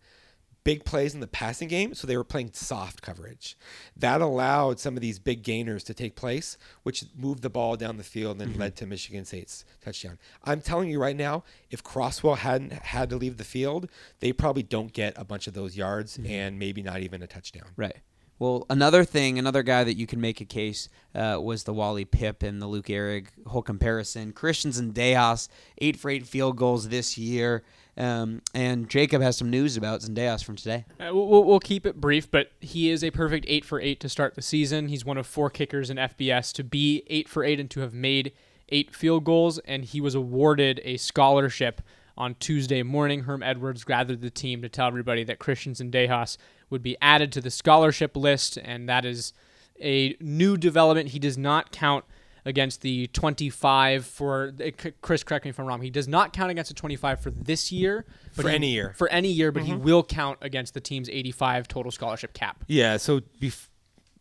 big 0.68 0.84
plays 0.84 1.14
in 1.14 1.22
the 1.22 1.28
passing 1.28 1.70
game, 1.70 1.94
so 1.94 2.06
they 2.06 2.18
were 2.18 2.26
playing 2.26 2.52
soft 2.52 3.02
coverage. 3.02 3.58
That 3.96 4.20
allowed 4.20 4.82
some 4.82 4.98
of 4.98 5.02
these 5.02 5.18
big 5.18 5.42
gainers 5.42 5.82
to 5.86 5.94
take 5.94 6.18
place, 6.18 6.58
which 6.84 7.06
moved 7.16 7.42
the 7.42 7.50
ball 7.50 7.78
down 7.78 7.96
the 7.96 8.04
field 8.04 8.42
and 8.42 8.58
led 8.58 8.76
to 8.76 8.86
Michigan 8.86 9.24
State's 9.24 9.64
touchdown. 9.80 10.20
I'm 10.44 10.60
telling 10.60 10.90
you 10.90 11.00
right 11.00 11.16
now, 11.16 11.46
if 11.72 11.82
Crosswell 11.86 12.36
hadn't 12.36 12.74
had 12.74 13.10
to 13.12 13.16
leave 13.16 13.38
the 13.38 13.46
field, 13.46 13.90
they 14.20 14.34
probably 14.34 14.62
don't 14.62 14.92
get 14.92 15.14
a 15.16 15.24
bunch 15.24 15.48
of 15.48 15.54
those 15.54 15.78
yards 15.78 16.20
and 16.26 16.60
maybe 16.60 16.84
not 16.84 17.00
even 17.00 17.24
a 17.24 17.28
touchdown. 17.28 17.70
Right. 17.78 17.96
Well, 18.38 18.66
another 18.70 19.06
thing, 19.06 19.40
another 19.40 19.64
guy 19.64 19.86
that 19.86 19.96
you 19.96 20.06
can 20.06 20.20
make 20.20 20.42
a 20.42 20.46
case 20.46 20.90
uh, 21.16 21.40
was 21.42 21.64
the 21.64 21.74
Wally 21.74 22.04
Pipp 22.04 22.44
and 22.44 22.62
the 22.62 22.68
Lou 22.68 22.84
Gehrig 22.84 23.28
whole 23.48 23.64
comparison. 23.64 24.34
Christian 24.34 24.72
Zendejas, 24.72 25.48
eight 25.78 25.98
for 25.98 26.12
eight 26.12 26.28
field 26.28 26.58
goals 26.58 26.90
this 26.90 27.18
year. 27.18 27.64
Um, 27.98 28.42
and 28.54 28.90
Jacob 28.90 29.22
has 29.22 29.38
some 29.38 29.50
news 29.50 29.76
about 29.76 30.02
Zendejas 30.02 30.44
from 30.44 30.56
today. 30.56 30.86
Uh, 31.00 31.14
we'll, 31.14 31.44
we'll 31.44 31.60
keep 31.60 31.86
it 31.86 32.00
brief, 32.00 32.30
but 32.30 32.52
he 32.60 32.92
is 32.92 33.04
a 33.04 33.10
perfect 33.10 33.46
eight 33.48 33.66
for 33.66 33.82
eight 33.82 34.00
to 34.02 34.10
start 34.10 34.36
the 34.36 34.42
season. 34.42 34.88
He's 34.88 35.04
one 35.04 35.18
of 35.18 35.26
four 35.26 35.50
kickers 35.50 35.90
in 35.90 35.98
FBS 35.98 36.54
to 36.54 36.64
be 36.64 37.04
eight 37.08 37.28
for 37.28 37.44
eight 37.44 37.60
and 37.60 37.70
to 37.72 37.80
have 37.80 37.94
made 37.94 38.34
eight 38.70 38.94
field 38.94 39.24
goals, 39.24 39.58
and 39.60 39.84
he 39.84 40.00
was 40.00 40.14
awarded 40.14 40.80
a 40.84 40.98
scholarship 40.98 41.82
on 42.18 42.36
Tuesday 42.36 42.84
morning. 42.84 43.22
Herm 43.22 43.42
Edwards 43.42 43.84
gathered 43.84 44.22
the 44.22 44.30
team 44.30 44.62
to 44.62 44.70
tell 44.70 44.88
everybody 44.88 45.24
that 45.24 45.40
Christian 45.40 45.74
Zendejas 45.74 46.38
would 46.70 46.84
be 46.84 46.98
added 47.02 47.32
to 47.32 47.42
the 47.42 47.52
scholarship 47.52 48.16
list, 48.16 48.58
and 48.58 48.88
that 48.90 49.06
is 49.06 49.34
a 49.82 50.16
new 50.20 50.58
development. 50.58 51.10
He 51.10 51.20
does 51.20 51.38
not 51.38 51.72
count 51.72 52.06
against 52.48 52.82
the 52.82 53.08
25 53.08 54.06
for 54.06 54.54
Chris. 55.02 55.24
Correct 55.24 55.46
me 55.46 55.50
if 55.50 55.60
I'm 55.60 55.66
wrong. 55.66 55.82
He 55.82 55.90
does 55.90 56.08
not 56.08 56.32
count 56.34 56.50
against 56.50 56.70
the 56.70 56.76
25 56.76 57.20
for 57.20 57.30
this 57.30 57.72
year, 57.72 58.06
but 58.36 58.44
For 58.44 58.50
he- 58.50 58.56
any 58.56 58.72
year. 58.72 58.94
For 58.96 59.10
any 59.10 59.28
year, 59.30 59.52
but 59.52 59.64
he 59.64 59.74
will 59.74 60.04
count 60.04 60.40
against 60.42 60.74
the 60.74 60.80
team's 60.82 61.10
85 61.10 61.68
total 61.68 61.92
scholarship 61.92 62.34
cap. 62.34 62.64
Yeah. 62.68 62.98
So 62.98 63.20
bef- 63.42 63.68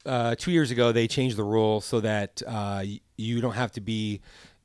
uh, 0.04 0.34
two 0.36 0.50
years 0.50 0.70
ago, 0.70 0.92
they 0.92 1.06
changed 1.06 1.36
the 1.36 1.44
rule 1.44 1.80
so 1.80 2.00
that 2.00 2.42
uh, 2.46 2.84
you 3.16 3.40
don't 3.40 3.54
have 3.54 3.72
to 3.72 3.80
be 3.80 4.20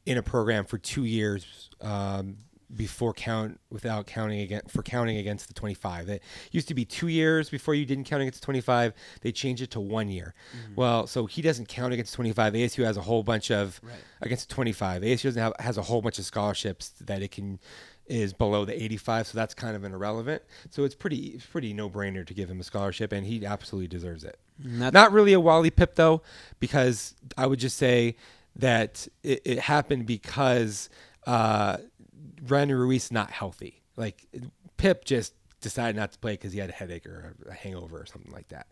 in 0.06 0.18
a 0.18 0.24
program 0.24 0.66
for 0.66 0.78
two 0.80 1.04
years 1.06 1.70
um, 1.82 2.38
before 2.76 3.14
count 3.14 3.60
without 3.70 4.08
counting 4.08 4.40
again 4.40 4.62
for 4.68 4.82
counting 4.84 5.18
against 5.18 5.48
the 5.48 5.54
25. 5.54 6.08
It 6.10 6.24
used 6.52 6.68
to 6.70 6.74
be 6.74 6.86
two 6.86 7.08
years 7.08 7.50
before 7.50 7.74
you 7.76 7.86
didn't 7.86 8.06
count 8.06 8.22
against 8.22 8.40
the 8.42 8.46
25. 8.46 8.94
They 9.22 9.32
changed 9.32 9.62
it 9.62 9.72
to 9.72 9.80
one 9.80 10.10
year. 10.10 10.34
Well, 10.76 11.08
so 11.08 11.26
he 11.26 11.42
doesn't 11.42 11.68
count 11.68 11.94
against 11.94 12.14
25. 12.14 12.54
ASU 12.54 12.84
has 12.86 12.98
a 12.98 13.02
whole 13.02 13.24
bunch 13.24 13.52
of 13.52 13.80
against 14.22 14.48
the 14.50 14.56
25. 14.56 15.02
ASU 15.02 15.24
doesn't 15.24 15.42
have, 15.42 15.54
has 15.60 15.78
a 15.78 15.82
whole 15.82 16.02
bunch 16.02 16.18
of 16.20 16.26
scholarships 16.26 16.90
that 17.02 17.22
it 17.22 17.32
can 17.32 17.60
is 18.08 18.34
below 18.34 18.66
the 18.66 18.84
85, 18.84 19.28
so 19.28 19.38
that's 19.38 19.54
kind 19.54 19.74
of 19.74 19.86
an 19.86 19.94
irrelevant. 19.94 20.42
So 20.70 20.84
it's 20.84 20.96
pretty 20.96 21.28
it's 21.28 21.46
pretty 21.46 21.72
no 21.74 21.90
brainer 21.90 22.26
to 22.28 22.34
give 22.34 22.50
him 22.50 22.60
a 22.60 22.64
scholarship, 22.64 23.14
and 23.14 23.26
he 23.26 23.46
absolutely 23.46 23.88
deserves 23.88 24.24
it. 24.24 24.38
that's- 24.60 24.92
Not 24.94 25.12
really 25.14 25.32
a 25.34 25.40
Wally 25.40 25.72
Pipp 25.72 25.96
though, 25.96 26.22
because 26.60 27.16
I 27.38 27.46
would 27.48 27.60
just 27.60 27.78
say 27.78 28.16
that 28.58 29.08
it, 29.24 29.42
it 29.46 29.60
happened 29.60 30.06
because 30.08 30.90
uh, 31.26 31.78
Brandon 32.42 32.78
Ruiz 32.78 33.12
not 33.12 33.32
healthy. 33.32 33.84
Like 33.96 34.26
Pipp 34.78 35.06
just 35.06 35.34
decided 35.62 35.96
not 35.96 36.12
to 36.14 36.20
play 36.20 36.34
because 36.34 36.52
he 36.54 36.60
had 36.60 36.70
a 36.70 36.74
headache 36.74 37.06
or 37.06 37.36
a 37.48 37.54
hangover 37.54 38.00
or 38.00 38.06
something 38.06 38.32
like 38.32 38.48
that, 38.50 38.68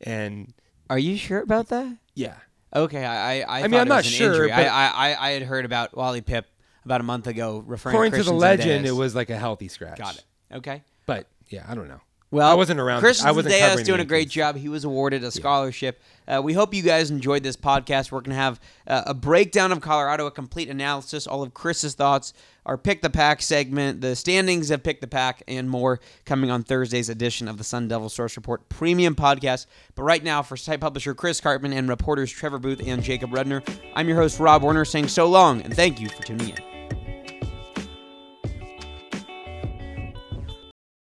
and 0.00 0.52
Are 0.90 0.98
you 0.98 1.16
sure 1.16 1.40
about 1.40 1.68
that? 1.68 1.96
yeah. 2.14 2.36
Okay, 2.74 3.04
I 3.04 3.40
I, 3.40 3.64
I, 3.64 3.68
mean, 3.68 3.78
I'm 3.80 3.86
not 3.88 4.04
sure, 4.04 4.48
but- 4.48 4.54
I, 4.54 4.88
I 5.12 5.28
I 5.28 5.30
had 5.32 5.42
heard 5.42 5.64
about 5.66 5.94
Wally 5.96 6.22
Pipp 6.22 6.44
about 6.84 7.00
a 7.00 7.04
month 7.04 7.26
ago, 7.26 7.62
referring 7.66 7.94
According 7.94 8.12
to, 8.12 8.18
to 8.18 8.24
the 8.24 8.32
legend, 8.32 8.86
it 8.86 8.92
was 8.92 9.14
like 9.14 9.30
a 9.30 9.36
healthy 9.38 9.68
scratch. 9.68 9.98
got 9.98 10.16
it. 10.16 10.24
Okay. 10.52 10.82
But 11.06 11.26
yeah, 11.48 11.64
I 11.68 11.74
don't 11.74 11.88
know. 11.88 12.00
Well, 12.32 12.50
I 12.50 12.54
wasn't 12.54 12.80
around. 12.80 13.00
Christian 13.00 13.28
I 13.28 13.32
wasn't 13.32 13.54
Zendejas 13.54 13.84
doing 13.84 14.00
a 14.00 14.06
great 14.06 14.30
job. 14.30 14.56
He 14.56 14.70
was 14.70 14.84
awarded 14.84 15.22
a 15.22 15.30
scholarship. 15.30 16.00
Uh, 16.26 16.40
we 16.42 16.54
hope 16.54 16.72
you 16.72 16.82
guys 16.82 17.10
enjoyed 17.10 17.42
this 17.42 17.58
podcast. 17.58 18.10
We're 18.10 18.22
going 18.22 18.34
to 18.34 18.36
have 18.36 18.58
uh, 18.86 19.02
a 19.08 19.12
breakdown 19.12 19.70
of 19.70 19.82
Colorado, 19.82 20.24
a 20.24 20.30
complete 20.30 20.70
analysis, 20.70 21.26
all 21.26 21.42
of 21.42 21.52
Chris's 21.52 21.92
thoughts, 21.92 22.32
our 22.64 22.78
Pick 22.78 23.02
the 23.02 23.10
Pack 23.10 23.42
segment, 23.42 24.00
the 24.00 24.16
standings 24.16 24.70
of 24.70 24.82
Pick 24.82 25.02
the 25.02 25.06
Pack, 25.06 25.42
and 25.46 25.68
more 25.68 26.00
coming 26.24 26.50
on 26.50 26.62
Thursday's 26.62 27.10
edition 27.10 27.48
of 27.48 27.58
the 27.58 27.64
Sun 27.64 27.88
Devil 27.88 28.08
Source 28.08 28.34
Report 28.38 28.66
Premium 28.70 29.14
Podcast. 29.14 29.66
But 29.94 30.04
right 30.04 30.24
now, 30.24 30.40
for 30.42 30.56
site 30.56 30.80
publisher 30.80 31.14
Chris 31.14 31.38
Karpman 31.38 31.76
and 31.76 31.86
reporters 31.86 32.32
Trevor 32.32 32.58
Booth 32.58 32.80
and 32.86 33.02
Jacob 33.02 33.30
Rudner, 33.30 33.62
I'm 33.94 34.08
your 34.08 34.16
host, 34.16 34.40
Rob 34.40 34.62
Warner, 34.62 34.86
saying 34.86 35.08
so 35.08 35.26
long 35.26 35.60
and 35.60 35.74
thank 35.74 36.00
you 36.00 36.08
for 36.08 36.22
tuning 36.22 36.48
in. 36.48 36.71